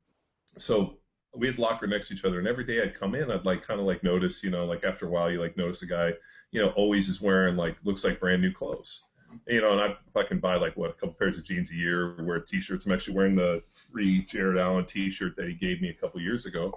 so 0.59 0.98
we 1.35 1.46
had 1.46 1.59
locker 1.59 1.87
next 1.87 2.09
to 2.09 2.14
each 2.14 2.24
other, 2.24 2.38
and 2.38 2.46
every 2.48 2.64
day 2.64 2.83
I'd 2.83 2.94
come 2.94 3.14
in, 3.14 3.30
I'd 3.30 3.44
like 3.44 3.62
kind 3.62 3.80
of 3.80 3.87
like 3.87 4.02
notice, 4.02 4.42
you 4.42 4.50
know, 4.50 4.66
like 4.66 4.85
after 4.85 5.06
a 5.06 5.09
while, 5.09 5.30
you 5.30 5.40
like 5.40 5.56
notice 5.56 5.83
a 5.83 5.87
guy, 5.87 6.12
you 6.50 6.61
know, 6.61 6.68
always 6.70 7.09
is 7.09 7.20
wearing 7.20 7.56
like 7.56 7.76
looks 7.85 8.04
like 8.04 8.20
brand 8.20 8.42
new 8.42 8.52
clothes. 8.52 9.00
You 9.46 9.60
know, 9.60 9.72
and 9.72 9.80
I 9.80 9.96
fucking 10.12 10.40
buy 10.40 10.56
like 10.56 10.76
what 10.76 10.90
a 10.90 10.92
couple 10.94 11.14
pairs 11.14 11.38
of 11.38 11.44
jeans 11.44 11.70
a 11.70 11.74
year, 11.74 12.16
wear 12.22 12.40
t-shirts. 12.40 12.86
I'm 12.86 12.92
actually 12.92 13.14
wearing 13.14 13.36
the 13.36 13.62
free 13.92 14.24
Jared 14.24 14.58
Allen 14.58 14.84
t-shirt 14.84 15.36
that 15.36 15.46
he 15.46 15.54
gave 15.54 15.80
me 15.80 15.88
a 15.88 15.94
couple 15.94 16.20
years 16.20 16.46
ago. 16.46 16.72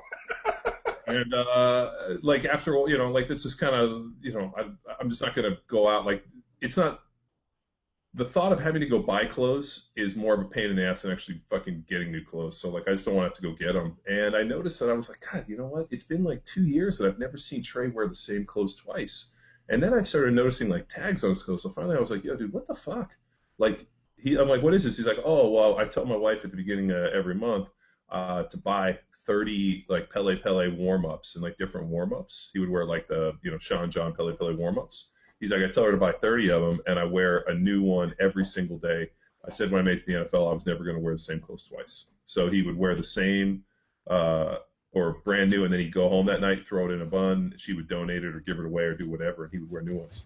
and 1.07 1.33
uh, 1.33 1.91
like 2.21 2.45
after 2.45 2.75
all, 2.75 2.89
you 2.89 2.97
know, 2.97 3.11
like 3.11 3.27
this 3.27 3.45
is 3.45 3.55
kind 3.55 3.75
of, 3.75 4.07
you 4.21 4.33
know, 4.33 4.53
I, 4.57 4.65
I'm 4.99 5.09
just 5.09 5.21
not 5.21 5.35
gonna 5.35 5.57
go 5.67 5.87
out 5.87 6.05
like 6.05 6.25
it's 6.61 6.77
not. 6.77 7.01
The 8.15 8.25
thought 8.25 8.51
of 8.51 8.59
having 8.59 8.79
to 8.81 8.85
go 8.87 8.99
buy 8.99 9.25
clothes 9.25 9.89
is 9.95 10.15
more 10.15 10.35
of 10.35 10.39
a 10.39 10.43
pain 10.43 10.69
in 10.69 10.75
the 10.75 10.85
ass 10.85 11.01
than 11.01 11.11
actually 11.11 11.41
fucking 11.49 11.85
getting 11.89 12.11
new 12.11 12.23
clothes. 12.23 12.59
So 12.59 12.69
like 12.69 12.87
I 12.87 12.91
just 12.91 13.05
don't 13.05 13.15
want 13.15 13.25
to 13.25 13.29
have 13.29 13.37
to 13.37 13.41
go 13.41 13.65
get 13.65 13.73
them. 13.73 13.97
And 14.05 14.35
I 14.35 14.43
noticed 14.43 14.79
that 14.81 14.91
I 14.91 14.93
was 14.93 15.09
like, 15.09 15.25
God, 15.31 15.45
you 15.47 15.57
know 15.57 15.65
what? 15.65 15.87
It's 15.89 16.03
been 16.03 16.23
like 16.23 16.45
two 16.45 16.63
years 16.67 16.99
that 16.99 17.07
I've 17.07 17.17
never 17.17 17.37
seen 17.37 17.63
Trey 17.63 17.87
wear 17.87 18.07
the 18.07 18.13
same 18.13 18.45
clothes 18.45 18.75
twice. 18.75 19.33
And 19.73 19.81
then 19.81 19.91
I 19.91 20.03
started 20.03 20.36
noticing 20.36 20.69
like 20.69 20.88
tags 20.88 21.23
on 21.23 21.31
his 21.31 21.41
clothes. 21.41 21.63
So 21.63 21.69
finally 21.69 21.97
I 21.97 21.99
was 21.99 22.12
like, 22.12 22.23
Yo, 22.23 22.36
dude, 22.36 22.53
what 22.53 22.67
the 22.67 22.75
fuck? 22.75 23.09
Like 23.57 23.88
he, 24.17 24.38
I'm 24.38 24.47
like, 24.47 24.62
what 24.62 24.75
is 24.75 24.83
this? 24.83 24.97
He's 24.97 25.07
like, 25.07 25.17
oh, 25.25 25.49
well, 25.49 25.79
I 25.79 25.86
tell 25.86 26.05
my 26.05 26.15
wife 26.15 26.45
at 26.45 26.51
the 26.51 26.57
beginning 26.57 26.91
of 26.91 27.07
every 27.07 27.33
month 27.33 27.69
uh, 28.09 28.43
to 28.43 28.57
buy 28.57 28.99
30 29.25 29.88
like 29.89 30.12
Pelle 30.12 30.36
Pelle 30.38 30.69
warm 30.71 31.07
ups 31.07 31.33
and 31.33 31.43
like 31.43 31.57
different 31.57 31.88
warm 31.88 32.13
ups. 32.13 32.51
He 32.53 32.59
would 32.59 32.69
wear 32.69 32.86
like 32.86 33.07
the 33.07 33.33
you 33.41 33.49
know 33.49 33.57
Sean 33.57 33.89
John 33.89 34.13
Pelle 34.13 34.31
Pelle 34.33 34.53
warm 34.53 34.77
ups. 34.77 35.12
He's 35.39 35.49
like, 35.49 35.63
I 35.63 35.71
tell 35.71 35.86
her 35.86 35.91
to 35.91 35.97
buy 35.97 36.12
30 36.12 36.51
of 36.51 36.62
them, 36.62 36.81
and 36.86 36.99
I 36.99 37.03
wear 37.03 37.39
a 37.47 37.55
new 37.55 37.81
one 37.81 38.13
every 38.19 38.45
single 38.45 38.77
day. 38.77 39.09
I 39.45 39.49
said 39.49 39.71
when 39.71 39.81
I 39.81 39.83
made 39.83 39.97
it 39.97 39.99
to 40.01 40.05
the 40.05 40.13
NFL, 40.13 40.51
I 40.51 40.53
was 40.53 40.67
never 40.67 40.83
going 40.83 40.97
to 40.97 41.01
wear 41.01 41.13
the 41.13 41.19
same 41.19 41.39
clothes 41.39 41.63
twice. 41.63 42.05
So 42.27 42.49
he 42.49 42.62
would 42.62 42.77
wear 42.77 42.95
the 42.95 43.03
same 43.03 43.63
uh, 44.07 44.57
or 44.93 45.13
brand 45.23 45.49
new, 45.49 45.63
and 45.63 45.73
then 45.73 45.79
he'd 45.79 45.93
go 45.93 46.08
home 46.08 46.25
that 46.27 46.41
night, 46.41 46.65
throw 46.67 46.89
it 46.89 46.93
in 46.93 47.01
a 47.01 47.06
bun. 47.06 47.53
She 47.58 47.73
would 47.73 47.88
donate 47.88 48.23
it 48.23 48.36
or 48.36 48.39
give 48.39 48.60
it 48.60 48.65
away 48.65 48.84
or 48.84 48.93
do 48.93 49.10
whatever, 49.10 49.43
and 49.43 49.51
he 49.51 49.60
would 49.60 49.71
wear 49.71 49.82
new 49.82 49.95
ones. 49.95 50.23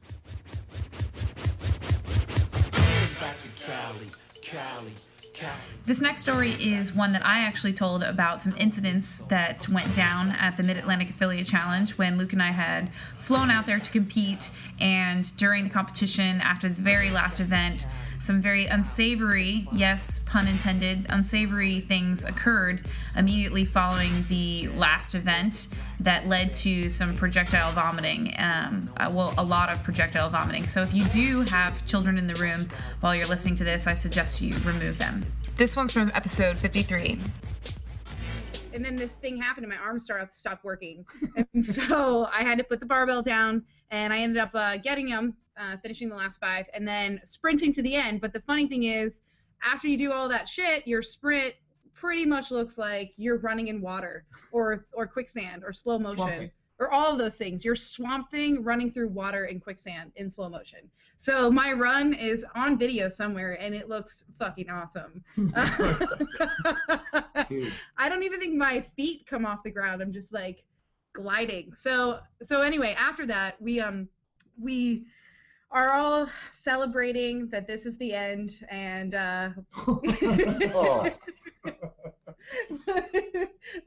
This 5.84 6.02
next 6.02 6.22
story 6.22 6.52
is 6.52 6.94
one 6.94 7.12
that 7.14 7.26
I 7.26 7.40
actually 7.40 7.74
told 7.74 8.04
about 8.04 8.42
some 8.42 8.54
incidents 8.58 9.20
that 9.28 9.68
went 9.70 9.94
down 9.94 10.32
at 10.32 10.58
the 10.58 10.64
Mid 10.64 10.78
Atlantic 10.78 11.10
Affiliate 11.10 11.48
Challenge 11.48 11.92
when 11.92 12.18
Luke 12.18 12.34
and 12.34 12.42
I 12.42 12.48
had 12.52 12.94
flown 12.94 13.50
out 13.50 13.66
there 13.66 13.80
to 13.80 13.92
compete. 13.92 14.50
And 14.82 15.36
during 15.38 15.64
the 15.64 15.70
competition, 15.70 16.42
after 16.42 16.68
the 16.68 16.82
very 16.82 17.10
last 17.10 17.40
event, 17.40 17.86
some 18.20 18.42
very 18.42 18.66
unsavory, 18.66 19.68
yes, 19.72 20.20
pun 20.20 20.48
intended, 20.48 21.06
unsavory 21.10 21.80
things 21.80 22.26
occurred 22.26 22.82
immediately 23.16 23.66
following 23.66 24.26
the 24.30 24.68
last 24.70 25.16
event 25.16 25.68
that 26.00 26.28
led 26.28 26.54
to 26.56 26.90
some 26.90 27.16
projectile 27.16 27.72
vomiting. 27.72 28.34
Um, 28.40 28.90
uh, 28.98 29.12
well, 29.14 29.34
a 29.38 29.44
lot 29.44 29.72
of 29.72 29.84
projectile 29.84 30.30
vomiting. 30.30 30.66
So 30.68 30.82
if 30.82 30.94
you 30.94 31.06
do 31.06 31.42
have 31.42 31.86
children 31.86 32.18
in 32.18 32.28
the 32.28 32.36
room 32.36 32.70
while 33.02 33.16
you're 33.16 33.26
listening 33.26 33.56
to 33.58 33.64
this, 33.64 33.88
I 33.88 33.94
suggest 33.94 34.42
you 34.42 34.56
remove 34.60 34.98
them. 34.98 35.26
This 35.56 35.76
one's 35.76 35.92
from 35.92 36.12
episode 36.14 36.58
53. 36.58 37.20
and 38.74 38.86
then 38.86 38.96
this 38.96 39.16
thing 39.16 39.42
happened 39.42 39.66
and 39.66 39.74
my 39.74 39.82
arm 39.82 40.00
started 40.00 40.32
stopped 40.34 40.64
working 40.64 41.04
and 41.54 41.66
so 41.66 42.28
i 42.32 42.44
had 42.44 42.58
to 42.60 42.64
put 42.64 42.80
the 42.80 42.86
barbell 42.86 43.24
down 43.24 43.64
and 43.90 44.14
i 44.14 44.20
ended 44.20 44.38
up 44.38 44.52
uh, 44.54 44.78
getting 44.78 45.10
them 45.10 45.36
uh, 45.60 45.78
finishing 45.78 46.10
the 46.10 46.16
last 46.16 46.40
five 46.40 46.66
and 46.74 46.88
then 46.88 47.20
sprinting 47.24 47.74
to 47.74 47.82
the 47.82 47.96
end 47.96 48.22
but 48.22 48.34
the 48.34 48.42
funny 48.42 48.68
thing 48.68 48.84
is 48.84 49.22
after 49.64 49.88
you 49.88 49.98
do 49.98 50.12
all 50.12 50.30
that 50.30 50.48
shit 50.48 50.86
your 50.88 51.02
sprint 51.02 51.54
pretty 51.94 52.26
much 52.26 52.52
looks 52.52 52.78
like 52.78 53.14
you're 53.18 53.40
running 53.40 53.68
in 53.68 53.82
water 53.82 54.26
or 54.52 54.86
or 54.94 55.08
quicksand 55.08 55.64
or 55.66 55.74
slow 55.74 55.98
motion 55.98 56.52
or 56.80 56.92
all 56.92 57.12
of 57.12 57.18
those 57.18 57.36
things 57.36 57.66
you're 57.66 57.76
swamp 57.76 58.30
thing 58.30 58.64
running 58.64 58.92
through 58.92 59.08
water 59.08 59.46
and 59.46 59.64
quicksand 59.64 60.12
in 60.16 60.30
slow 60.30 60.48
motion 60.50 60.90
so 61.18 61.50
my 61.50 61.74
run 61.74 62.14
is 62.14 62.46
on 62.56 62.78
video 62.78 63.10
somewhere 63.10 63.60
and 63.60 63.74
it 63.74 63.90
looks 63.90 64.24
fucking 64.38 64.70
awesome. 64.70 65.24
I 67.98 68.08
don't 68.08 68.22
even 68.22 68.40
think 68.40 68.56
my 68.56 68.86
feet 68.96 69.26
come 69.26 69.44
off 69.44 69.64
the 69.64 69.72
ground. 69.72 70.04
I'm 70.04 70.14
just 70.14 70.32
like 70.32 70.64
gliding. 71.14 71.74
So 71.76 72.20
so 72.44 72.62
anyway, 72.62 72.96
after 72.98 73.26
that, 73.26 73.60
we 73.60 73.80
um 73.80 74.08
we 74.62 75.06
are 75.72 75.94
all 75.94 76.28
celebrating 76.52 77.48
that 77.50 77.68
this 77.68 77.86
is 77.86 77.98
the 77.98 78.14
end 78.14 78.66
and 78.70 79.16
uh 79.16 79.50
Oh. 79.76 80.02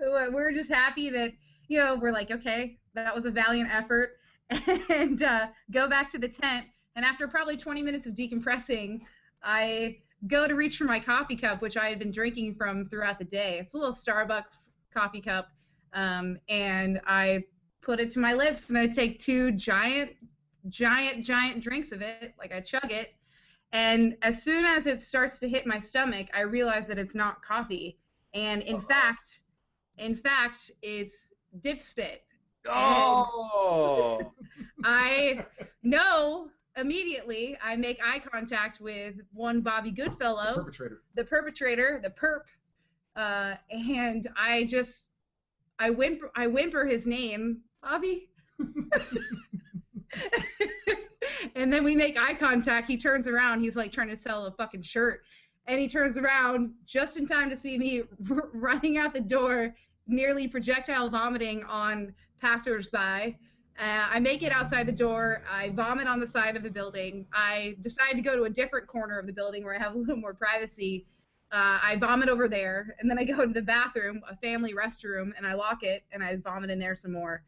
we're 0.00 0.52
just 0.52 0.70
happy 0.70 1.10
that 1.10 1.32
you 1.68 1.78
know 1.78 1.96
we're 1.96 2.12
like 2.12 2.30
okay 2.30 2.78
that 2.94 3.14
was 3.14 3.26
a 3.26 3.30
valiant 3.30 3.70
effort. 3.72 4.16
And 4.90 5.22
uh, 5.22 5.46
go 5.70 5.88
back 5.88 6.10
to 6.10 6.18
the 6.18 6.28
tent. 6.28 6.66
And 6.96 7.04
after 7.04 7.28
probably 7.28 7.56
20 7.56 7.82
minutes 7.82 8.06
of 8.06 8.14
decompressing 8.14 9.00
i 9.42 9.96
go 10.26 10.46
to 10.46 10.54
reach 10.54 10.76
for 10.76 10.84
my 10.84 11.00
coffee 11.00 11.36
cup 11.36 11.62
which 11.62 11.78
i 11.78 11.88
had 11.88 11.98
been 11.98 12.10
drinking 12.10 12.54
from 12.54 12.88
throughout 12.88 13.18
the 13.18 13.24
day. 13.24 13.58
It's 13.60 13.74
a 13.74 13.78
little 13.78 13.94
starbucks 13.94 14.70
coffee 14.92 15.20
cup. 15.20 15.48
Um, 15.92 16.38
and 16.48 17.00
i 17.06 17.44
put 17.80 18.00
it 18.00 18.10
to 18.10 18.18
my 18.18 18.34
lips 18.34 18.68
and 18.68 18.78
i 18.78 18.86
take 18.86 19.20
two 19.20 19.52
giant 19.52 20.10
giant 20.68 21.24
giant 21.24 21.62
drinks 21.62 21.92
of 21.92 22.02
it 22.02 22.34
like 22.38 22.52
i 22.52 22.60
chug 22.60 22.90
it 22.90 23.14
and 23.72 24.16
as 24.22 24.42
soon 24.42 24.64
as 24.64 24.86
it 24.86 25.00
starts 25.00 25.38
to 25.38 25.48
hit 25.48 25.66
my 25.66 25.78
stomach 25.78 26.26
i 26.34 26.40
realize 26.40 26.86
that 26.86 26.98
it's 26.98 27.14
not 27.14 27.42
coffee 27.42 27.98
and 28.34 28.62
in 28.62 28.80
fact 28.80 29.42
in 29.98 30.16
fact 30.16 30.70
it's 30.82 31.32
dip 31.60 31.82
spit 31.82 32.22
Oh. 32.66 34.32
I 34.84 35.46
know 35.82 36.48
immediately. 36.76 37.56
I 37.62 37.76
make 37.76 37.98
eye 38.04 38.20
contact 38.20 38.80
with 38.80 39.14
one 39.32 39.60
Bobby 39.60 39.90
Goodfellow, 39.90 40.54
the 40.56 40.62
Perpetrator. 40.62 41.02
the 41.14 41.24
perpetrator, 41.24 42.00
the 42.02 42.10
perp, 42.10 42.42
uh, 43.16 43.56
and 43.70 44.28
I 44.36 44.64
just 44.64 45.06
I 45.78 45.90
whimper 45.90 46.30
I 46.36 46.46
whimper 46.46 46.86
his 46.86 47.06
name, 47.06 47.62
Bobby. 47.82 48.28
and 51.54 51.72
then 51.72 51.84
we 51.84 51.94
make 51.94 52.18
eye 52.18 52.34
contact. 52.34 52.88
He 52.88 52.96
turns 52.96 53.28
around. 53.28 53.62
He's 53.62 53.76
like 53.76 53.92
trying 53.92 54.08
to 54.08 54.16
sell 54.16 54.46
a 54.46 54.52
fucking 54.52 54.82
shirt, 54.82 55.22
and 55.66 55.80
he 55.80 55.88
turns 55.88 56.18
around 56.18 56.72
just 56.84 57.16
in 57.16 57.26
time 57.26 57.50
to 57.50 57.56
see 57.56 57.78
me 57.78 58.02
r- 58.30 58.48
running 58.54 58.98
out 58.98 59.12
the 59.12 59.20
door, 59.20 59.74
nearly 60.06 60.48
projectile 60.48 61.08
vomiting 61.08 61.64
on 61.64 62.14
passersby. 62.40 63.38
Uh, 63.78 64.08
I 64.10 64.20
make 64.20 64.42
it 64.42 64.52
outside 64.52 64.86
the 64.86 64.92
door. 64.92 65.42
I 65.50 65.70
vomit 65.70 66.06
on 66.06 66.20
the 66.20 66.26
side 66.26 66.56
of 66.56 66.62
the 66.62 66.70
building. 66.70 67.26
I 67.32 67.76
decide 67.80 68.12
to 68.12 68.20
go 68.20 68.36
to 68.36 68.42
a 68.42 68.50
different 68.50 68.86
corner 68.86 69.18
of 69.18 69.26
the 69.26 69.32
building 69.32 69.64
where 69.64 69.74
I 69.74 69.78
have 69.78 69.94
a 69.94 69.98
little 69.98 70.16
more 70.16 70.34
privacy. 70.34 71.06
Uh, 71.52 71.78
I 71.82 71.96
vomit 71.98 72.28
over 72.28 72.46
there, 72.46 72.94
and 73.00 73.10
then 73.10 73.18
I 73.18 73.24
go 73.24 73.44
to 73.46 73.52
the 73.52 73.62
bathroom, 73.62 74.20
a 74.28 74.36
family 74.36 74.72
restroom, 74.74 75.32
and 75.36 75.46
I 75.46 75.54
lock 75.54 75.82
it, 75.82 76.04
and 76.12 76.22
I 76.22 76.36
vomit 76.36 76.70
in 76.70 76.78
there 76.78 76.94
some 76.94 77.12
more. 77.12 77.42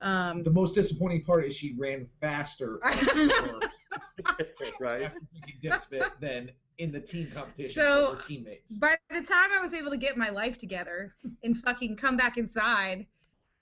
Um, 0.00 0.42
The 0.42 0.50
most 0.50 0.74
disappointing 0.74 1.24
part 1.24 1.44
is 1.44 1.56
she 1.56 1.74
ran 1.76 2.06
faster 2.20 2.78
right. 4.80 5.02
after 5.02 5.18
drinking 5.30 5.58
dip 5.62 5.80
spit 5.80 6.04
than 6.20 6.50
in 6.78 6.92
the 6.92 7.00
team 7.00 7.28
competition 7.34 7.72
So- 7.74 8.10
with 8.10 8.18
her 8.20 8.28
teammates. 8.28 8.72
by 8.72 8.96
the 9.10 9.22
time 9.22 9.50
I 9.56 9.60
was 9.60 9.74
able 9.74 9.90
to 9.90 9.96
get 9.96 10.16
my 10.16 10.28
life 10.30 10.58
together 10.58 11.14
and 11.42 11.56
fucking 11.56 11.96
come 11.96 12.16
back 12.16 12.36
inside, 12.38 13.06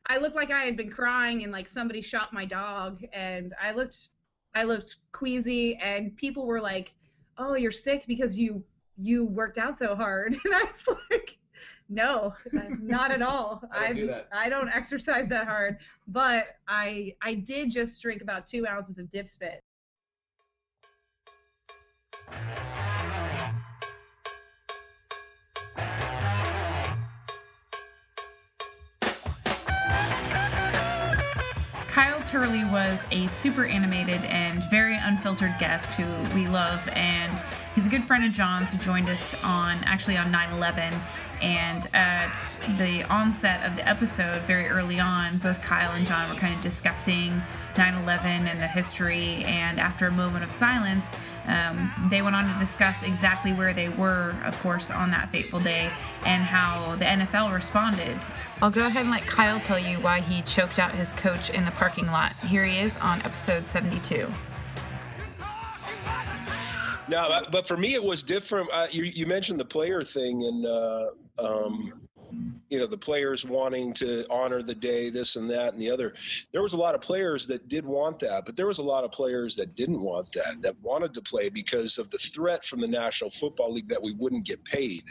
I 0.07 0.18
looked 0.18 0.37
like 0.37 0.51
I 0.51 0.64
had 0.64 0.77
been 0.77 0.90
crying 0.90 1.42
and 1.42 1.51
like 1.53 1.66
somebody 1.68 2.01
shot 2.03 2.33
my 2.33 2.44
dog, 2.44 3.03
and 3.12 3.55
I 3.61 3.72
looked, 3.72 4.11
I 4.55 4.62
looked 4.64 4.96
queasy, 5.12 5.77
and 5.83 6.14
people 6.16 6.46
were 6.46 6.61
like, 6.61 6.94
"Oh, 7.38 7.55
you're 7.55 7.72
sick 7.72 8.05
because 8.07 8.38
you 8.38 8.62
you 8.99 9.25
worked 9.25 9.59
out 9.59 9.77
so 9.79 9.96
hard," 9.96 10.35
and 10.44 10.55
I 10.55 10.62
was 10.62 10.85
like, 11.11 11.38
"No, 11.88 12.35
not 12.81 13.11
at 13.11 13.23
all. 13.23 13.62
I 13.73 13.88
don't 13.88 13.97
do 13.97 14.07
that. 14.09 14.29
I 14.33 14.49
don't 14.49 14.69
exercise 14.69 15.29
that 15.29 15.47
hard, 15.47 15.79
but 16.09 16.45
I 16.69 17.14
I 17.23 17.35
did 17.35 17.71
just 17.71 18.01
drink 18.03 18.23
about 18.23 18.47
two 18.47 18.66
ounces 18.66 18.99
of 18.99 19.11
dip 19.11 19.29
Turley 32.37 32.66
was 32.66 33.07
a 33.12 33.27
super 33.29 33.64
animated 33.64 34.22
and 34.27 34.62
very 34.64 34.94
unfiltered 34.94 35.55
guest 35.59 35.94
who 35.94 36.05
we 36.35 36.46
love, 36.46 36.87
and 36.92 37.42
he's 37.75 37.87
a 37.87 37.88
good 37.88 38.05
friend 38.05 38.27
of 38.27 38.33
John's 38.33 38.70
who 38.70 38.77
joined 38.77 39.09
us 39.09 39.35
on 39.42 39.83
actually 39.85 40.18
on 40.18 40.31
9 40.31 40.53
11. 40.53 40.92
And 41.40 41.88
at 41.94 42.35
the 42.77 43.05
onset 43.11 43.64
of 43.64 43.75
the 43.77 43.88
episode, 43.88 44.42
very 44.42 44.68
early 44.68 45.01
on, 45.01 45.38
both 45.38 45.62
Kyle 45.62 45.92
and 45.92 46.05
John 46.05 46.29
were 46.29 46.37
kind 46.38 46.55
of 46.55 46.61
discussing 46.61 47.40
9 47.79 47.94
11 48.03 48.46
and 48.46 48.61
the 48.61 48.66
history. 48.66 49.42
And 49.46 49.81
after 49.81 50.07
a 50.07 50.12
moment 50.12 50.44
of 50.44 50.51
silence, 50.51 51.16
um, 51.47 51.93
they 52.11 52.23
went 52.23 52.35
on 52.35 52.53
to 52.53 52.59
discuss 52.59 53.03
exactly 53.03 53.53
where 53.53 53.73
they 53.73 53.89
were, 53.89 54.35
of 54.45 54.59
course, 54.61 54.91
on 54.91 55.11
that 55.13 55.31
fateful 55.31 55.61
day 55.61 55.91
and 56.25 56.43
how 56.43 56.97
the 56.97 57.05
NFL 57.05 57.53
responded. 57.55 58.19
I'll 58.61 58.71
go 58.71 58.87
ahead 58.87 59.03
and 59.03 59.11
let 59.11 59.27
Kyle 59.27 59.61
tell 59.61 59.79
you 59.79 59.99
why 59.99 60.21
he 60.21 60.43
choked 60.43 60.79
out 60.79 60.95
his 60.95 61.13
coach 61.13 61.51
in 61.51 61.65
the 61.65 61.71
parking 61.73 62.07
lot. 62.07 62.33
Here 62.45 62.65
he 62.65 62.79
is 62.79 62.99
on 62.99 63.21
episode 63.23 63.67
72. 63.67 64.29
No, 67.09 67.43
but 67.53 67.67
for 67.67 67.77
me 67.77 67.95
it 67.95 68.03
was 68.03 68.23
different. 68.23 68.69
Uh, 68.73 68.87
you, 68.91 69.05
you 69.05 69.27
mentioned 69.27 69.61
the 69.61 69.65
player 69.65 70.03
thing, 70.03 70.43
and 70.43 70.67
uh, 70.67 71.07
um, 71.39 72.06
you 72.70 72.79
know 72.79 72.87
the 72.87 72.96
players 72.96 73.44
wanting 73.44 73.92
to 73.94 74.25
honor 74.31 74.62
the 74.62 74.75
day 74.75 75.11
this 75.11 75.37
and 75.37 75.51
that 75.51 75.72
and 75.72 75.81
the 75.81 75.90
other. 75.90 76.14
There 76.53 76.62
was 76.62 76.72
a 76.72 76.77
lot 76.77 76.94
of 76.94 77.01
players 77.01 77.46
that 77.49 77.68
did 77.68 77.85
want 77.85 78.18
that 78.20 78.44
but 78.44 78.57
there 78.57 78.66
was 78.66 78.79
a 78.79 78.83
lot 78.83 79.05
of 79.05 79.12
players 79.12 79.57
that 79.57 79.75
didn't 79.75 80.01
want 80.01 80.33
that 80.33 80.62
that 80.62 80.75
wanted 80.83 81.14
to 81.14 81.22
play 81.22 81.49
because 81.49 81.99
of 81.99 82.11
the 82.11 82.18
threat 82.18 82.64
from 82.64 82.81
the 82.81 82.88
national 82.88 83.31
football 83.31 83.72
league 83.72 83.88
that 83.88 84.03
we 84.03 84.12
wouldn't 84.12 84.44
get 84.44 84.64
paid. 84.64 85.03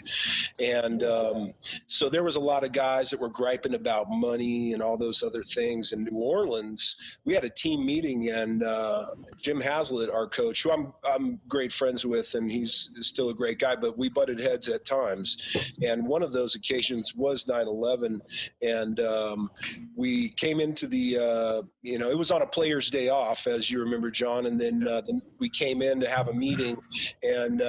And 0.60 1.04
um, 1.04 1.54
so 1.86 2.10
there 2.10 2.24
was 2.24 2.36
a 2.36 2.40
lot 2.40 2.64
of 2.64 2.72
guys 2.72 3.10
that 3.10 3.20
were 3.20 3.30
griping 3.30 3.76
about 3.76 4.10
money 4.10 4.74
and 4.74 4.82
all 4.82 4.98
those 4.98 5.24
other 5.24 5.44
things. 5.44 5.94
In 5.94 6.04
new 6.04 6.20
orleans 6.20 6.96
we 7.26 7.34
had 7.34 7.44
a 7.44 7.50
team 7.50 7.86
meeting 7.86 8.30
and 8.30 8.64
uh, 8.64 9.08
jim 9.38 9.60
haslett 9.60 10.10
our 10.10 10.28
coach 10.28 10.64
who 10.64 10.72
i'm 10.72 10.94
i'm 11.08 11.40
great 11.48 11.72
friends 11.72 12.06
with 12.06 12.34
and 12.36 12.52
he's 12.52 12.90
still 13.02 13.30
a 13.30 13.34
great 13.34 13.60
guy 13.60 13.76
but 13.76 13.98
we 13.98 14.10
butted 14.10 14.40
heads 14.40 14.70
at 14.70 14.86
times. 14.86 15.74
And 15.84 16.08
one 16.08 16.24
of 16.24 16.32
those 16.32 16.56
occasions 16.56 17.15
was 17.16 17.46
9/11, 17.46 18.20
and 18.62 19.00
um, 19.00 19.50
we 19.96 20.30
came 20.30 20.60
into 20.60 20.88
the 20.88 21.18
uh, 21.18 21.62
you 21.82 22.00
know 22.00 22.10
it 22.10 22.18
was 22.18 22.32
on 22.32 22.42
a 22.42 22.48
player's 22.48 22.90
day 22.90 23.10
off, 23.10 23.48
as 23.48 23.70
you 23.70 23.80
remember, 23.80 24.12
John, 24.12 24.46
and 24.46 24.60
then, 24.60 24.88
uh, 24.88 25.02
then 25.02 25.22
we 25.40 25.50
came 25.50 25.82
in 25.82 26.00
to 26.00 26.10
have 26.10 26.28
a 26.28 26.34
meeting, 26.34 26.78
and 27.24 27.62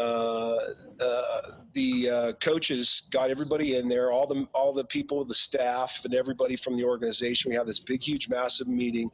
uh, 1.00 1.50
the 1.72 2.10
uh, 2.10 2.32
coaches 2.34 3.02
got 3.10 3.30
everybody 3.30 3.76
in 3.76 3.86
there, 3.88 4.10
all 4.10 4.26
the 4.26 4.46
all 4.54 4.72
the 4.72 4.84
people, 4.84 5.24
the 5.24 5.34
staff, 5.34 6.00
and 6.04 6.14
everybody 6.14 6.56
from 6.56 6.74
the 6.74 6.84
organization. 6.84 7.50
We 7.50 7.56
had 7.56 7.66
this 7.66 7.80
big, 7.80 8.02
huge, 8.02 8.28
massive 8.28 8.66
meeting, 8.66 9.10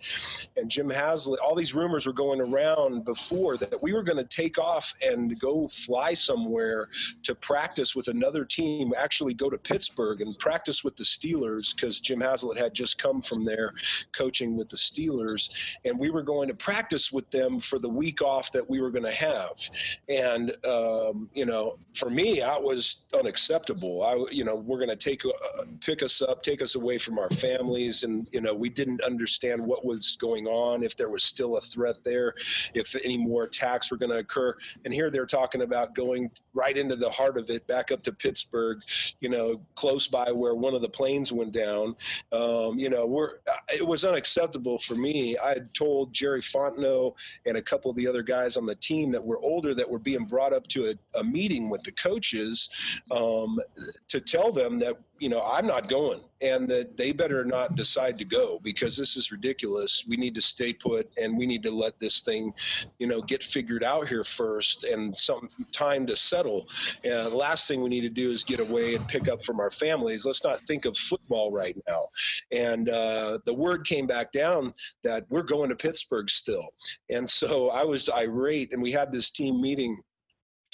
and 0.57 0.71
Jim 0.71 0.88
Haslett. 0.88 1.40
All 1.40 1.57
these 1.57 1.75
rumors 1.75 2.07
were 2.07 2.12
going 2.12 2.40
around 2.40 3.05
before 3.05 3.57
that 3.57 3.83
we 3.83 3.92
were 3.92 4.05
going 4.05 4.18
to 4.18 4.25
take 4.25 4.59
off 4.59 4.95
and 5.05 5.38
go 5.40 5.66
fly 5.66 6.14
somewhere 6.14 6.88
to 7.25 7.35
practice 7.35 7.97
with 7.97 8.07
another 8.07 8.45
team. 8.45 8.92
Actually, 8.97 9.35
go 9.35 9.51
to 9.51 9.59
Pittsburgh 9.59 10.21
and 10.21 10.38
practice 10.38 10.85
with 10.85 10.97
the 10.97 11.05
Steelers 11.05 11.75
because 11.75 12.01
Jim 12.01 12.21
Haslett 12.21 12.59
had 12.59 12.75
just 12.75 12.97
come 12.97 13.21
from 13.21 13.45
there 13.45 13.73
coaching 14.12 14.57
with 14.57 14.68
the 14.68 14.77
Steelers, 14.77 15.77
and 15.85 15.99
we 15.99 16.11
were 16.11 16.23
going 16.23 16.49
to 16.49 16.55
practice 16.55 17.11
with 17.11 17.29
them 17.33 17.59
for 17.59 17.81
the 17.81 17.88
week 17.88 18.23
off 18.23 18.53
that 18.53 18.71
we 18.71 18.81
were 18.81 18.90
going 18.90 19.05
to 19.05 19.11
have. 19.11 19.68
And 20.09 20.53
um, 20.64 21.29
you 21.35 21.45
know, 21.45 21.71
for 21.94 22.11
me, 22.11 22.40
that 22.40 22.62
was 22.62 23.06
unacceptable. 23.18 24.02
I, 24.02 24.24
you 24.30 24.44
know, 24.44 24.54
we're 24.54 24.78
going 24.78 24.88
to 24.90 24.96
take, 24.96 25.24
uh, 25.24 25.30
pick 25.80 26.02
us 26.02 26.22
up, 26.22 26.42
take 26.42 26.62
us 26.62 26.74
away 26.74 26.98
from 26.98 27.18
our 27.18 27.30
families, 27.30 28.02
and 28.02 28.28
you 28.32 28.40
know, 28.40 28.54
we 28.54 28.68
didn't 28.68 29.02
understand 29.02 29.64
what 29.64 29.85
was 29.85 30.16
going 30.20 30.46
on, 30.46 30.82
if 30.82 30.96
there 30.96 31.08
was 31.08 31.22
still 31.22 31.56
a 31.56 31.61
threat 31.61 31.96
there, 32.04 32.35
if 32.74 32.94
any 33.04 33.16
more 33.16 33.44
attacks 33.44 33.90
were 33.90 33.96
going 33.96 34.11
to 34.11 34.18
occur. 34.18 34.56
And 34.85 34.92
here 34.92 35.11
they're 35.11 35.26
talking 35.26 35.62
about 35.62 35.94
going 35.94 36.30
right 36.54 36.76
into 36.76 36.96
the 36.96 37.11
heart 37.11 37.38
of 37.38 37.48
it, 37.50 37.66
back 37.66 37.92
up 37.92 38.02
to 38.04 38.12
Pittsburgh, 38.12 38.78
you 39.20 39.28
know, 39.28 39.61
close 39.74 40.06
by 40.08 40.30
where 40.32 40.54
one 40.54 40.74
of 40.74 40.82
the 40.82 40.88
planes 40.88 41.32
went 41.32 41.52
down. 41.52 41.96
Um, 42.32 42.78
you 42.78 42.90
know, 42.90 43.06
we're 43.06 43.37
it 43.74 43.87
was 43.87 44.04
unacceptable 44.04 44.78
for 44.78 44.94
me. 44.94 45.37
I 45.38 45.50
had 45.50 45.72
told 45.74 46.12
Jerry 46.12 46.40
Fontenot 46.40 47.18
and 47.46 47.56
a 47.56 47.62
couple 47.62 47.90
of 47.90 47.96
the 47.96 48.06
other 48.06 48.22
guys 48.22 48.56
on 48.56 48.66
the 48.66 48.74
team 48.74 49.11
that 49.12 49.24
were 49.24 49.38
older 49.38 49.74
that 49.74 49.88
were 49.88 49.98
being 49.98 50.24
brought 50.24 50.52
up 50.52 50.66
to 50.68 50.90
a, 50.90 51.18
a 51.18 51.24
meeting 51.24 51.62
with 51.70 51.83
the 51.83 51.92
coaches 51.92 52.12
coaches 52.33 53.01
um, 53.11 53.59
to 54.09 54.20
tell 54.20 54.53
them 54.53 54.79
that 54.79 54.96
you 55.18 55.29
know 55.29 55.42
I'm 55.42 55.66
not 55.66 55.88
going 55.88 56.20
and 56.40 56.68
that 56.68 56.96
they 56.96 57.12
better 57.12 57.44
not 57.44 57.77
decide 57.77 58.18
to 58.18 58.25
go 58.25 58.59
because 58.62 58.96
this 58.96 59.16
is 59.16 59.31
ridiculous. 59.31 60.05
We 60.09 60.16
need 60.16 60.35
to 60.35 60.40
stay 60.40 60.72
put 60.72 61.09
and 61.16 61.38
we 61.38 61.46
need 61.46 61.62
to 61.62 61.70
let 61.70 62.01
this 62.01 62.20
thing, 62.20 62.53
you 62.98 63.07
know, 63.07 63.22
get 63.22 63.44
figured 63.44 63.85
out 63.85 64.09
here 64.09 64.25
first 64.25 64.83
and 64.83 65.16
some 65.16 65.48
time 65.70 66.05
to 66.07 66.16
settle. 66.16 66.68
And 67.05 67.27
the 67.27 67.37
last 67.37 67.68
thing 67.68 67.81
we 67.81 67.88
need 67.88 68.01
to 68.01 68.11
do 68.11 68.33
is 68.33 68.42
get 68.42 68.59
away 68.59 68.96
and 68.96 69.07
pick 69.07 69.29
up 69.29 69.44
from 69.44 69.61
our 69.61 69.70
families. 69.70 70.27
Let's 70.27 70.42
not 70.42 70.61
think 70.62 70.85
of 70.85 70.96
football 70.96 71.53
right 71.53 71.77
now. 71.87 72.07
And 72.51 72.88
uh, 72.88 73.38
the 73.46 73.55
word 73.55 73.87
came 73.87 74.09
back 74.09 74.33
down 74.33 74.75
that 75.05 75.25
we're 75.29 75.42
going 75.42 75.68
to 75.68 75.77
Pittsburgh 75.77 76.29
still. 76.29 76.75
And 77.09 77.31
so 77.31 77.70
I 77.70 77.85
was 77.85 78.11
irate 78.11 78.72
and 78.72 78.83
we 78.83 78.90
had 78.90 79.12
this 79.12 79.31
team 79.31 79.61
meeting 79.61 80.03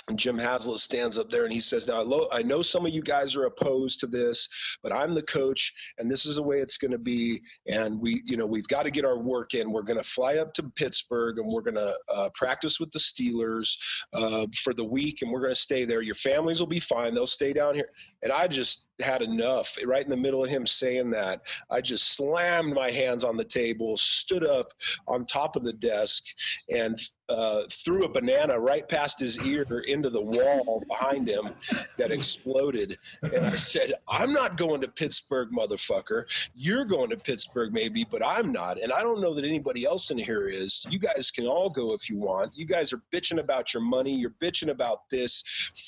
and 0.08 0.18
Jim 0.18 0.38
Haslett 0.38 0.78
stands 0.78 1.18
up 1.18 1.30
there 1.30 1.44
and 1.44 1.52
he 1.52 1.60
says, 1.60 1.86
Now, 1.86 2.04
I 2.32 2.42
know 2.42 2.62
some 2.62 2.86
of 2.86 2.92
you 2.92 3.02
guys 3.02 3.36
are 3.36 3.44
opposed 3.44 4.00
to 4.00 4.06
this, 4.06 4.48
but 4.82 4.92
I'm 4.92 5.12
the 5.12 5.22
coach 5.22 5.72
and 5.98 6.10
this 6.10 6.26
is 6.26 6.36
the 6.36 6.42
way 6.42 6.58
it's 6.58 6.78
going 6.78 6.92
to 6.92 6.98
be. 6.98 7.42
And 7.66 8.00
we, 8.00 8.22
you 8.24 8.36
know, 8.36 8.46
we've 8.46 8.68
got 8.68 8.84
to 8.84 8.90
get 8.90 9.04
our 9.04 9.18
work 9.18 9.54
in. 9.54 9.70
We're 9.70 9.82
going 9.82 10.00
to 10.00 10.08
fly 10.08 10.36
up 10.36 10.54
to 10.54 10.62
Pittsburgh 10.62 11.38
and 11.38 11.52
we're 11.52 11.62
going 11.62 11.74
to 11.74 11.94
uh, 12.12 12.30
practice 12.34 12.80
with 12.80 12.90
the 12.90 12.98
Steelers 12.98 13.76
uh, 14.14 14.46
for 14.62 14.72
the 14.72 14.84
week 14.84 15.22
and 15.22 15.30
we're 15.30 15.40
going 15.40 15.52
to 15.52 15.60
stay 15.60 15.84
there. 15.84 16.02
Your 16.02 16.14
families 16.14 16.60
will 16.60 16.66
be 16.66 16.80
fine. 16.80 17.14
They'll 17.14 17.26
stay 17.26 17.52
down 17.52 17.74
here. 17.74 17.90
And 18.22 18.32
I 18.32 18.48
just 18.48 18.87
had 19.00 19.22
enough. 19.22 19.78
Right 19.84 20.04
in 20.04 20.10
the 20.10 20.16
middle 20.16 20.44
of 20.44 20.50
him 20.50 20.66
saying 20.66 21.10
that, 21.10 21.42
I 21.70 21.80
just 21.80 22.16
slammed 22.16 22.74
my 22.74 22.90
hands 22.90 23.24
on 23.24 23.36
the 23.36 23.44
table, 23.44 23.96
stood 23.96 24.44
up 24.44 24.72
on 25.06 25.24
top 25.24 25.56
of 25.56 25.62
the 25.62 25.72
desk, 25.72 26.24
and 26.70 26.98
uh, 27.28 27.62
threw 27.70 28.04
a 28.04 28.08
banana 28.08 28.58
right 28.58 28.88
past 28.88 29.20
his 29.20 29.38
ear 29.44 29.66
into 29.86 30.08
the 30.08 30.20
wall 30.20 30.82
behind 30.88 31.28
him 31.28 31.50
that 31.98 32.10
exploded. 32.10 32.96
And 33.22 33.44
I 33.44 33.54
said, 33.54 33.92
I'm 34.08 34.32
not 34.32 34.56
going 34.56 34.80
to 34.80 34.88
Pittsburgh, 34.88 35.50
motherfucker. 35.50 36.24
You're 36.54 36.86
going 36.86 37.10
to 37.10 37.16
Pittsburgh, 37.16 37.72
maybe, 37.72 38.06
but 38.10 38.24
I'm 38.24 38.50
not. 38.50 38.80
And 38.80 38.92
I 38.92 39.02
don't 39.02 39.20
know 39.20 39.34
that 39.34 39.44
anybody 39.44 39.84
else 39.84 40.10
in 40.10 40.16
here 40.16 40.48
is. 40.48 40.86
You 40.88 40.98
guys 40.98 41.30
can 41.30 41.46
all 41.46 41.68
go 41.68 41.92
if 41.92 42.08
you 42.08 42.16
want. 42.16 42.56
You 42.56 42.64
guys 42.64 42.92
are 42.94 43.02
bitching 43.12 43.38
about 43.38 43.74
your 43.74 43.82
money. 43.82 44.14
You're 44.14 44.30
bitching 44.30 44.70
about 44.70 45.10
this. 45.10 45.42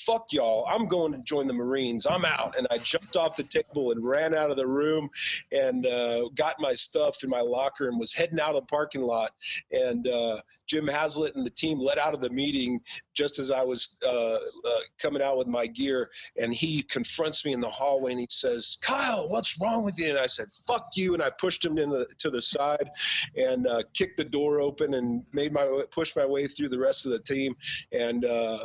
Fuck 0.05 0.27
y'all. 0.31 0.67
I'm 0.69 0.87
going 0.87 1.11
to 1.13 1.19
join 1.19 1.47
the 1.47 1.53
Marines. 1.53 2.05
I'm 2.05 2.25
out. 2.25 2.55
And 2.57 2.67
I 2.69 2.77
jumped 2.77 3.00
off 3.15 3.35
the 3.35 3.43
table 3.43 3.91
and 3.91 4.05
ran 4.05 4.33
out 4.33 4.51
of 4.51 4.57
the 4.57 4.67
room 4.67 5.09
and 5.51 5.85
uh, 5.85 6.29
got 6.35 6.55
my 6.59 6.73
stuff 6.73 7.23
in 7.23 7.29
my 7.29 7.41
locker 7.41 7.87
and 7.87 7.99
was 7.99 8.13
heading 8.13 8.39
out 8.39 8.49
of 8.49 8.55
the 8.55 8.61
parking 8.63 9.01
lot. 9.01 9.31
And 9.71 10.07
uh, 10.07 10.37
Jim 10.67 10.87
Haslett 10.87 11.35
and 11.35 11.45
the 11.45 11.51
team 11.51 11.79
let 11.79 11.97
out 11.97 12.13
of 12.13 12.21
the 12.21 12.29
meeting 12.29 12.81
just 13.13 13.39
as 13.39 13.51
I 13.51 13.63
was 13.63 13.97
uh, 14.05 14.35
uh, 14.35 14.79
coming 15.01 15.21
out 15.21 15.37
with 15.37 15.47
my 15.47 15.67
gear. 15.67 16.09
And 16.41 16.53
he 16.53 16.81
confronts 16.81 17.45
me 17.45 17.53
in 17.53 17.61
the 17.61 17.69
hallway 17.69 18.11
and 18.11 18.19
he 18.19 18.27
says, 18.29 18.77
Kyle, 18.81 19.27
what's 19.29 19.59
wrong 19.61 19.83
with 19.83 19.99
you? 19.99 20.09
And 20.09 20.17
I 20.17 20.27
said, 20.27 20.47
fuck 20.67 20.87
you. 20.95 21.13
And 21.13 21.21
I 21.21 21.29
pushed 21.29 21.63
him 21.65 21.75
the, 21.75 22.07
to 22.19 22.29
the 22.29 22.41
side 22.41 22.89
and 23.35 23.67
uh, 23.67 23.83
kicked 23.93 24.17
the 24.17 24.23
door 24.23 24.59
open 24.59 24.93
and 24.93 25.23
made 25.33 25.51
my 25.51 25.83
pushed 25.91 26.15
my 26.15 26.25
way 26.25 26.47
through 26.47 26.69
the 26.69 26.79
rest 26.79 27.05
of 27.05 27.11
the 27.11 27.19
team 27.19 27.55
and 27.91 28.25
uh, 28.25 28.57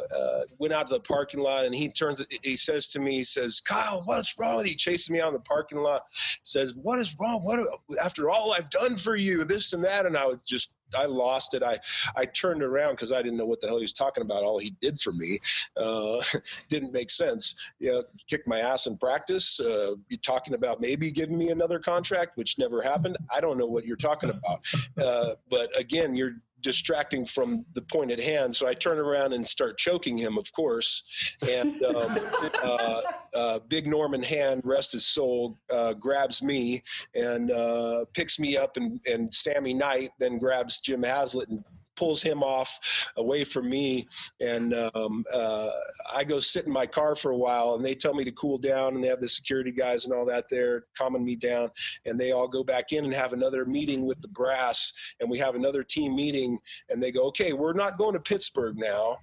went 0.59 0.72
out 0.72 0.87
to 0.88 0.94
the 0.94 1.01
parking 1.01 1.40
lot. 1.40 1.64
And 1.64 1.75
he 1.75 1.88
turns, 1.88 2.25
he 2.42 2.57
says 2.57 2.88
to 2.88 3.01
me, 3.01 3.16
he 3.16 3.25
says, 3.25 3.61
Kyle, 3.61 4.05
what's 4.27 4.39
wrong 4.39 4.57
with 4.57 4.69
you? 4.69 4.75
Chases 4.75 5.11
me 5.11 5.21
out 5.21 5.29
in 5.29 5.35
the 5.35 5.41
parking 5.41 5.79
lot, 5.79 6.03
says, 6.43 6.75
what 6.75 6.99
is 6.99 7.17
wrong? 7.21 7.43
What 7.43 7.67
after 8.03 8.31
all 8.31 8.53
I've 8.53 8.71
done 8.71 8.97
for 8.97 9.15
you, 9.15 9.45
this 9.45 9.73
and 9.73 9.85
that. 9.85 10.07
And 10.07 10.17
I 10.17 10.27
was 10.27 10.39
just 10.47 10.73
I 10.95 11.07
lost 11.07 11.55
it. 11.55 11.62
I 11.62 11.79
I 12.15 12.27
turned 12.27 12.62
around 12.62 12.93
because 12.93 13.12
I 13.12 13.21
didn't 13.23 13.39
know 13.39 13.45
what 13.45 13.61
the 13.61 13.67
hell 13.67 13.77
he 13.77 13.83
was 13.83 13.93
talking 13.93 14.23
about. 14.23 14.45
All 14.45 14.59
he 14.59 14.71
did 14.81 15.01
for 15.01 15.12
me 15.12 15.41
uh, 15.77 16.21
didn't 16.69 16.93
make 16.93 17.11
sense. 17.11 17.55
You 17.79 17.93
know, 17.93 18.05
kicked 18.29 18.47
my 18.47 18.61
ass 18.61 18.87
in 18.87 18.97
practice. 18.97 19.59
Uh, 19.59 19.97
you're 20.09 20.21
talking 20.23 20.55
about 20.55 20.81
maybe 20.81 21.11
giving 21.11 21.37
me 21.37 21.51
another 21.51 21.79
contract, 21.79 22.37
which 22.37 22.59
never 22.59 22.83
happened. 22.83 23.17
I 23.35 23.41
don't 23.41 23.59
know 23.59 23.67
what 23.67 23.85
you're 23.85 23.97
talking 23.97 24.31
about. 24.31 24.65
Uh, 24.97 25.35
but 25.51 25.77
again, 25.79 26.15
you're 26.15 26.37
distracting 26.61 27.27
from 27.27 27.64
the 27.75 27.83
point 27.83 28.11
at 28.11 28.21
hand. 28.21 28.55
So 28.55 28.66
I 28.66 28.75
turn 28.75 28.99
around 28.99 29.33
and 29.33 29.47
start 29.47 29.79
choking 29.79 30.16
him, 30.16 30.38
of 30.38 30.51
course. 30.53 31.37
And 31.49 31.83
um, 31.83 32.19
uh, 32.64 33.01
uh, 33.35 33.59
Big 33.69 33.87
Norman 33.87 34.23
Hand, 34.23 34.62
rest 34.64 34.92
his 34.92 35.07
soul, 35.07 35.59
uh, 35.73 35.92
grabs 35.95 36.42
me 36.42 36.83
and 37.14 37.51
uh, 37.51 38.05
picks 38.14 38.38
me 38.38 38.57
up, 38.57 38.77
and, 38.77 39.01
and 39.07 39.33
Sammy 39.33 39.75
Knight 39.75 40.11
then 40.19 40.38
grabs 40.38 40.81
Jim 40.81 41.03
Haslett 41.03 41.49
and 41.49 41.64
pulls 41.96 42.22
him 42.22 42.42
off 42.42 43.12
away 43.16 43.44
from 43.44 43.68
me, 43.68 44.06
and 44.40 44.74
um, 44.74 45.24
uh, 45.32 45.68
I 46.14 46.24
go 46.24 46.38
sit 46.38 46.66
in 46.66 46.72
my 46.72 46.87
car 46.87 47.14
for 47.14 47.30
a 47.30 47.37
while, 47.37 47.74
and 47.74 47.85
they 47.85 47.94
tell 47.94 48.14
me 48.14 48.24
to 48.24 48.32
cool 48.32 48.59
down, 48.59 48.94
and 48.94 49.02
they 49.02 49.09
have 49.09 49.20
the 49.20 49.28
security 49.28 49.72
guys 49.72 50.04
and 50.04 50.14
all 50.14 50.26
that 50.26 50.48
there 50.48 50.85
calming 50.96 51.24
me 51.24 51.37
down, 51.37 51.70
and 52.04 52.18
they 52.18 52.32
all 52.32 52.48
go 52.48 52.62
back 52.62 52.92
in 52.92 53.04
and 53.04 53.14
have 53.14 53.32
another 53.32 53.64
meeting 53.64 54.06
with 54.06 54.20
the 54.20 54.28
brass, 54.28 54.92
and 55.20 55.30
we 55.30 55.38
have 55.38 55.54
another 55.54 55.82
team 55.82 56.14
meeting, 56.14 56.59
and 56.90 57.02
they 57.02 57.11
go, 57.11 57.24
okay, 57.26 57.52
we're 57.52 57.72
not 57.72 57.98
going 57.98 58.14
to 58.14 58.20
Pittsburgh 58.20 58.76
now, 58.76 59.18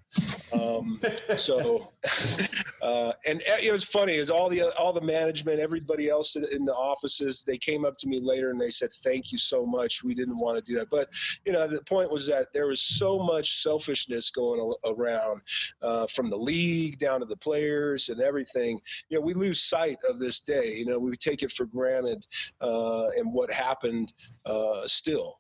um, 0.54 1.02
so, 1.38 1.92
uh, 2.84 3.14
and 3.26 3.42
it 3.46 3.72
was 3.72 3.86
funny, 3.86 4.14
is 4.16 4.30
all 4.30 4.50
the 4.50 4.64
all 4.78 4.92
the 4.92 5.00
management, 5.00 5.62
everybody 5.62 6.10
else 6.10 6.36
in 6.36 6.66
the 6.66 6.74
offices, 6.74 7.44
they 7.48 7.58
came 7.58 7.86
up 7.86 7.98
to 7.98 8.08
me 8.08 8.20
later 8.20 8.50
and 8.50 8.60
they 8.60 8.70
said, 8.70 8.92
thank 8.92 9.32
you 9.32 9.38
so 9.38 9.66
much. 9.66 10.04
We 10.04 10.14
didn't 10.14 10.38
want 10.38 10.58
to 10.58 10.72
do 10.72 10.78
that, 10.80 10.90
but 10.90 11.08
you 11.46 11.54
know, 11.54 11.66
the 11.66 11.82
point 11.84 12.12
was 12.12 12.28
that 12.28 12.52
there 12.52 12.68
was 12.68 12.82
so 12.82 13.20
much 13.20 13.62
selfishness 13.62 14.32
going 14.32 14.74
around 14.84 15.42
uh, 15.82 16.08
from 16.08 16.30
the 16.30 16.36
league 16.36 17.00
down 17.00 17.22
to 17.22 17.26
the 17.26 17.38
players 17.38 18.10
and 18.10 18.20
everything. 18.20 18.82
You 19.08 19.20
know, 19.20 19.26
we 19.26 19.34
lose 19.34 19.62
sight 19.62 19.98
of 20.10 20.20
this 20.20 20.42
day. 20.42 20.76
You 20.76 20.86
know, 20.86 21.00
we 21.00 21.16
take 21.16 21.42
it 21.42 21.52
for 21.54 21.66
granted 21.66 22.26
uh, 22.60 23.08
and 23.12 23.32
what 23.32 23.50
happened 23.50 24.12
uh, 24.46 24.86
still. 24.88 25.40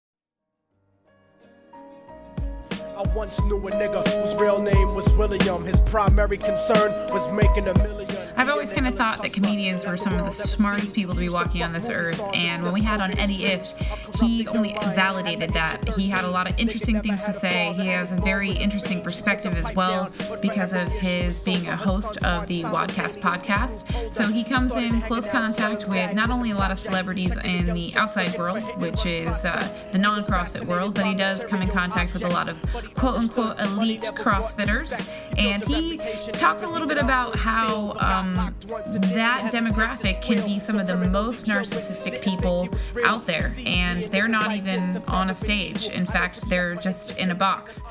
I 2.96 3.02
once 3.16 3.42
knew 3.44 3.58
a 3.68 3.72
nigga 3.72 4.08
whose 4.22 4.36
real 4.36 4.62
name 4.62 4.94
was 4.94 5.12
William. 5.14 5.66
His 5.66 5.80
primary 5.82 6.38
concern 6.38 6.92
was 7.12 7.28
making 7.30 7.68
a 7.68 7.74
million. 7.80 8.13
I've 8.36 8.50
always 8.50 8.74
kind 8.74 8.88
of 8.88 8.96
thought 8.96 9.22
that 9.22 9.34
comedians 9.34 9.86
were 9.86 9.98
some 9.98 10.14
of 10.18 10.26
the 10.26 10.32
smartest 10.32 10.96
people 10.96 11.14
to 11.14 11.20
be 11.20 11.30
walking 11.30 11.64
on 11.64 11.72
this 11.72 11.90
earth, 11.90 12.20
and 12.34 12.64
when 12.64 12.74
we 12.74 12.82
had 12.82 13.02
on 13.02 13.18
Eddie 13.20 13.46
Ifft, 13.46 13.76
he 14.20 14.48
only 14.48 14.76
validated 14.96 15.52
that. 15.54 15.88
He 15.96 16.08
had 16.08 16.26
a 16.26 16.30
lot 16.30 16.50
of 16.50 16.60
interesting 16.60 17.02
things 17.02 17.24
to 17.26 17.34
say. 17.34 17.74
He 17.74 17.88
has 17.88 18.12
a 18.12 18.16
very 18.18 18.52
interesting 18.52 19.02
perspective 19.02 19.54
as 19.56 19.74
well 19.76 20.12
because 20.42 20.74
of 20.74 20.88
his 20.90 21.40
being 21.40 21.68
a 21.68 21.76
host 21.76 22.18
of 22.24 22.48
the 22.48 22.64
WODcast 22.64 23.22
podcast. 23.22 24.14
So 24.14 24.28
he 24.28 24.44
comes 24.44 24.76
in 24.76 25.02
close 25.02 25.28
contact 25.28 25.88
with 25.88 26.14
not 26.14 26.30
only 26.30 26.52
a 26.52 26.56
lot 26.56 26.72
of 26.72 26.78
celebrities 26.78 27.38
in 27.38 27.74
the 27.74 27.94
outside 27.96 28.38
world, 28.38 28.64
which 28.80 29.06
is 29.06 29.46
uh, 29.46 29.68
the 29.92 29.98
non 29.98 30.22
CrossFit 30.22 30.66
world, 30.66 30.94
but 30.94 31.06
he 31.06 31.16
does 31.16 31.44
come 31.44 31.62
in 31.62 31.70
contact 31.70 32.14
with 32.14 32.24
a 32.24 32.30
lot 32.30 32.50
of 32.50 32.62
quote 32.96 33.16
unquote 33.16 33.60
elite 33.60 34.02
CrossFitters. 34.02 35.06
And 35.38 35.64
he 35.66 35.98
talks 36.34 36.64
a 36.64 36.68
little 36.68 36.88
bit 36.88 36.98
about 36.98 37.36
how 37.36 37.96
um, 38.00 38.23
that 38.32 39.52
demographic 39.52 40.22
can 40.22 40.46
be 40.46 40.60
some 40.60 40.80
of 40.80 40.88
the 40.88 40.96
most 40.96 41.46
narcissistic 41.46 42.22
people 42.24 42.70
out 43.04 43.26
there. 43.26 43.54
And 43.66 44.04
they're 44.06 44.28
not 44.28 44.56
even 44.56 45.04
on 45.08 45.30
a 45.30 45.36
stage. 45.36 45.90
In 45.90 46.06
fact, 46.06 46.50
they're 46.50 46.76
just 46.76 47.12
in 47.18 47.32
a 47.32 47.36
box. 47.36 47.82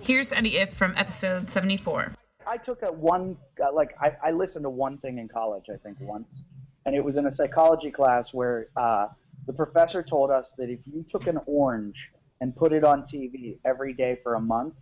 Here's 0.00 0.32
Eddie 0.32 0.52
Ifft 0.52 0.70
from 0.70 0.94
episode 0.96 1.48
74. 1.48 2.14
I 2.46 2.56
took 2.58 2.82
a 2.82 2.92
one, 2.92 3.36
uh, 3.62 3.72
like, 3.72 3.94
I, 4.00 4.12
I 4.22 4.30
listened 4.32 4.64
to 4.64 4.70
one 4.70 4.98
thing 4.98 5.18
in 5.18 5.28
college, 5.28 5.64
I 5.72 5.76
think, 5.76 5.98
once. 6.00 6.42
And 6.86 6.94
it 6.94 7.02
was 7.02 7.16
in 7.16 7.26
a 7.26 7.30
psychology 7.30 7.90
class 7.90 8.34
where 8.34 8.68
uh, 8.76 9.08
the 9.46 9.52
professor 9.52 10.02
told 10.02 10.30
us 10.30 10.52
that 10.58 10.68
if 10.68 10.80
you 10.84 11.04
took 11.10 11.26
an 11.26 11.40
orange 11.46 12.10
and 12.40 12.54
put 12.54 12.72
it 12.72 12.84
on 12.84 13.02
TV 13.02 13.58
every 13.64 13.94
day 13.94 14.18
for 14.22 14.34
a 14.34 14.40
month, 14.40 14.74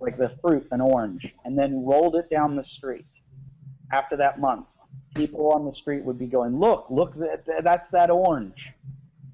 like 0.00 0.18
the 0.18 0.36
fruit, 0.42 0.66
an 0.70 0.80
orange, 0.80 1.34
and 1.44 1.58
then 1.58 1.84
rolled 1.84 2.16
it 2.16 2.28
down 2.28 2.56
the 2.56 2.64
street 2.64 3.06
after 3.92 4.16
that 4.16 4.40
month, 4.40 4.66
people 5.14 5.52
on 5.52 5.64
the 5.64 5.72
street 5.72 6.04
would 6.04 6.18
be 6.18 6.26
going, 6.26 6.58
"Look, 6.58 6.90
look, 6.90 7.14
that, 7.16 7.44
that's 7.62 7.88
that 7.90 8.10
orange. 8.10 8.72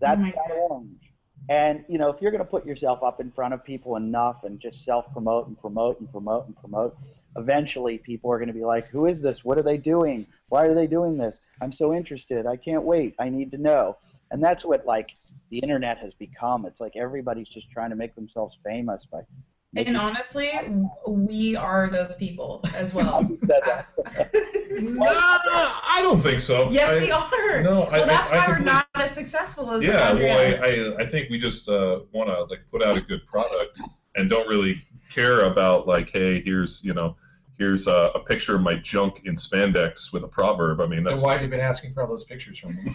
That's 0.01 0.21
oh 0.21 0.31
that 0.31 0.55
orange." 0.69 1.13
And 1.49 1.85
you 1.89 1.97
know, 1.97 2.11
if 2.11 2.21
you're 2.21 2.31
going 2.31 2.45
to 2.45 2.51
put 2.51 2.67
yourself 2.67 3.03
up 3.03 3.21
in 3.21 3.31
front 3.31 3.55
of 3.55 3.65
people 3.65 3.97
enough 3.97 4.45
and 4.45 4.61
just 4.61 4.85
self-promote 4.85 5.47
and 5.47 5.59
promote 5.59 5.99
and 6.01 6.11
promote 6.11 6.47
and 6.47 6.57
promote, 6.57 6.97
eventually 7.37 7.97
people 7.97 8.31
are 8.31 8.39
going 8.39 8.49
to 8.49 8.55
be 8.55 8.65
like, 8.65 8.87
"Who 8.89 9.07
is 9.07 9.23
this? 9.23 9.45
What 9.45 9.57
are 9.57 9.63
they 9.63 9.79
doing? 9.79 10.27
Why 10.49 10.67
are 10.67 10.75
they 10.75 10.87
doing 10.87 11.17
this? 11.17 11.41
I'm 11.63 11.73
so 11.73 11.95
interested. 11.95 12.47
I 12.47 12.57
can't 12.57 12.85
wait. 12.85 13.15
I 13.19 13.29
need 13.31 13.51
to 13.53 13.59
know." 13.59 13.97
And 14.31 14.45
that's 14.45 14.65
what 14.65 14.85
like 14.85 15.17
the 15.51 15.59
internet 15.59 15.99
has 15.99 16.13
become. 16.13 16.67
It's 16.67 16.81
like 16.81 16.97
everybody's 16.97 17.49
just 17.49 17.71
trying 17.71 17.91
to 17.91 17.97
make 17.97 18.15
themselves 18.15 18.59
famous 18.65 19.07
by. 19.07 19.21
And 19.77 19.97
honestly, 19.97 20.51
we 21.07 21.55
are 21.55 21.89
those 21.91 22.15
people 22.17 22.65
as 22.75 22.95
well. 22.95 23.23
no, 23.43 25.03
I 25.03 26.01
don't 26.03 26.23
think 26.23 26.41
so. 26.41 26.71
Yes, 26.71 26.91
I, 26.91 27.01
we 27.01 27.11
are. 27.11 27.63
No, 27.63 27.81
well, 27.81 28.03
I, 28.03 28.05
that's 28.07 28.31
I, 28.31 28.39
why 28.39 28.45
I 28.47 28.49
we're 28.49 28.59
not 28.61 28.89
as 28.95 29.13
successful 29.13 29.71
as. 29.73 29.85
Yeah, 29.85 30.11
Andrea. 30.11 30.35
well, 30.35 30.65
I, 30.65 31.03
I, 31.03 31.05
I 31.05 31.11
think 31.11 31.29
we 31.29 31.39
just 31.39 31.69
uh, 31.69 32.01
want 32.13 32.31
to 32.31 32.45
like 32.45 32.61
put 32.71 32.83
out 32.83 32.97
a 32.97 33.01
good 33.03 33.27
product 33.27 33.81
and 34.17 34.31
don't 34.31 34.49
really 34.49 34.83
care 35.11 35.43
about 35.43 35.87
like, 35.87 36.11
hey, 36.11 36.41
here's 36.41 36.83
you 36.83 36.95
know, 36.95 37.17
here's 37.59 37.87
a, 37.89 38.11
a 38.15 38.21
picture 38.21 38.57
of 38.57 38.63
my 38.63 38.75
junk 38.75 39.23
in 39.25 39.37
spandex 39.37 40.13
with 40.13 40.25
a 40.25 40.29
proverb. 40.29 40.81
I 40.81 40.87
mean, 40.87 41.05
that's 41.05 41.23
why 41.23 41.35
have 41.35 41.43
you 41.43 41.49
been 41.49 41.61
asking 41.61 41.93
for 41.93 42.03
all 42.03 42.09
those 42.09 42.25
pictures 42.25 42.59
from 42.59 42.75
me? 42.77 42.93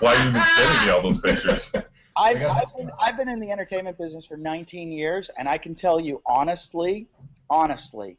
why 0.00 0.14
have 0.14 0.26
you 0.26 0.32
been 0.32 0.44
sending 0.44 0.86
me 0.86 0.90
all 0.90 1.00
those 1.00 1.20
pictures? 1.20 1.72
I've, 2.16 2.42
I've, 2.42 2.76
been, 2.76 2.90
I've 2.98 3.16
been 3.16 3.28
in 3.28 3.40
the 3.40 3.50
entertainment 3.50 3.98
business 3.98 4.24
for 4.24 4.36
19 4.36 4.90
years, 4.90 5.30
and 5.38 5.46
I 5.48 5.58
can 5.58 5.74
tell 5.74 6.00
you 6.00 6.22
honestly, 6.26 7.06
honestly, 7.50 8.18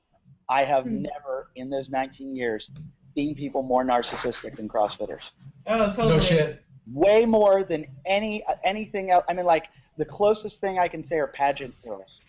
I 0.49 0.63
have 0.63 0.85
Hmm. 0.85 1.01
never 1.01 1.49
in 1.55 1.69
those 1.69 1.89
19 1.89 2.35
years 2.35 2.69
seen 3.15 3.35
people 3.35 3.63
more 3.63 3.83
narcissistic 3.83 4.55
than 4.55 4.69
CrossFitters. 4.69 5.31
Oh, 5.65 5.85
totally. 5.87 6.09
No 6.09 6.19
shit. 6.19 6.63
Way 6.93 7.25
more 7.25 7.63
than 7.63 7.85
any 8.05 8.43
anything 8.63 9.11
else. 9.11 9.25
I 9.27 9.33
mean, 9.33 9.45
like 9.45 9.65
the 9.97 10.05
closest 10.05 10.61
thing 10.61 10.79
I 10.79 10.87
can 10.87 11.03
say 11.03 11.17
are 11.17 11.27
pageant 11.27 11.73
girls. 11.83 12.21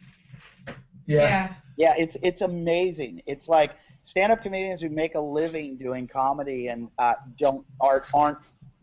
Yeah. 1.06 1.54
Yeah, 1.76 1.94
it's 1.96 2.16
it's 2.22 2.40
amazing. 2.40 3.22
It's 3.26 3.48
like 3.48 3.72
stand-up 4.02 4.42
comedians 4.42 4.80
who 4.80 4.88
make 4.88 5.14
a 5.14 5.20
living 5.20 5.76
doing 5.76 6.08
comedy 6.08 6.68
and 6.68 6.88
uh, 6.98 7.14
don't 7.38 7.64
are 7.80 8.02
aren't 8.12 8.38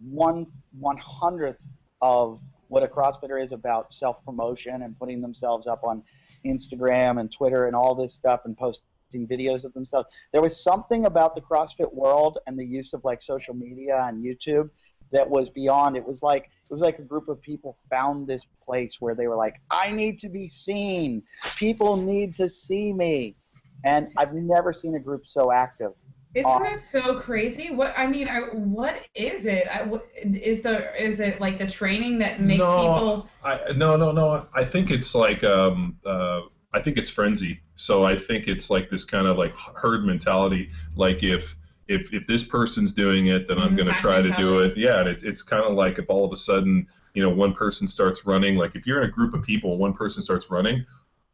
one 0.10 0.48
one 0.80 0.98
hundredth 0.98 1.60
of 2.02 2.40
what 2.68 2.84
a 2.84 2.88
CrossFitter 2.88 3.42
is 3.42 3.52
about 3.52 3.94
self-promotion 3.94 4.82
and 4.82 4.98
putting 4.98 5.22
themselves 5.22 5.68
up 5.68 5.84
on 5.84 6.04
Instagram 6.46 7.20
and 7.20 7.32
Twitter 7.32 7.68
and 7.68 7.76
all 7.76 7.96
this 7.96 8.14
stuff 8.14 8.42
and 8.46 8.58
posting 8.58 9.28
videos 9.28 9.66
of 9.66 9.74
themselves. 9.74 10.08
There 10.32 10.42
was 10.42 10.62
something 10.62 11.06
about 11.06 11.36
the 11.36 11.42
CrossFit 11.42 11.94
world 11.94 12.40
and 12.48 12.58
the 12.58 12.66
use 12.66 12.94
of 12.94 13.04
like 13.04 13.22
social 13.22 13.54
media 13.54 14.06
and 14.08 14.24
YouTube 14.24 14.70
that 15.12 15.30
was 15.30 15.50
beyond. 15.50 15.96
It 15.96 16.06
was 16.06 16.22
like 16.22 16.44
it 16.44 16.74
was 16.74 16.82
like 16.82 17.00
a 17.00 17.04
group 17.04 17.30
of 17.30 17.42
people 17.42 17.78
found 17.90 18.28
this 18.28 18.42
place 18.66 18.98
where 19.00 19.14
they 19.14 19.28
were 19.28 19.36
like, 19.36 19.62
I 19.70 19.92
need 19.92 20.20
to 20.22 20.30
be 20.30 20.48
seen. 20.48 21.22
People 21.58 21.96
need 21.96 22.36
to 22.36 22.50
see 22.50 22.92
me. 22.92 23.36
And 23.84 24.08
I've 24.18 24.34
never 24.34 24.74
seen 24.74 24.96
a 24.96 25.00
group 25.00 25.28
so 25.28 25.52
active. 25.52 25.92
Isn't 26.36 26.60
Uh, 26.60 26.60
that 26.62 26.86
so 26.86 27.20
crazy? 27.20 27.72
What 27.74 27.94
I 27.98 28.06
mean, 28.08 28.28
I, 28.28 28.42
what 28.54 29.08
is 29.16 29.46
it? 29.48 29.68
I, 29.68 29.82
what, 29.84 30.08
is 30.16 30.62
the 30.62 30.94
is 31.04 31.20
it 31.20 31.42
like 31.42 31.58
the 31.58 31.66
training 31.68 32.20
that 32.20 32.40
makes 32.42 32.70
no, 32.70 32.70
people? 32.72 33.32
I, 33.44 33.72
no, 33.76 33.96
no, 33.96 34.12
no. 34.12 34.48
I 34.54 34.66
think 34.66 34.92
it's 34.92 35.16
like 35.16 35.44
um, 35.44 35.98
uh, 36.06 36.42
I 36.74 36.80
think 36.82 36.98
it's 36.98 37.10
frenzy. 37.10 37.62
So 37.76 38.04
I 38.04 38.18
think 38.18 38.48
it's 38.48 38.70
like 38.70 38.90
this 38.90 39.04
kind 39.04 39.28
of 39.28 39.38
like 39.38 39.56
herd 39.76 40.06
mentality. 40.06 40.70
Like 40.96 41.24
if 41.24 41.56
if 41.88 42.14
if 42.14 42.28
this 42.28 42.44
person's 42.44 42.94
doing 42.94 43.28
it, 43.28 43.48
then 43.48 43.58
I'm 43.60 43.74
Mhm, 43.74 43.76
going 43.76 43.88
to 43.88 43.94
try 43.94 44.22
to 44.22 44.34
do 44.34 44.60
it. 44.60 44.78
Yeah, 44.78 45.00
and 45.00 45.10
it, 45.10 45.24
it's 45.24 45.42
kind 45.42 45.64
of 45.64 45.74
like 45.74 45.98
if 46.00 46.06
all 46.10 46.26
of 46.26 46.32
a 46.32 46.36
sudden 46.36 46.88
you 47.14 47.24
know 47.24 47.30
one 47.30 47.54
person 47.54 47.88
starts 47.88 48.26
running. 48.26 48.58
Like 48.58 48.76
if 48.76 48.86
you're 48.86 49.02
in 49.02 49.08
a 49.10 49.12
group 49.12 49.34
of 49.34 49.44
people, 49.44 49.72
and 49.72 49.80
one 49.80 49.94
person 49.94 50.22
starts 50.22 50.50
running. 50.50 50.86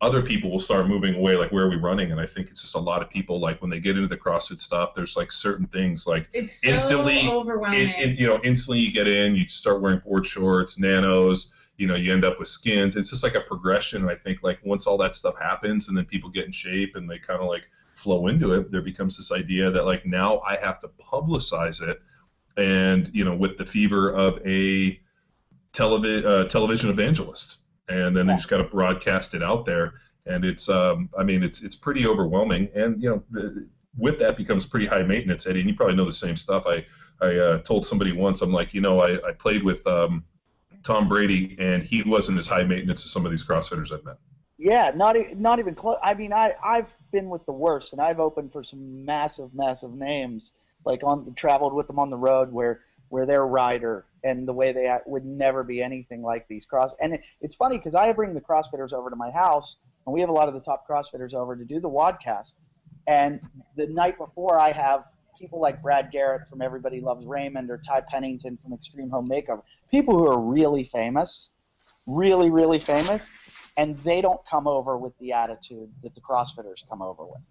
Other 0.01 0.21
people 0.23 0.49
will 0.49 0.59
start 0.59 0.87
moving 0.87 1.13
away, 1.15 1.35
like 1.35 1.51
where 1.51 1.65
are 1.65 1.69
we 1.69 1.75
running? 1.75 2.11
And 2.11 2.19
I 2.19 2.25
think 2.25 2.49
it's 2.49 2.61
just 2.63 2.73
a 2.75 2.79
lot 2.79 3.03
of 3.03 3.09
people, 3.09 3.39
like 3.39 3.61
when 3.61 3.69
they 3.69 3.79
get 3.79 3.95
into 3.95 4.07
the 4.07 4.17
CrossFit 4.17 4.59
stuff, 4.59 4.95
there's 4.95 5.15
like 5.15 5.31
certain 5.31 5.67
things, 5.67 6.07
like 6.07 6.27
It's 6.33 6.61
so 6.61 6.69
instantly 6.69 7.27
overwhelming. 7.29 7.89
it, 7.89 8.09
it- 8.09 8.19
you 8.19 8.25
know 8.25 8.39
instantly 8.43 8.79
you 8.79 8.91
get 8.91 9.07
in 9.07 9.35
you 9.35 9.47
start 9.47 9.79
wearing 9.81 9.99
board 9.99 10.25
shorts 10.25 10.79
nanos 10.79 11.53
you 11.77 11.87
know 11.87 11.95
you 11.95 12.11
end 12.11 12.25
up 12.25 12.37
with 12.39 12.47
skins 12.47 12.95
it's 12.95 13.09
just 13.09 13.23
like 13.23 13.33
a 13.35 13.41
progression 13.41 14.01
and 14.01 14.11
i 14.11 14.15
think 14.15 14.43
like 14.43 14.59
once 14.63 14.85
all 14.85 14.97
that 14.97 15.15
stuff 15.15 15.39
happens 15.39 15.87
and 15.87 15.97
then 15.97 16.03
people 16.05 16.29
get 16.29 16.45
in 16.45 16.51
shape 16.51 16.95
and 16.95 17.09
they 17.09 17.17
kind 17.17 17.39
of 17.39 17.47
like 17.47 17.67
flow 17.95 18.27
into 18.27 18.53
it 18.53 18.69
there 18.71 18.81
becomes 18.81 19.15
this 19.17 19.31
idea 19.31 19.71
that 19.71 19.85
like 19.85 20.05
now 20.05 20.39
i 20.41 20.57
have 20.57 20.79
to 20.79 20.89
publicize 20.99 21.81
it 21.87 22.01
and 22.57 23.09
you 23.13 23.23
know 23.23 23.33
with 23.35 23.57
the 23.57 23.65
fever 23.65 24.11
of 24.11 24.39
a 24.45 24.99
televi- 25.73 26.25
uh, 26.25 26.45
television 26.45 26.89
evangelist 26.89 27.59
and 27.91 28.15
then 28.15 28.27
they 28.27 28.33
just 28.35 28.49
got 28.49 28.57
to 28.57 28.63
broadcast 28.63 29.33
it 29.33 29.43
out 29.43 29.65
there 29.65 29.93
and 30.25 30.45
it's 30.45 30.69
um, 30.69 31.09
i 31.17 31.23
mean 31.23 31.43
it's 31.43 31.61
it's 31.61 31.75
pretty 31.75 32.07
overwhelming 32.07 32.69
and 32.75 33.01
you 33.01 33.09
know 33.09 33.23
the, 33.31 33.69
with 33.97 34.17
that 34.19 34.37
becomes 34.37 34.65
pretty 34.65 34.85
high 34.85 35.03
maintenance 35.03 35.45
eddie 35.45 35.59
and 35.59 35.69
you 35.69 35.75
probably 35.75 35.95
know 35.95 36.05
the 36.05 36.11
same 36.11 36.35
stuff 36.35 36.63
i 36.67 36.83
i 37.21 37.35
uh, 37.37 37.57
told 37.59 37.85
somebody 37.85 38.11
once 38.11 38.41
i'm 38.41 38.51
like 38.53 38.73
you 38.73 38.81
know 38.81 38.99
i, 39.01 39.15
I 39.27 39.31
played 39.33 39.63
with 39.63 39.85
um, 39.85 40.23
tom 40.83 41.07
brady 41.07 41.55
and 41.59 41.83
he 41.83 42.03
wasn't 42.03 42.39
as 42.39 42.47
high 42.47 42.63
maintenance 42.63 43.03
as 43.05 43.11
some 43.11 43.25
of 43.25 43.31
these 43.31 43.43
crossfitters 43.43 43.91
i've 43.91 44.05
met 44.05 44.17
Yeah, 44.57 44.91
not 44.95 45.17
e- 45.17 45.33
not 45.35 45.57
even 45.59 45.73
close. 45.73 45.97
I 46.03 46.13
mean, 46.13 46.31
I 46.33 46.53
I've 46.63 46.93
been 47.11 47.29
with 47.29 47.45
the 47.47 47.51
worst, 47.51 47.93
and 47.93 48.01
I've 48.01 48.19
opened 48.19 48.51
for 48.51 48.63
some 48.63 49.03
massive, 49.03 49.53
massive 49.55 49.93
names. 49.93 50.51
Like 50.85 51.01
on 51.03 51.33
traveled 51.33 51.73
with 51.73 51.87
them 51.87 51.97
on 51.97 52.11
the 52.11 52.17
road, 52.17 52.51
where 52.51 52.81
where 53.11 53.25
their 53.25 53.45
rider 53.45 54.05
and 54.23 54.47
the 54.47 54.53
way 54.53 54.71
they 54.71 54.85
act 54.87 55.05
would 55.05 55.25
never 55.25 55.65
be 55.65 55.83
anything 55.83 56.21
like 56.21 56.47
these 56.47 56.65
cross. 56.65 56.95
And 57.01 57.15
it, 57.15 57.25
it's 57.41 57.55
funny 57.55 57.77
because 57.77 57.93
I 57.93 58.09
bring 58.13 58.33
the 58.33 58.39
CrossFitters 58.39 58.93
over 58.93 59.09
to 59.09 59.17
my 59.17 59.29
house, 59.29 59.75
and 60.05 60.13
we 60.13 60.21
have 60.21 60.29
a 60.29 60.33
lot 60.33 60.47
of 60.47 60.53
the 60.53 60.61
top 60.61 60.87
CrossFitters 60.87 61.33
over 61.33 61.57
to 61.57 61.65
do 61.65 61.81
the 61.81 61.89
WODcast. 61.89 62.53
And 63.07 63.41
the 63.75 63.87
night 63.87 64.17
before, 64.17 64.57
I 64.57 64.71
have 64.71 65.03
people 65.37 65.59
like 65.59 65.81
Brad 65.81 66.09
Garrett 66.09 66.47
from 66.47 66.61
Everybody 66.61 67.01
Loves 67.01 67.25
Raymond 67.25 67.69
or 67.69 67.79
Ty 67.85 68.03
Pennington 68.07 68.57
from 68.63 68.71
Extreme 68.71 69.09
Home 69.09 69.27
Makeover, 69.27 69.63
people 69.89 70.17
who 70.17 70.25
are 70.25 70.39
really 70.39 70.85
famous, 70.85 71.49
really, 72.05 72.49
really 72.49 72.79
famous, 72.79 73.29
and 73.75 73.99
they 74.05 74.21
don't 74.21 74.39
come 74.45 74.67
over 74.67 74.97
with 74.97 75.17
the 75.17 75.33
attitude 75.33 75.91
that 76.01 76.15
the 76.15 76.21
CrossFitters 76.21 76.87
come 76.87 77.01
over 77.01 77.25
with. 77.25 77.41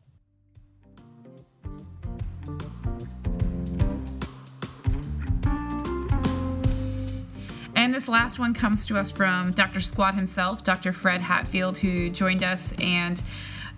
And 7.80 7.94
this 7.94 8.08
last 8.08 8.38
one 8.38 8.52
comes 8.52 8.84
to 8.88 8.98
us 8.98 9.10
from 9.10 9.52
Dr. 9.52 9.80
Squat 9.80 10.14
himself, 10.14 10.62
Dr. 10.62 10.92
Fred 10.92 11.22
Hatfield, 11.22 11.78
who 11.78 12.10
joined 12.10 12.42
us 12.42 12.74
and 12.78 13.22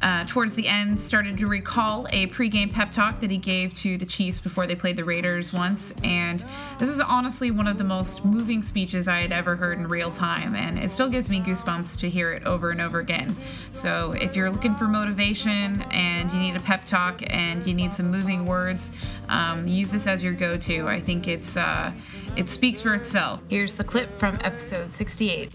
uh, 0.03 0.25
towards 0.25 0.55
the 0.55 0.67
end, 0.67 1.01
started 1.01 1.39
to 1.39 1.47
recall 1.47 2.07
a 2.11 2.27
pregame 2.27 2.73
pep 2.73 2.91
talk 2.91 3.21
that 3.21 3.31
he 3.31 3.39
gave 3.39 3.73
to 3.75 3.97
the 3.97 4.05
Chiefs 4.05 4.41
before 4.41 4.67
they 4.67 4.75
played 4.75 4.97
the 4.97 5.05
Raiders 5.05 5.53
once. 5.53 5.93
And 6.03 6.45
this 6.79 6.89
is 6.89 7.01
honestly 7.01 7.51
one 7.51 7.69
of 7.69 7.79
the 7.79 7.85
most 7.85 8.25
moving 8.25 8.63
speeches 8.63 9.07
I 9.07 9.21
had 9.21 9.33
ever 9.33 9.57
heard 9.57 9.79
in 9.79 9.87
real 9.87 10.11
time. 10.11 10.55
And 10.55 10.79
it 10.79 10.93
still 10.93 11.09
gives 11.09 11.31
me 11.31 11.41
goosebumps 11.41 11.99
to 12.01 12.11
hear 12.11 12.33
it 12.33 12.45
over 12.45 12.71
and 12.71 12.81
over 12.81 12.99
again. 12.99 13.35
So 13.73 14.13
if 14.13 14.37
you're 14.37 14.51
looking 14.51 14.75
for 14.75 14.89
motivation 14.89 15.83
and 15.93 16.31
you 16.33 16.39
need 16.39 16.57
a 16.57 16.61
pep 16.61 16.85
talk 16.85 17.23
and 17.29 17.65
you 17.65 17.73
need 17.73 17.95
some 17.95 18.11
moving 18.11 18.45
words, 18.45 18.97
um, 19.29 19.69
use 19.69 19.93
this 19.93 20.07
as 20.07 20.23
your 20.23 20.33
go 20.33 20.57
to. 20.59 20.89
I 20.89 21.01
think 21.01 21.29
it's 21.29 21.57
uh, 21.57 21.93
it 22.37 22.51
speaks 22.51 22.83
for 22.83 22.95
itself. 22.95 23.41
Here's 23.49 23.75
the 23.75 23.85
clip 23.85 24.17
from 24.17 24.39
episode 24.43 24.93
68. 24.93 25.51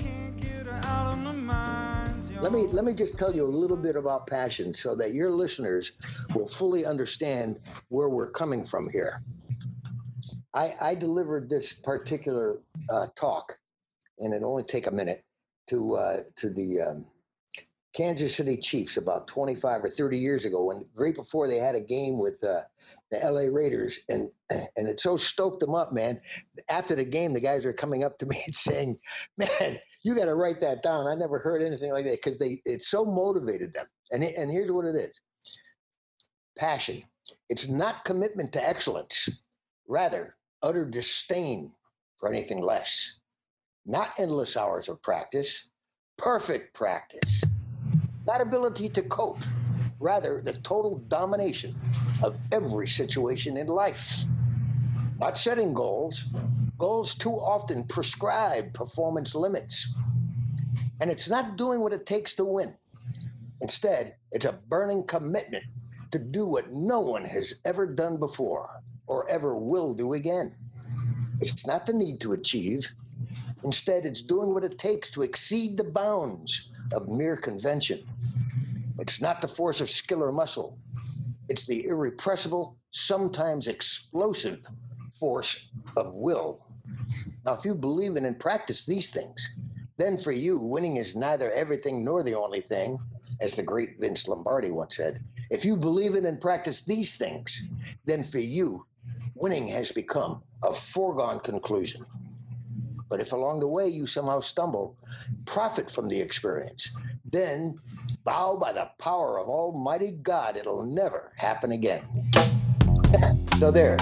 Let 2.42 2.52
me 2.52 2.68
let 2.68 2.86
me 2.86 2.94
just 2.94 3.18
tell 3.18 3.36
you 3.36 3.44
a 3.44 3.48
little 3.48 3.78
bit 3.78 3.96
about 3.96 4.28
passion 4.28 4.74
so 4.74 4.96
that 4.96 5.14
your 5.14 5.32
listeners 5.32 5.94
will 6.36 6.48
fully 6.48 6.86
understand 6.86 7.60
where 7.90 8.10
we're 8.10 8.30
coming 8.30 8.64
from 8.64 8.90
here. 8.90 9.24
I, 10.54 10.74
I 10.80 10.96
delivered 10.96 11.50
this 11.50 11.74
particular 11.74 12.60
uh, 12.90 13.08
talk, 13.16 13.58
and 14.20 14.34
it 14.34 14.44
only 14.44 14.64
take 14.64 14.88
a 14.88 14.92
minute 14.92 15.24
to 15.70 15.96
uh, 15.96 16.18
to 16.36 16.50
the 16.52 16.82
um, 16.82 17.06
Kansas 17.94 18.36
City 18.36 18.58
Chiefs 18.58 18.98
about 18.98 19.28
25 19.28 19.86
or 19.86 19.90
30 19.90 20.20
years 20.20 20.46
ago, 20.46 20.66
when 20.66 20.86
right 20.94 21.16
before 21.16 21.48
they 21.48 21.58
had 21.58 21.74
a 21.74 21.80
game 21.80 22.20
with 22.20 22.44
uh, 22.44 22.62
the 23.10 23.18
LA 23.18 23.52
Raiders, 23.52 24.00
and 24.10 24.30
and 24.50 24.88
it 24.88 25.00
so 25.00 25.18
stoked 25.18 25.60
them 25.60 25.74
up, 25.74 25.92
man. 25.92 26.22
After 26.70 26.94
the 26.94 27.06
game, 27.06 27.34
the 27.34 27.40
guys 27.40 27.66
are 27.66 27.74
coming 27.74 28.04
up 28.04 28.20
to 28.20 28.28
me 28.28 28.42
and 28.46 28.56
saying, 28.56 29.00
"Man, 29.38 29.80
you 30.08 30.16
got 30.16 30.26
to 30.26 30.36
write 30.36 30.62
that 30.62 30.82
down. 30.84 31.06
I 31.06 31.16
never 31.16 31.38
heard 31.38 31.62
anything 31.62 31.92
like 31.92 32.06
that 32.06 32.24
because 32.24 32.40
they 32.40 32.62
it 32.64 32.82
so 32.82 33.04
motivated 33.04 33.74
them. 33.74 33.88
And 34.10 34.24
and 34.24 34.50
here's 34.50 34.72
what 34.72 34.86
it 34.86 34.96
is: 34.96 35.20
passion. 36.58 37.04
It's 37.50 37.68
not 37.68 38.06
commitment 38.06 38.54
to 38.54 38.66
excellence, 38.66 39.28
rather 39.86 40.38
utter 40.64 40.86
disdain 40.86 41.74
for 42.22 42.30
anything 42.30 42.62
less. 42.62 43.18
Not 43.86 44.12
endless 44.18 44.56
hours 44.56 44.88
of 44.88 45.02
practice, 45.02 45.68
perfect 46.18 46.74
practice. 46.74 47.44
Not 48.26 48.40
ability 48.40 48.88
to 48.90 49.02
cope, 49.02 49.42
rather 50.00 50.42
the 50.42 50.54
total 50.54 51.00
domination 51.10 51.76
of 52.24 52.38
every 52.54 52.88
situation 52.88 53.58
in 53.58 53.68
life. 53.68 54.24
Not 55.20 55.38
setting 55.38 55.74
goals, 55.74 56.24
Goals 56.78 57.16
too 57.16 57.34
often 57.34 57.86
prescribe 57.86 58.74
performance 58.74 59.34
limits. 59.34 59.94
And 61.02 61.10
it's 61.10 61.30
not 61.30 61.58
doing 61.58 61.80
what 61.80 61.94
it 61.94 62.06
takes 62.06 62.36
to 62.36 62.46
win. 62.46 62.76
Instead, 63.62 64.16
it's 64.32 64.46
a 64.46 64.60
burning 64.68 65.04
commitment 65.06 65.64
to 66.12 66.20
do 66.20 66.46
what 66.46 66.72
no 66.72 67.02
one 67.02 67.26
has 67.26 67.56
ever 67.66 67.88
done 67.88 68.20
before 68.20 68.70
or 69.08 69.28
ever 69.30 69.58
will 69.58 69.94
do 69.94 70.14
again. 70.14 70.54
It's 71.42 71.66
not 71.66 71.86
the 71.86 71.94
need 71.94 72.22
to 72.22 72.34
achieve. 72.34 72.88
Instead, 73.64 74.06
it's 74.06 74.22
doing 74.22 74.54
what 74.54 74.64
it 74.64 74.78
takes 74.78 75.12
to 75.12 75.24
exceed 75.24 75.78
the 75.78 75.84
bounds 75.84 76.70
of 76.94 77.08
mere 77.08 77.38
convention. 77.38 78.04
It's 79.00 79.20
not 79.20 79.42
the 79.42 79.48
force 79.48 79.82
of 79.82 79.90
skill 79.90 80.24
or 80.24 80.32
muscle. 80.32 80.78
It's 81.50 81.66
the 81.66 81.86
irrepressible, 81.86 82.78
sometimes 82.92 83.68
explosive 83.68 84.60
force 85.20 85.72
of 85.96 86.14
will. 86.14 86.67
Now, 87.48 87.54
if 87.54 87.64
you 87.64 87.76
believe 87.76 88.18
in 88.18 88.26
and 88.26 88.38
practice 88.38 88.86
these 88.86 89.10
things, 89.10 89.56
then 89.96 90.18
for 90.18 90.34
you, 90.34 90.60
winning 90.60 90.98
is 90.98 91.16
neither 91.16 91.50
everything 91.54 92.04
nor 92.04 92.22
the 92.22 92.36
only 92.36 92.60
thing, 92.60 93.00
as 93.40 93.56
the 93.56 93.64
great 93.64 94.02
Vince 94.02 94.28
Lombardi 94.28 94.70
once 94.70 94.98
said. 94.98 95.24
If 95.50 95.64
you 95.64 95.78
believe 95.78 96.16
in 96.16 96.26
and 96.26 96.42
practice 96.42 96.82
these 96.82 97.16
things, 97.16 97.70
then 98.04 98.26
for 98.26 98.40
you, 98.40 98.86
winning 99.34 99.66
has 99.70 99.94
become 99.94 100.44
a 100.62 100.74
foregone 100.74 101.40
conclusion. 101.40 102.06
But 103.08 103.22
if 103.22 103.32
along 103.32 103.62
the 103.62 103.68
way 103.70 103.88
you 103.88 104.08
somehow 104.08 104.42
stumble, 104.42 104.98
profit 105.46 105.90
from 105.90 106.10
the 106.10 106.20
experience, 106.20 106.92
then 107.32 107.80
bow 108.26 108.58
by 108.58 108.74
the 108.74 108.92
power 109.00 109.40
of 109.40 109.48
Almighty 109.48 110.20
God, 110.22 110.58
it'll 110.58 110.84
never 110.84 111.32
happen 111.38 111.72
again. 111.72 112.04
so 113.58 113.72
there. 113.72 113.98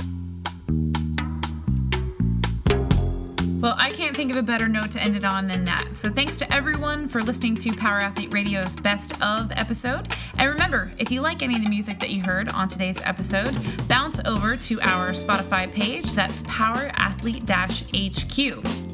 Well, 3.66 3.74
I 3.80 3.90
can't 3.90 4.16
think 4.16 4.30
of 4.30 4.38
a 4.38 4.44
better 4.44 4.68
note 4.68 4.92
to 4.92 5.02
end 5.02 5.16
it 5.16 5.26
on 5.26 5.48
than 5.48 5.64
that. 5.64 5.98
So, 5.98 6.08
thanks 6.08 6.38
to 6.38 6.54
everyone 6.54 7.08
for 7.08 7.24
listening 7.24 7.58
to 7.58 7.74
Power 7.74 8.00
Athlete 8.00 8.32
Radio's 8.32 8.76
Best 8.76 9.20
of 9.24 9.52
episode. 9.54 10.08
And 10.38 10.48
remember, 10.52 10.92
if 11.00 11.10
you 11.10 11.22
like 11.22 11.42
any 11.42 11.56
of 11.56 11.64
the 11.64 11.70
music 11.70 12.00
that 12.02 12.12
you 12.12 12.22
heard 12.22 12.48
on 12.50 12.68
today's 12.68 13.02
episode, 13.02 13.58
bounce 13.88 14.20
over 14.24 14.56
to 14.56 14.80
our 14.82 15.14
Spotify 15.14 15.72
page. 15.72 16.14
That's 16.14 16.44
Power 16.44 16.92
Athlete 16.94 17.50
HQ. 17.50 18.85